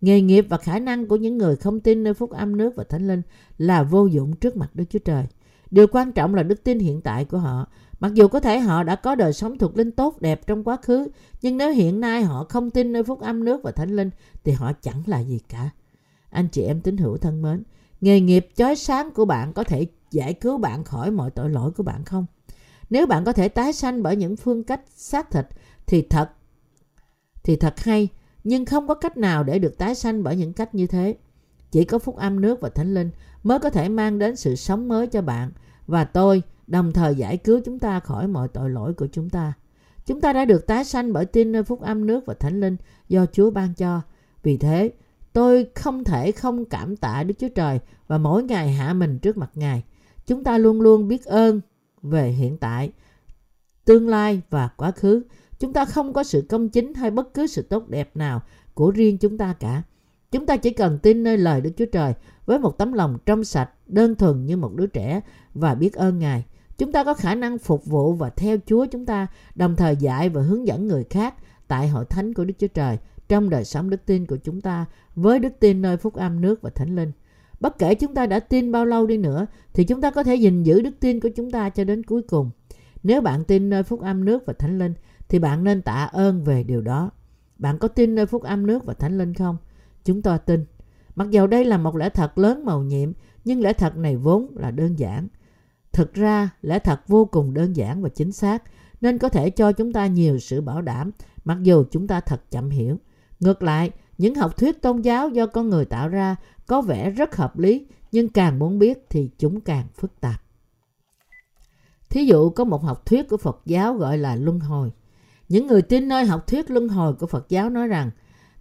Nghề 0.00 0.20
nghiệp 0.20 0.46
và 0.48 0.56
khả 0.56 0.78
năng 0.78 1.06
của 1.06 1.16
những 1.16 1.38
người 1.38 1.56
không 1.56 1.80
tin 1.80 2.04
nơi 2.04 2.14
phúc 2.14 2.30
âm 2.30 2.56
nước 2.56 2.76
và 2.76 2.84
thánh 2.84 3.08
linh 3.08 3.22
là 3.58 3.82
vô 3.82 4.06
dụng 4.06 4.36
trước 4.36 4.56
mặt 4.56 4.70
Đức 4.74 4.84
Chúa 4.90 4.98
Trời. 4.98 5.26
Điều 5.70 5.86
quan 5.86 6.12
trọng 6.12 6.34
là 6.34 6.42
đức 6.42 6.64
tin 6.64 6.78
hiện 6.78 7.00
tại 7.00 7.24
của 7.24 7.38
họ. 7.38 7.66
Mặc 8.00 8.14
dù 8.14 8.28
có 8.28 8.40
thể 8.40 8.58
họ 8.58 8.82
đã 8.82 8.96
có 8.96 9.14
đời 9.14 9.32
sống 9.32 9.58
thuộc 9.58 9.76
linh 9.76 9.90
tốt 9.90 10.20
đẹp 10.20 10.46
trong 10.46 10.64
quá 10.64 10.76
khứ, 10.82 11.08
nhưng 11.42 11.56
nếu 11.56 11.72
hiện 11.72 12.00
nay 12.00 12.22
họ 12.22 12.44
không 12.48 12.70
tin 12.70 12.92
nơi 12.92 13.02
phúc 13.02 13.20
âm 13.20 13.44
nước 13.44 13.60
và 13.62 13.70
thánh 13.70 13.96
linh 13.96 14.10
thì 14.44 14.52
họ 14.52 14.72
chẳng 14.82 15.02
là 15.06 15.20
gì 15.20 15.40
cả. 15.48 15.70
Anh 16.30 16.48
chị 16.48 16.62
em 16.62 16.80
tín 16.80 16.96
hữu 16.96 17.16
thân 17.16 17.42
mến, 17.42 17.62
nghề 18.04 18.20
nghiệp 18.20 18.48
chói 18.56 18.76
sáng 18.76 19.10
của 19.10 19.24
bạn 19.24 19.52
có 19.52 19.64
thể 19.64 19.86
giải 20.10 20.34
cứu 20.34 20.58
bạn 20.58 20.84
khỏi 20.84 21.10
mọi 21.10 21.30
tội 21.30 21.50
lỗi 21.50 21.70
của 21.70 21.82
bạn 21.82 22.04
không? 22.04 22.26
Nếu 22.90 23.06
bạn 23.06 23.24
có 23.24 23.32
thể 23.32 23.48
tái 23.48 23.72
sanh 23.72 24.02
bởi 24.02 24.16
những 24.16 24.36
phương 24.36 24.64
cách 24.64 24.80
xác 24.96 25.30
thịt 25.30 25.46
thì 25.86 26.02
thật 26.02 26.30
thì 27.42 27.56
thật 27.56 27.80
hay, 27.80 28.08
nhưng 28.44 28.66
không 28.66 28.88
có 28.88 28.94
cách 28.94 29.16
nào 29.16 29.44
để 29.44 29.58
được 29.58 29.78
tái 29.78 29.94
sanh 29.94 30.22
bởi 30.22 30.36
những 30.36 30.52
cách 30.52 30.74
như 30.74 30.86
thế. 30.86 31.16
Chỉ 31.70 31.84
có 31.84 31.98
phúc 31.98 32.16
âm 32.16 32.40
nước 32.40 32.60
và 32.60 32.68
thánh 32.68 32.94
linh 32.94 33.10
mới 33.42 33.58
có 33.58 33.70
thể 33.70 33.88
mang 33.88 34.18
đến 34.18 34.36
sự 34.36 34.56
sống 34.56 34.88
mới 34.88 35.06
cho 35.06 35.22
bạn 35.22 35.50
và 35.86 36.04
tôi 36.04 36.42
đồng 36.66 36.92
thời 36.92 37.14
giải 37.14 37.36
cứu 37.36 37.60
chúng 37.64 37.78
ta 37.78 38.00
khỏi 38.00 38.28
mọi 38.28 38.48
tội 38.48 38.70
lỗi 38.70 38.94
của 38.94 39.06
chúng 39.12 39.30
ta. 39.30 39.52
Chúng 40.06 40.20
ta 40.20 40.32
đã 40.32 40.44
được 40.44 40.66
tái 40.66 40.84
sanh 40.84 41.12
bởi 41.12 41.26
tin 41.26 41.52
nơi 41.52 41.62
phúc 41.62 41.80
âm 41.80 42.06
nước 42.06 42.26
và 42.26 42.34
thánh 42.34 42.60
linh 42.60 42.76
do 43.08 43.26
Chúa 43.26 43.50
ban 43.50 43.74
cho. 43.74 44.00
Vì 44.42 44.56
thế, 44.56 44.92
tôi 45.34 45.66
không 45.74 46.04
thể 46.04 46.32
không 46.32 46.64
cảm 46.64 46.96
tạ 46.96 47.22
Đức 47.22 47.34
Chúa 47.38 47.48
Trời 47.48 47.80
và 48.06 48.18
mỗi 48.18 48.42
ngày 48.42 48.72
hạ 48.72 48.92
mình 48.92 49.18
trước 49.18 49.36
mặt 49.36 49.50
Ngài. 49.54 49.84
Chúng 50.26 50.44
ta 50.44 50.58
luôn 50.58 50.80
luôn 50.80 51.08
biết 51.08 51.24
ơn 51.24 51.60
về 52.02 52.28
hiện 52.28 52.58
tại, 52.58 52.92
tương 53.84 54.08
lai 54.08 54.40
và 54.50 54.68
quá 54.76 54.90
khứ. 54.90 55.22
Chúng 55.58 55.72
ta 55.72 55.84
không 55.84 56.12
có 56.12 56.24
sự 56.24 56.46
công 56.48 56.68
chính 56.68 56.94
hay 56.94 57.10
bất 57.10 57.34
cứ 57.34 57.46
sự 57.46 57.62
tốt 57.62 57.88
đẹp 57.88 58.16
nào 58.16 58.42
của 58.74 58.90
riêng 58.90 59.18
chúng 59.18 59.38
ta 59.38 59.54
cả. 59.60 59.82
Chúng 60.30 60.46
ta 60.46 60.56
chỉ 60.56 60.70
cần 60.70 60.98
tin 60.98 61.22
nơi 61.22 61.38
lời 61.38 61.60
Đức 61.60 61.70
Chúa 61.76 61.86
Trời 61.92 62.14
với 62.46 62.58
một 62.58 62.78
tấm 62.78 62.92
lòng 62.92 63.18
trong 63.26 63.44
sạch, 63.44 63.70
đơn 63.86 64.14
thuần 64.14 64.46
như 64.46 64.56
một 64.56 64.74
đứa 64.74 64.86
trẻ 64.86 65.20
và 65.54 65.74
biết 65.74 65.94
ơn 65.94 66.18
Ngài. 66.18 66.44
Chúng 66.78 66.92
ta 66.92 67.04
có 67.04 67.14
khả 67.14 67.34
năng 67.34 67.58
phục 67.58 67.84
vụ 67.86 68.12
và 68.12 68.30
theo 68.30 68.56
Chúa 68.66 68.86
chúng 68.86 69.06
ta, 69.06 69.26
đồng 69.54 69.76
thời 69.76 69.96
dạy 69.96 70.28
và 70.28 70.42
hướng 70.42 70.66
dẫn 70.66 70.86
người 70.86 71.04
khác 71.10 71.34
tại 71.68 71.88
hội 71.88 72.04
thánh 72.04 72.34
của 72.34 72.44
Đức 72.44 72.54
Chúa 72.58 72.66
Trời 72.66 72.98
trong 73.28 73.50
đời 73.50 73.64
sống 73.64 73.90
đức 73.90 74.06
tin 74.06 74.26
của 74.26 74.36
chúng 74.36 74.60
ta 74.60 74.86
với 75.14 75.38
đức 75.38 75.52
tin 75.60 75.82
nơi 75.82 75.96
phúc 75.96 76.14
âm 76.14 76.40
nước 76.40 76.62
và 76.62 76.70
thánh 76.70 76.96
linh. 76.96 77.12
Bất 77.60 77.78
kể 77.78 77.94
chúng 77.94 78.14
ta 78.14 78.26
đã 78.26 78.40
tin 78.40 78.72
bao 78.72 78.86
lâu 78.86 79.06
đi 79.06 79.16
nữa 79.16 79.46
thì 79.72 79.84
chúng 79.84 80.00
ta 80.00 80.10
có 80.10 80.22
thể 80.22 80.34
gìn 80.34 80.62
giữ 80.62 80.80
đức 80.80 81.00
tin 81.00 81.20
của 81.20 81.28
chúng 81.36 81.50
ta 81.50 81.70
cho 81.70 81.84
đến 81.84 82.02
cuối 82.02 82.22
cùng. 82.22 82.50
Nếu 83.02 83.20
bạn 83.20 83.44
tin 83.44 83.70
nơi 83.70 83.82
phúc 83.82 84.00
âm 84.00 84.24
nước 84.24 84.46
và 84.46 84.52
thánh 84.52 84.78
linh 84.78 84.94
thì 85.28 85.38
bạn 85.38 85.64
nên 85.64 85.82
tạ 85.82 86.08
ơn 86.12 86.44
về 86.44 86.62
điều 86.62 86.80
đó. 86.80 87.10
Bạn 87.58 87.78
có 87.78 87.88
tin 87.88 88.14
nơi 88.14 88.26
phúc 88.26 88.42
âm 88.42 88.66
nước 88.66 88.84
và 88.84 88.94
thánh 88.94 89.18
linh 89.18 89.34
không? 89.34 89.56
Chúng 90.04 90.22
ta 90.22 90.38
tin. 90.38 90.64
Mặc 91.16 91.30
dầu 91.30 91.46
đây 91.46 91.64
là 91.64 91.78
một 91.78 91.96
lẽ 91.96 92.08
thật 92.08 92.38
lớn 92.38 92.64
màu 92.64 92.82
nhiệm, 92.82 93.12
nhưng 93.44 93.60
lẽ 93.60 93.72
thật 93.72 93.96
này 93.96 94.16
vốn 94.16 94.48
là 94.56 94.70
đơn 94.70 94.98
giản. 94.98 95.28
Thực 95.92 96.14
ra, 96.14 96.50
lẽ 96.62 96.78
thật 96.78 97.00
vô 97.08 97.24
cùng 97.24 97.54
đơn 97.54 97.76
giản 97.76 98.02
và 98.02 98.08
chính 98.08 98.32
xác, 98.32 98.62
nên 99.00 99.18
có 99.18 99.28
thể 99.28 99.50
cho 99.50 99.72
chúng 99.72 99.92
ta 99.92 100.06
nhiều 100.06 100.38
sự 100.38 100.60
bảo 100.60 100.82
đảm, 100.82 101.10
mặc 101.44 101.58
dù 101.62 101.84
chúng 101.90 102.06
ta 102.06 102.20
thật 102.20 102.50
chậm 102.50 102.70
hiểu. 102.70 102.98
Ngược 103.44 103.62
lại, 103.62 103.90
những 104.18 104.34
học 104.34 104.56
thuyết 104.56 104.82
tôn 104.82 105.02
giáo 105.02 105.28
do 105.28 105.46
con 105.46 105.70
người 105.70 105.84
tạo 105.84 106.08
ra 106.08 106.36
có 106.66 106.82
vẻ 106.82 107.10
rất 107.10 107.36
hợp 107.36 107.58
lý, 107.58 107.86
nhưng 108.12 108.28
càng 108.28 108.58
muốn 108.58 108.78
biết 108.78 109.06
thì 109.10 109.30
chúng 109.38 109.60
càng 109.60 109.86
phức 109.94 110.20
tạp. 110.20 110.42
Thí 112.10 112.24
dụ 112.24 112.50
có 112.50 112.64
một 112.64 112.82
học 112.82 113.06
thuyết 113.06 113.28
của 113.28 113.36
Phật 113.36 113.60
giáo 113.66 113.94
gọi 113.94 114.18
là 114.18 114.36
luân 114.36 114.60
hồi. 114.60 114.92
Những 115.48 115.66
người 115.66 115.82
tin 115.82 116.08
nơi 116.08 116.24
học 116.24 116.46
thuyết 116.46 116.70
luân 116.70 116.88
hồi 116.88 117.14
của 117.14 117.26
Phật 117.26 117.48
giáo 117.48 117.70
nói 117.70 117.88
rằng 117.88 118.10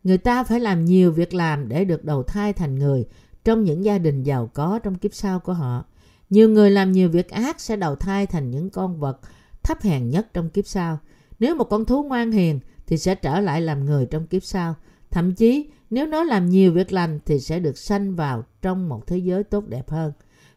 người 0.04 0.18
ta 0.18 0.44
phải 0.44 0.60
làm 0.60 0.86
nhiều 0.86 1.12
việc 1.12 1.34
làm 1.34 1.70
để 1.70 1.86
được 1.86 2.04
đầu 2.04 2.24
thai 2.24 2.54
thành 2.54 2.76
người 2.76 3.06
trong 3.44 3.64
những 3.64 3.86
gia 3.86 3.98
đình 3.98 4.24
giàu 4.24 4.50
có 4.54 4.80
trong 4.84 4.96
kiếp 4.96 5.14
sau 5.14 5.40
của 5.40 5.54
họ. 5.54 5.86
Nhiều 6.30 6.50
người 6.50 6.72
làm 6.72 6.92
nhiều 6.92 7.10
việc 7.10 7.30
ác 7.30 7.62
sẽ 7.62 7.76
đầu 7.76 7.96
thai 7.96 8.26
thành 8.26 8.52
những 8.52 8.70
con 8.70 9.00
vật 9.00 9.20
thấp 9.64 9.82
hèn 9.82 10.10
nhất 10.10 10.28
trong 10.34 10.50
kiếp 10.50 10.68
sau. 10.68 11.00
Nếu 11.40 11.56
một 11.56 11.70
con 11.70 11.86
thú 11.86 12.04
ngoan 12.04 12.32
hiền 12.32 12.60
thì 12.94 12.98
sẽ 12.98 13.16
trở 13.16 13.40
lại 13.40 13.62
làm 13.62 13.86
người 13.86 14.06
trong 14.06 14.28
kiếp 14.28 14.44
sau. 14.44 14.76
Thậm 15.12 15.34
chí 15.34 15.70
nếu 15.90 16.06
nó 16.08 16.24
làm 16.24 16.50
nhiều 16.50 16.74
việc 16.74 16.92
lành 16.92 17.20
thì 17.26 17.40
sẽ 17.40 17.60
được 17.60 17.78
sanh 17.78 18.16
vào 18.16 18.44
trong 18.62 18.90
một 18.90 19.08
thế 19.08 19.18
giới 19.18 19.44
tốt 19.44 19.68
đẹp 19.68 19.90
hơn. 19.90 20.12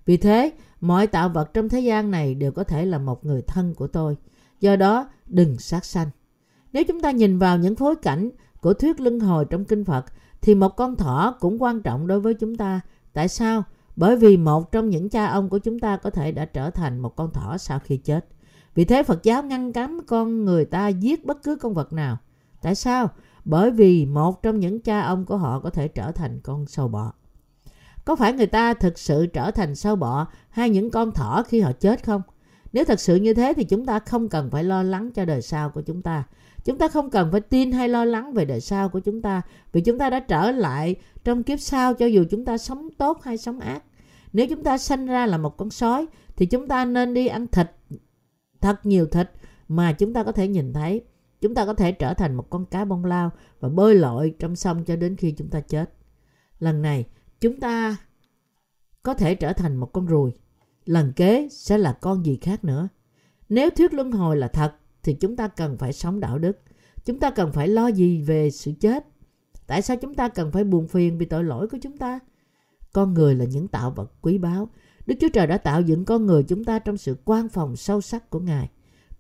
Vì 0.07 0.17
thế, 0.17 0.51
mọi 0.81 1.07
tạo 1.07 1.29
vật 1.29 1.55
trong 1.55 1.69
thế 1.69 1.81
gian 1.81 2.11
này 2.11 2.35
đều 2.35 2.53
có 2.53 2.65
thể 2.65 2.87
là 2.87 2.99
một 2.99 3.25
người 3.25 3.43
thân 3.43 3.75
của 3.75 3.87
tôi. 3.87 4.17
Do 4.61 4.77
đó, 4.77 5.09
đừng 5.27 5.59
sát 5.59 5.85
sanh. 5.85 6.11
Nếu 6.73 6.85
chúng 6.85 7.01
ta 7.01 7.11
nhìn 7.11 7.39
vào 7.39 7.59
những 7.59 7.77
phối 7.77 7.97
cảnh 7.97 8.31
của 8.61 8.75
thuyết 8.75 9.01
luân 9.01 9.21
hồi 9.21 9.45
trong 9.51 9.65
kinh 9.65 9.85
Phật 9.85 10.05
thì 10.43 10.55
một 10.55 10.77
con 10.77 10.97
thỏ 10.97 11.37
cũng 11.41 11.63
quan 11.63 11.83
trọng 11.83 12.07
đối 12.07 12.21
với 12.21 12.35
chúng 12.35 12.57
ta. 12.57 12.81
Tại 13.13 13.29
sao? 13.29 13.63
Bởi 13.97 14.17
vì 14.17 14.37
một 14.37 14.73
trong 14.73 14.91
những 14.91 15.09
cha 15.09 15.27
ông 15.27 15.49
của 15.49 15.59
chúng 15.59 15.79
ta 15.79 15.97
có 15.97 16.11
thể 16.11 16.33
đã 16.33 16.45
trở 16.45 16.71
thành 16.71 16.99
một 16.99 17.17
con 17.17 17.33
thỏ 17.33 17.59
sau 17.59 17.79
khi 17.79 17.97
chết. 17.97 18.27
Vì 18.75 18.85
thế 18.85 19.03
Phật 19.03 19.23
giáo 19.23 19.43
ngăn 19.43 19.73
cấm 19.73 20.01
con 20.07 20.45
người 20.45 20.65
ta 20.65 20.89
giết 20.89 21.25
bất 21.27 21.43
cứ 21.43 21.57
con 21.57 21.75
vật 21.75 21.93
nào. 21.93 22.19
Tại 22.67 22.75
sao? 22.75 23.11
Bởi 23.45 23.71
vì 23.71 24.07
một 24.07 24.43
trong 24.43 24.61
những 24.61 24.81
cha 24.81 25.01
ông 25.01 25.25
của 25.25 25.37
họ 25.37 25.61
có 25.61 25.71
thể 25.71 25.89
trở 25.89 26.13
thành 26.13 26.41
con 26.43 26.67
sâu 26.67 26.89
bọ. 26.89 27.13
Có 28.05 28.17
phải 28.17 28.33
người 28.33 28.47
ta 28.47 28.75
thực 28.75 28.99
sự 28.99 29.27
trở 29.27 29.51
thành 29.51 29.75
sâu 29.75 29.97
bọ 29.97 30.27
hay 30.51 30.71
những 30.71 30.91
con 30.91 31.13
thỏ 31.13 31.43
khi 31.49 31.61
họ 31.61 31.73
chết 31.73 32.05
không? 32.05 32.23
Nếu 32.73 32.85
thật 32.85 33.01
sự 33.01 33.17
như 33.17 33.35
thế 33.35 33.53
thì 33.57 33.65
chúng 33.65 33.87
ta 33.87 33.99
không 33.99 34.29
cần 34.29 34.51
phải 34.51 34.65
lo 34.65 34.83
lắng 34.83 35.11
cho 35.11 35.25
đời 35.25 35.43
sau 35.43 35.71
của 35.71 35.81
chúng 35.81 36.03
ta. 36.03 36.25
Chúng 36.65 36.79
ta 36.79 36.89
không 36.89 37.11
cần 37.11 37.33
phải 37.33 37.41
tin 37.41 37.73
hay 37.73 37.89
lo 37.89 38.05
lắng 38.05 38.33
về 38.33 38.45
đời 38.45 38.61
sau 38.61 38.89
của 38.89 39.01
chúng 39.01 39.23
ta 39.23 39.43
vì 39.73 39.81
chúng 39.81 39.99
ta 39.99 40.11
đã 40.11 40.21
trở 40.21 40.51
lại 40.51 40.95
trong 41.25 41.43
kiếp 41.43 41.61
sau 41.61 41.95
cho 41.95 42.07
dù 42.07 42.25
chúng 42.31 42.45
ta 42.45 42.59
sống 42.59 42.89
tốt 42.99 43.23
hay 43.23 43.39
sống 43.39 43.61
ác. 43.61 43.83
Nếu 44.33 44.47
chúng 44.51 44.63
ta 44.63 44.79
sanh 44.79 45.07
ra 45.07 45.27
là 45.27 45.39
một 45.39 45.57
con 45.57 45.71
sói 45.71 46.07
thì 46.37 46.47
chúng 46.47 46.69
ta 46.69 46.85
nên 46.85 47.15
đi 47.15 47.27
ăn 47.27 47.47
thịt, 47.47 47.71
thật 48.61 48.87
nhiều 48.87 49.07
thịt 49.07 49.31
mà 49.69 49.93
chúng 49.93 50.13
ta 50.13 50.23
có 50.23 50.33
thể 50.33 50.49
nhìn 50.49 50.73
thấy. 50.73 51.05
Chúng 51.47 51.55
ta 51.55 51.67
có 51.67 51.75
thể 51.75 51.93
trở 51.93 52.15
thành 52.15 52.35
một 52.35 52.51
con 52.51 52.67
cá 52.67 52.85
bông 52.85 53.05
lao 53.05 53.31
và 53.61 53.69
bơi 53.69 53.95
lội 53.95 54.35
trong 54.39 54.57
sông 54.57 54.85
cho 54.85 54.97
đến 54.97 55.17
khi 55.17 55.33
chúng 55.33 55.49
ta 55.49 55.61
chết. 55.61 55.91
Lần 56.59 56.83
này, 56.83 57.07
chúng 57.41 57.61
ta 57.61 57.97
có 59.03 59.15
thể 59.15 59.35
trở 59.35 59.53
thành 59.53 59.77
một 59.77 59.93
con 59.93 60.07
ruồi. 60.07 60.33
Lần 60.85 61.13
kế 61.13 61.49
sẽ 61.51 61.79
là 61.79 61.93
con 61.93 62.27
gì 62.27 62.39
khác 62.43 62.65
nữa. 62.65 62.89
Nếu 63.49 63.71
thuyết 63.71 63.95
luân 63.95 64.13
hồi 64.13 64.37
là 64.37 64.49
thật, 64.49 64.75
thì 65.03 65.15
chúng 65.15 65.37
ta 65.37 65.49
cần 65.49 65.79
phải 65.79 65.93
sống 65.93 66.21
đạo 66.21 66.39
đức. 66.39 66.59
Chúng 67.05 67.21
ta 67.21 67.31
cần 67.31 67.53
phải 67.53 67.69
lo 67.69 67.87
gì 67.87 68.23
về 68.23 68.51
sự 68.51 68.73
chết? 68.81 69.07
Tại 69.67 69.83
sao 69.83 69.97
chúng 69.97 70.15
ta 70.15 70.29
cần 70.29 70.53
phải 70.53 70.65
buồn 70.65 70.89
phiền 70.89 71.19
vì 71.19 71.27
tội 71.27 71.45
lỗi 71.45 71.69
của 71.69 71.79
chúng 71.83 71.97
ta? 71.97 72.19
Con 72.93 73.15
người 73.15 73.35
là 73.35 73.45
những 73.45 73.69
tạo 73.69 73.91
vật 73.91 74.13
quý 74.21 74.39
báu. 74.39 74.69
Đức 75.07 75.15
Chúa 75.21 75.29
Trời 75.33 75.47
đã 75.47 75.59
tạo 75.59 75.81
dựng 75.81 76.05
con 76.05 76.27
người 76.27 76.43
chúng 76.43 76.65
ta 76.65 76.79
trong 76.79 76.97
sự 76.97 77.17
quan 77.25 77.49
phòng 77.49 77.77
sâu 77.77 78.01
sắc 78.01 78.31
của 78.31 78.41
Ngài. 78.41 78.71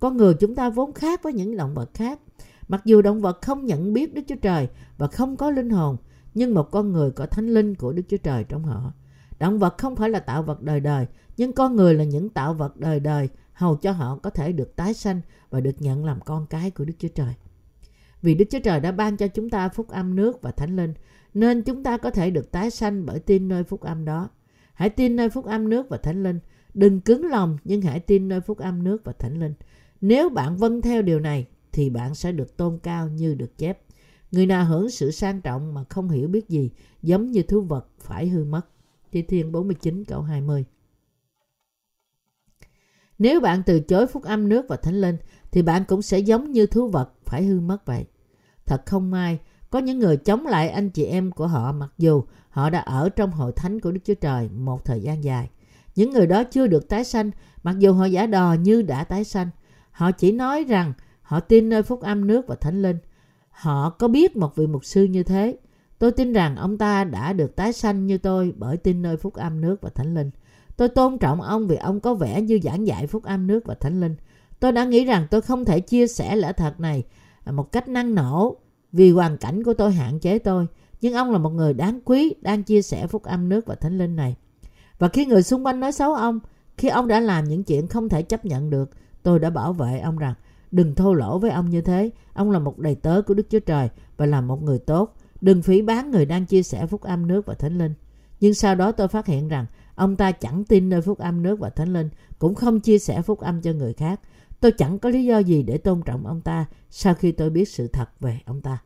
Con 0.00 0.16
người 0.16 0.34
chúng 0.34 0.54
ta 0.54 0.70
vốn 0.70 0.92
khác 0.92 1.22
với 1.22 1.32
những 1.32 1.56
động 1.56 1.74
vật 1.74 1.90
khác. 1.94 2.20
Mặc 2.68 2.82
dù 2.84 3.02
động 3.02 3.20
vật 3.20 3.42
không 3.42 3.66
nhận 3.66 3.92
biết 3.92 4.14
Đức 4.14 4.22
Chúa 4.28 4.36
Trời 4.42 4.68
và 4.98 5.06
không 5.06 5.36
có 5.36 5.50
linh 5.50 5.70
hồn, 5.70 5.96
nhưng 6.34 6.54
một 6.54 6.70
con 6.70 6.92
người 6.92 7.10
có 7.10 7.26
thánh 7.26 7.48
linh 7.48 7.74
của 7.74 7.92
Đức 7.92 8.02
Chúa 8.08 8.16
Trời 8.16 8.44
trong 8.44 8.64
họ. 8.64 8.92
Động 9.38 9.58
vật 9.58 9.78
không 9.78 9.96
phải 9.96 10.10
là 10.10 10.20
tạo 10.20 10.42
vật 10.42 10.62
đời 10.62 10.80
đời, 10.80 11.06
nhưng 11.36 11.52
con 11.52 11.76
người 11.76 11.94
là 11.94 12.04
những 12.04 12.28
tạo 12.28 12.54
vật 12.54 12.76
đời 12.76 13.00
đời, 13.00 13.28
hầu 13.52 13.76
cho 13.76 13.92
họ 13.92 14.18
có 14.22 14.30
thể 14.30 14.52
được 14.52 14.76
tái 14.76 14.94
sanh 14.94 15.20
và 15.50 15.60
được 15.60 15.82
nhận 15.82 16.04
làm 16.04 16.20
con 16.20 16.46
cái 16.46 16.70
của 16.70 16.84
Đức 16.84 16.94
Chúa 16.98 17.08
Trời. 17.08 17.34
Vì 18.22 18.34
Đức 18.34 18.44
Chúa 18.50 18.60
Trời 18.64 18.80
đã 18.80 18.92
ban 18.92 19.16
cho 19.16 19.28
chúng 19.28 19.50
ta 19.50 19.68
phúc 19.68 19.88
âm 19.88 20.16
nước 20.16 20.42
và 20.42 20.50
thánh 20.50 20.76
linh, 20.76 20.94
nên 21.34 21.62
chúng 21.62 21.82
ta 21.82 21.96
có 21.96 22.10
thể 22.10 22.30
được 22.30 22.50
tái 22.52 22.70
sanh 22.70 23.06
bởi 23.06 23.18
tin 23.18 23.48
nơi 23.48 23.64
phúc 23.64 23.80
âm 23.80 24.04
đó. 24.04 24.28
Hãy 24.74 24.90
tin 24.90 25.16
nơi 25.16 25.30
phúc 25.30 25.44
âm 25.44 25.68
nước 25.68 25.88
và 25.88 25.96
thánh 25.96 26.22
linh. 26.22 26.40
Đừng 26.74 27.00
cứng 27.00 27.26
lòng 27.26 27.58
nhưng 27.64 27.82
hãy 27.82 28.00
tin 28.00 28.28
nơi 28.28 28.40
phúc 28.40 28.58
âm 28.58 28.84
nước 28.84 29.04
và 29.04 29.12
thánh 29.12 29.40
linh. 29.40 29.54
Nếu 30.00 30.28
bạn 30.28 30.56
vâng 30.56 30.82
theo 30.82 31.02
điều 31.02 31.20
này 31.20 31.46
thì 31.72 31.90
bạn 31.90 32.14
sẽ 32.14 32.32
được 32.32 32.56
tôn 32.56 32.78
cao 32.82 33.08
như 33.08 33.34
được 33.34 33.58
chép. 33.58 33.82
Người 34.32 34.46
nào 34.46 34.64
hưởng 34.64 34.90
sự 34.90 35.10
sang 35.10 35.40
trọng 35.40 35.74
mà 35.74 35.84
không 35.88 36.10
hiểu 36.10 36.28
biết 36.28 36.48
gì 36.48 36.70
giống 37.02 37.30
như 37.30 37.42
thú 37.42 37.60
vật 37.60 37.86
phải 37.98 38.28
hư 38.28 38.44
mất. 38.44 38.66
Thi 39.12 39.22
Thiên 39.22 39.52
49 39.52 40.04
câu 40.04 40.22
20 40.22 40.64
Nếu 43.18 43.40
bạn 43.40 43.62
từ 43.66 43.80
chối 43.80 44.06
phúc 44.06 44.22
âm 44.22 44.48
nước 44.48 44.66
và 44.68 44.76
thánh 44.76 45.00
linh 45.00 45.16
thì 45.50 45.62
bạn 45.62 45.84
cũng 45.88 46.02
sẽ 46.02 46.18
giống 46.18 46.52
như 46.52 46.66
thú 46.66 46.88
vật 46.88 47.12
phải 47.24 47.44
hư 47.44 47.60
mất 47.60 47.86
vậy. 47.86 48.04
Thật 48.66 48.82
không 48.86 49.10
may, 49.10 49.38
có 49.70 49.78
những 49.78 49.98
người 49.98 50.16
chống 50.16 50.46
lại 50.46 50.68
anh 50.68 50.90
chị 50.90 51.04
em 51.04 51.30
của 51.30 51.46
họ 51.46 51.72
mặc 51.72 51.92
dù 51.98 52.24
họ 52.48 52.70
đã 52.70 52.78
ở 52.78 53.08
trong 53.08 53.30
hội 53.30 53.52
thánh 53.52 53.80
của 53.80 53.92
Đức 53.92 54.00
Chúa 54.04 54.14
Trời 54.14 54.48
một 54.48 54.84
thời 54.84 55.00
gian 55.00 55.24
dài. 55.24 55.50
Những 55.94 56.10
người 56.10 56.26
đó 56.26 56.44
chưa 56.44 56.66
được 56.66 56.88
tái 56.88 57.04
sanh 57.04 57.30
mặc 57.62 57.78
dù 57.78 57.92
họ 57.92 58.04
giả 58.04 58.26
đò 58.26 58.54
như 58.54 58.82
đã 58.82 59.04
tái 59.04 59.24
sanh. 59.24 59.50
Họ 59.96 60.10
chỉ 60.12 60.32
nói 60.32 60.64
rằng 60.64 60.92
họ 61.22 61.40
tin 61.40 61.68
nơi 61.68 61.82
phúc 61.82 62.00
âm 62.00 62.26
nước 62.26 62.46
và 62.46 62.54
thánh 62.54 62.82
linh. 62.82 62.98
Họ 63.50 63.90
có 63.90 64.08
biết 64.08 64.36
một 64.36 64.56
vị 64.56 64.66
mục 64.66 64.84
sư 64.84 65.04
như 65.04 65.22
thế. 65.22 65.56
Tôi 65.98 66.12
tin 66.12 66.32
rằng 66.32 66.56
ông 66.56 66.78
ta 66.78 67.04
đã 67.04 67.32
được 67.32 67.56
tái 67.56 67.72
sanh 67.72 68.06
như 68.06 68.18
tôi 68.18 68.52
bởi 68.56 68.76
tin 68.76 69.02
nơi 69.02 69.16
phúc 69.16 69.34
âm 69.34 69.60
nước 69.60 69.80
và 69.80 69.90
thánh 69.90 70.14
linh. 70.14 70.30
Tôi 70.76 70.88
tôn 70.88 71.18
trọng 71.18 71.42
ông 71.42 71.66
vì 71.66 71.76
ông 71.76 72.00
có 72.00 72.14
vẻ 72.14 72.42
như 72.42 72.60
giảng 72.62 72.86
dạy 72.86 73.06
phúc 73.06 73.24
âm 73.24 73.46
nước 73.46 73.60
và 73.64 73.74
thánh 73.74 74.00
linh. 74.00 74.16
Tôi 74.60 74.72
đã 74.72 74.84
nghĩ 74.84 75.04
rằng 75.04 75.26
tôi 75.30 75.40
không 75.40 75.64
thể 75.64 75.80
chia 75.80 76.06
sẻ 76.06 76.36
lẽ 76.36 76.52
thật 76.52 76.80
này 76.80 77.04
một 77.46 77.72
cách 77.72 77.88
năng 77.88 78.14
nổ 78.14 78.56
vì 78.92 79.10
hoàn 79.10 79.36
cảnh 79.36 79.62
của 79.64 79.74
tôi 79.74 79.92
hạn 79.92 80.18
chế 80.18 80.38
tôi. 80.38 80.66
Nhưng 81.00 81.14
ông 81.14 81.30
là 81.30 81.38
một 81.38 81.50
người 81.50 81.74
đáng 81.74 82.00
quý 82.04 82.34
đang 82.40 82.62
chia 82.62 82.82
sẻ 82.82 83.06
phúc 83.06 83.22
âm 83.22 83.48
nước 83.48 83.66
và 83.66 83.74
thánh 83.74 83.98
linh 83.98 84.16
này. 84.16 84.36
Và 84.98 85.08
khi 85.08 85.26
người 85.26 85.42
xung 85.42 85.66
quanh 85.66 85.80
nói 85.80 85.92
xấu 85.92 86.14
ông, 86.14 86.40
khi 86.78 86.88
ông 86.88 87.08
đã 87.08 87.20
làm 87.20 87.44
những 87.44 87.64
chuyện 87.64 87.88
không 87.88 88.08
thể 88.08 88.22
chấp 88.22 88.44
nhận 88.44 88.70
được, 88.70 88.90
tôi 89.26 89.38
đã 89.38 89.50
bảo 89.50 89.72
vệ 89.72 89.98
ông 89.98 90.18
rằng 90.18 90.34
đừng 90.70 90.94
thô 90.94 91.14
lỗ 91.14 91.38
với 91.38 91.50
ông 91.50 91.70
như 91.70 91.80
thế. 91.80 92.10
Ông 92.32 92.50
là 92.50 92.58
một 92.58 92.78
đầy 92.78 92.94
tớ 92.94 93.22
của 93.26 93.34
Đức 93.34 93.46
Chúa 93.50 93.60
Trời 93.60 93.88
và 94.16 94.26
là 94.26 94.40
một 94.40 94.62
người 94.62 94.78
tốt. 94.78 95.16
Đừng 95.40 95.62
phỉ 95.62 95.82
bán 95.82 96.10
người 96.10 96.26
đang 96.26 96.46
chia 96.46 96.62
sẻ 96.62 96.86
phúc 96.86 97.02
âm 97.02 97.26
nước 97.26 97.46
và 97.46 97.54
thánh 97.54 97.78
linh. 97.78 97.94
Nhưng 98.40 98.54
sau 98.54 98.74
đó 98.74 98.92
tôi 98.92 99.08
phát 99.08 99.26
hiện 99.26 99.48
rằng 99.48 99.66
ông 99.94 100.16
ta 100.16 100.32
chẳng 100.32 100.64
tin 100.64 100.88
nơi 100.88 101.00
phúc 101.00 101.18
âm 101.18 101.42
nước 101.42 101.58
và 101.58 101.70
thánh 101.70 101.92
linh, 101.92 102.08
cũng 102.38 102.54
không 102.54 102.80
chia 102.80 102.98
sẻ 102.98 103.22
phúc 103.22 103.40
âm 103.40 103.62
cho 103.62 103.72
người 103.72 103.92
khác. 103.92 104.20
Tôi 104.60 104.72
chẳng 104.72 104.98
có 104.98 105.08
lý 105.08 105.24
do 105.24 105.38
gì 105.38 105.62
để 105.62 105.78
tôn 105.78 106.02
trọng 106.02 106.26
ông 106.26 106.40
ta 106.40 106.66
sau 106.90 107.14
khi 107.14 107.32
tôi 107.32 107.50
biết 107.50 107.68
sự 107.68 107.88
thật 107.88 108.08
về 108.20 108.40
ông 108.44 108.60
ta. 108.60 108.78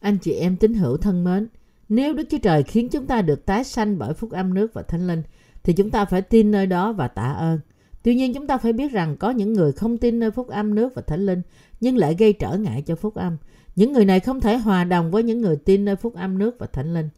Anh 0.00 0.18
chị 0.18 0.32
em 0.32 0.56
tín 0.56 0.74
hữu 0.74 0.96
thân 0.96 1.24
mến, 1.24 1.48
nếu 1.88 2.14
Đức 2.14 2.24
Chúa 2.30 2.38
Trời 2.42 2.62
khiến 2.62 2.88
chúng 2.88 3.06
ta 3.06 3.22
được 3.22 3.46
tái 3.46 3.64
sanh 3.64 3.98
bởi 3.98 4.14
phúc 4.14 4.30
âm 4.30 4.54
nước 4.54 4.74
và 4.74 4.82
thánh 4.82 5.06
linh, 5.06 5.22
thì 5.62 5.72
chúng 5.72 5.90
ta 5.90 6.04
phải 6.04 6.22
tin 6.22 6.50
nơi 6.50 6.66
đó 6.66 6.92
và 6.92 7.08
tạ 7.08 7.32
ơn. 7.32 7.60
Tuy 8.02 8.14
nhiên 8.14 8.34
chúng 8.34 8.46
ta 8.46 8.58
phải 8.58 8.72
biết 8.72 8.92
rằng 8.92 9.16
có 9.16 9.30
những 9.30 9.52
người 9.52 9.72
không 9.72 9.98
tin 9.98 10.18
nơi 10.18 10.30
phúc 10.30 10.48
âm 10.48 10.74
nước 10.74 10.94
và 10.94 11.02
thánh 11.02 11.26
linh, 11.26 11.42
nhưng 11.80 11.96
lại 11.96 12.16
gây 12.18 12.32
trở 12.32 12.56
ngại 12.56 12.82
cho 12.82 12.96
phúc 12.96 13.14
âm. 13.14 13.36
Những 13.76 13.92
người 13.92 14.04
này 14.04 14.20
không 14.20 14.40
thể 14.40 14.56
hòa 14.56 14.84
đồng 14.84 15.10
với 15.10 15.22
những 15.22 15.40
người 15.40 15.56
tin 15.56 15.84
nơi 15.84 15.96
phúc 15.96 16.14
âm 16.14 16.38
nước 16.38 16.56
và 16.58 16.66
thánh 16.66 16.94
linh. 16.94 17.08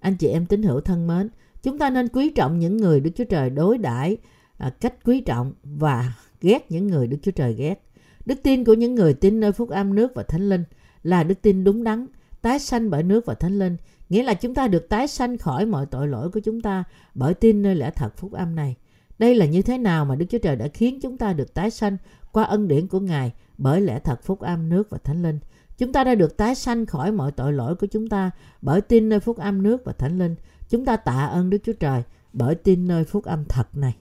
Anh 0.00 0.16
chị 0.16 0.28
em 0.28 0.46
tín 0.46 0.62
hữu 0.62 0.80
thân 0.80 1.06
mến, 1.06 1.28
chúng 1.62 1.78
ta 1.78 1.90
nên 1.90 2.08
quý 2.08 2.30
trọng 2.30 2.58
những 2.58 2.76
người 2.76 3.00
Đức 3.00 3.10
Chúa 3.14 3.24
Trời 3.24 3.50
đối 3.50 3.78
đãi 3.78 4.16
à, 4.58 4.70
cách 4.80 4.94
quý 5.04 5.20
trọng 5.20 5.52
và 5.62 6.12
ghét 6.40 6.70
những 6.70 6.86
người 6.86 7.06
Đức 7.06 7.16
Chúa 7.22 7.30
Trời 7.30 7.54
ghét. 7.54 7.82
Đức 8.26 8.42
tin 8.42 8.64
của 8.64 8.74
những 8.74 8.94
người 8.94 9.14
tin 9.14 9.40
nơi 9.40 9.52
phúc 9.52 9.70
âm 9.70 9.94
nước 9.94 10.14
và 10.14 10.22
thánh 10.22 10.48
linh 10.48 10.64
là 11.02 11.24
đức 11.24 11.42
tin 11.42 11.64
đúng 11.64 11.84
đắn, 11.84 12.06
tái 12.42 12.58
sanh 12.58 12.90
bởi 12.90 13.02
nước 13.02 13.26
và 13.26 13.34
thánh 13.34 13.58
linh, 13.58 13.76
nghĩa 14.08 14.22
là 14.22 14.34
chúng 14.34 14.54
ta 14.54 14.68
được 14.68 14.88
tái 14.88 15.08
sanh 15.08 15.38
khỏi 15.38 15.66
mọi 15.66 15.86
tội 15.86 16.08
lỗi 16.08 16.30
của 16.30 16.40
chúng 16.40 16.60
ta 16.60 16.84
bởi 17.14 17.34
tin 17.34 17.62
nơi 17.62 17.74
lẽ 17.74 17.90
thật 17.90 18.16
phúc 18.16 18.32
âm 18.32 18.54
này. 18.54 18.76
Đây 19.22 19.34
là 19.34 19.46
như 19.46 19.62
thế 19.62 19.78
nào 19.78 20.04
mà 20.04 20.14
Đức 20.14 20.26
Chúa 20.30 20.38
Trời 20.38 20.56
đã 20.56 20.68
khiến 20.68 20.98
chúng 21.02 21.18
ta 21.18 21.32
được 21.32 21.54
tái 21.54 21.70
sanh 21.70 21.96
qua 22.32 22.44
ân 22.44 22.68
điển 22.68 22.86
của 22.86 23.00
Ngài 23.00 23.32
bởi 23.58 23.80
lẽ 23.80 23.98
thật 23.98 24.22
phúc 24.22 24.40
âm 24.40 24.68
nước 24.68 24.90
và 24.90 24.98
thánh 25.04 25.22
linh. 25.22 25.38
Chúng 25.78 25.92
ta 25.92 26.04
đã 26.04 26.14
được 26.14 26.36
tái 26.36 26.54
sanh 26.54 26.86
khỏi 26.86 27.12
mọi 27.12 27.32
tội 27.32 27.52
lỗi 27.52 27.74
của 27.74 27.86
chúng 27.86 28.08
ta 28.08 28.30
bởi 28.62 28.80
tin 28.80 29.08
nơi 29.08 29.20
phúc 29.20 29.38
âm 29.38 29.62
nước 29.62 29.84
và 29.84 29.92
thánh 29.92 30.18
linh. 30.18 30.34
Chúng 30.68 30.84
ta 30.84 30.96
tạ 30.96 31.26
ơn 31.26 31.50
Đức 31.50 31.58
Chúa 31.64 31.72
Trời 31.72 32.02
bởi 32.32 32.54
tin 32.54 32.88
nơi 32.88 33.04
phúc 33.04 33.24
âm 33.24 33.44
thật 33.44 33.76
này. 33.76 33.94